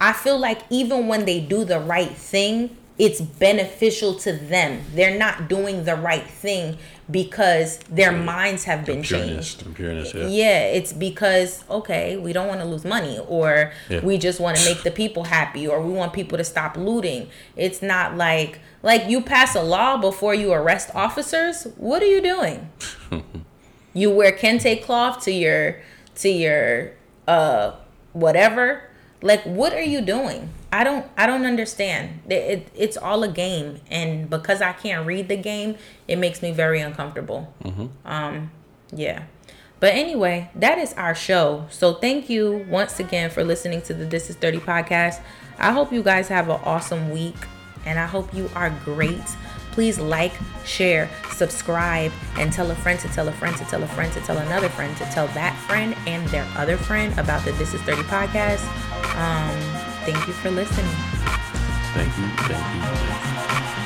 I 0.00 0.12
feel 0.12 0.38
like 0.38 0.62
even 0.70 1.06
when 1.06 1.24
they 1.24 1.40
do 1.40 1.64
the 1.64 1.78
right 1.78 2.10
thing, 2.10 2.76
it's 3.00 3.20
beneficial 3.22 4.14
to 4.14 4.30
them. 4.32 4.82
They're 4.94 5.18
not 5.18 5.48
doing 5.48 5.84
the 5.84 5.96
right 5.96 6.26
thing 6.28 6.76
because 7.10 7.78
their 7.90 8.12
minds 8.12 8.64
have 8.64 8.84
been 8.84 9.02
pureness, 9.02 9.54
changed. 9.54 9.74
pureness, 9.74 10.12
yeah. 10.12 10.26
Yeah, 10.26 10.60
it's 10.78 10.92
because 10.92 11.64
okay, 11.70 12.18
we 12.18 12.34
don't 12.34 12.46
want 12.46 12.60
to 12.60 12.66
lose 12.66 12.84
money 12.84 13.18
or 13.26 13.72
Yeah. 13.88 14.00
we 14.04 14.18
just 14.18 14.38
want 14.38 14.58
to 14.58 14.64
make 14.66 14.82
the 14.82 14.90
people 14.90 15.24
happy 15.24 15.66
or 15.66 15.80
we 15.80 15.92
want 15.94 16.12
people 16.12 16.36
to 16.36 16.44
stop 16.44 16.76
looting. 16.76 17.28
It's 17.56 17.80
not 17.80 18.16
like 18.18 18.60
like 18.82 19.08
you 19.08 19.22
pass 19.22 19.54
a 19.56 19.62
law 19.62 19.96
before 19.96 20.34
you 20.34 20.52
arrest 20.52 20.90
officers. 20.94 21.66
What 21.78 22.02
are 22.02 22.06
you 22.14 22.20
doing? 22.20 22.68
you 23.94 24.10
wear 24.10 24.30
kente 24.32 24.82
cloth 24.82 25.24
to 25.24 25.32
your 25.32 25.80
to 26.16 26.28
your 26.28 26.92
uh 27.26 27.72
whatever 28.12 28.82
like 29.22 29.42
what 29.44 29.72
are 29.72 29.82
you 29.94 30.00
doing 30.02 30.50
i 30.72 30.84
don't 30.84 31.06
i 31.16 31.26
don't 31.26 31.44
understand. 31.44 32.20
It, 32.28 32.34
it, 32.34 32.68
it's 32.74 32.96
all 32.96 33.22
a 33.22 33.28
game 33.28 33.80
and 33.90 34.28
because 34.30 34.62
i 34.62 34.72
can't 34.72 35.06
read 35.06 35.28
the 35.28 35.36
game 35.36 35.76
it 36.08 36.16
makes 36.16 36.42
me 36.42 36.52
very 36.52 36.80
uncomfortable. 36.80 37.52
Um 38.04 38.50
yeah. 38.92 39.24
But 39.80 39.94
anyway 39.94 40.50
that 40.54 40.78
is 40.78 40.92
our 40.94 41.14
show. 41.14 41.66
So 41.70 41.94
thank 41.94 42.28
you 42.30 42.66
once 42.68 43.00
again 43.00 43.30
for 43.30 43.42
listening 43.44 43.82
to 43.82 43.94
the 43.94 44.04
this 44.04 44.30
is 44.30 44.36
30 44.36 44.58
podcast. 44.58 45.20
I 45.58 45.72
hope 45.72 45.92
you 45.92 46.02
guys 46.02 46.28
have 46.28 46.48
an 46.48 46.60
awesome 46.64 47.10
week 47.10 47.36
and 47.86 47.98
i 47.98 48.06
hope 48.06 48.32
you 48.34 48.48
are 48.54 48.70
great. 48.84 49.24
Please 49.72 49.98
like 49.98 50.32
share 50.64 51.08
subscribe 51.32 52.12
and 52.36 52.52
tell 52.52 52.70
a 52.70 52.74
friend 52.74 52.98
to 53.00 53.08
tell 53.08 53.28
a 53.28 53.32
friend 53.32 53.56
to 53.56 53.64
tell 53.64 53.82
a 53.82 53.86
friend 53.88 54.12
to 54.12 54.20
tell 54.20 54.36
another 54.38 54.68
friend 54.68 54.96
to 54.98 55.04
tell 55.06 55.26
that 55.28 55.56
friend 55.66 55.96
and 56.06 56.26
their 56.28 56.46
other 56.56 56.76
friend 56.76 57.16
about 57.18 57.44
the 57.44 57.52
this 57.52 57.72
is 57.74 57.80
30 57.82 58.02
podcast. 58.02 58.64
Um 59.16 59.89
thank 60.04 60.26
you 60.26 60.32
for 60.34 60.50
listening 60.50 61.20
Thank 61.92 62.16
you, 62.18 62.28
thank 62.46 63.74
you. 63.74 63.79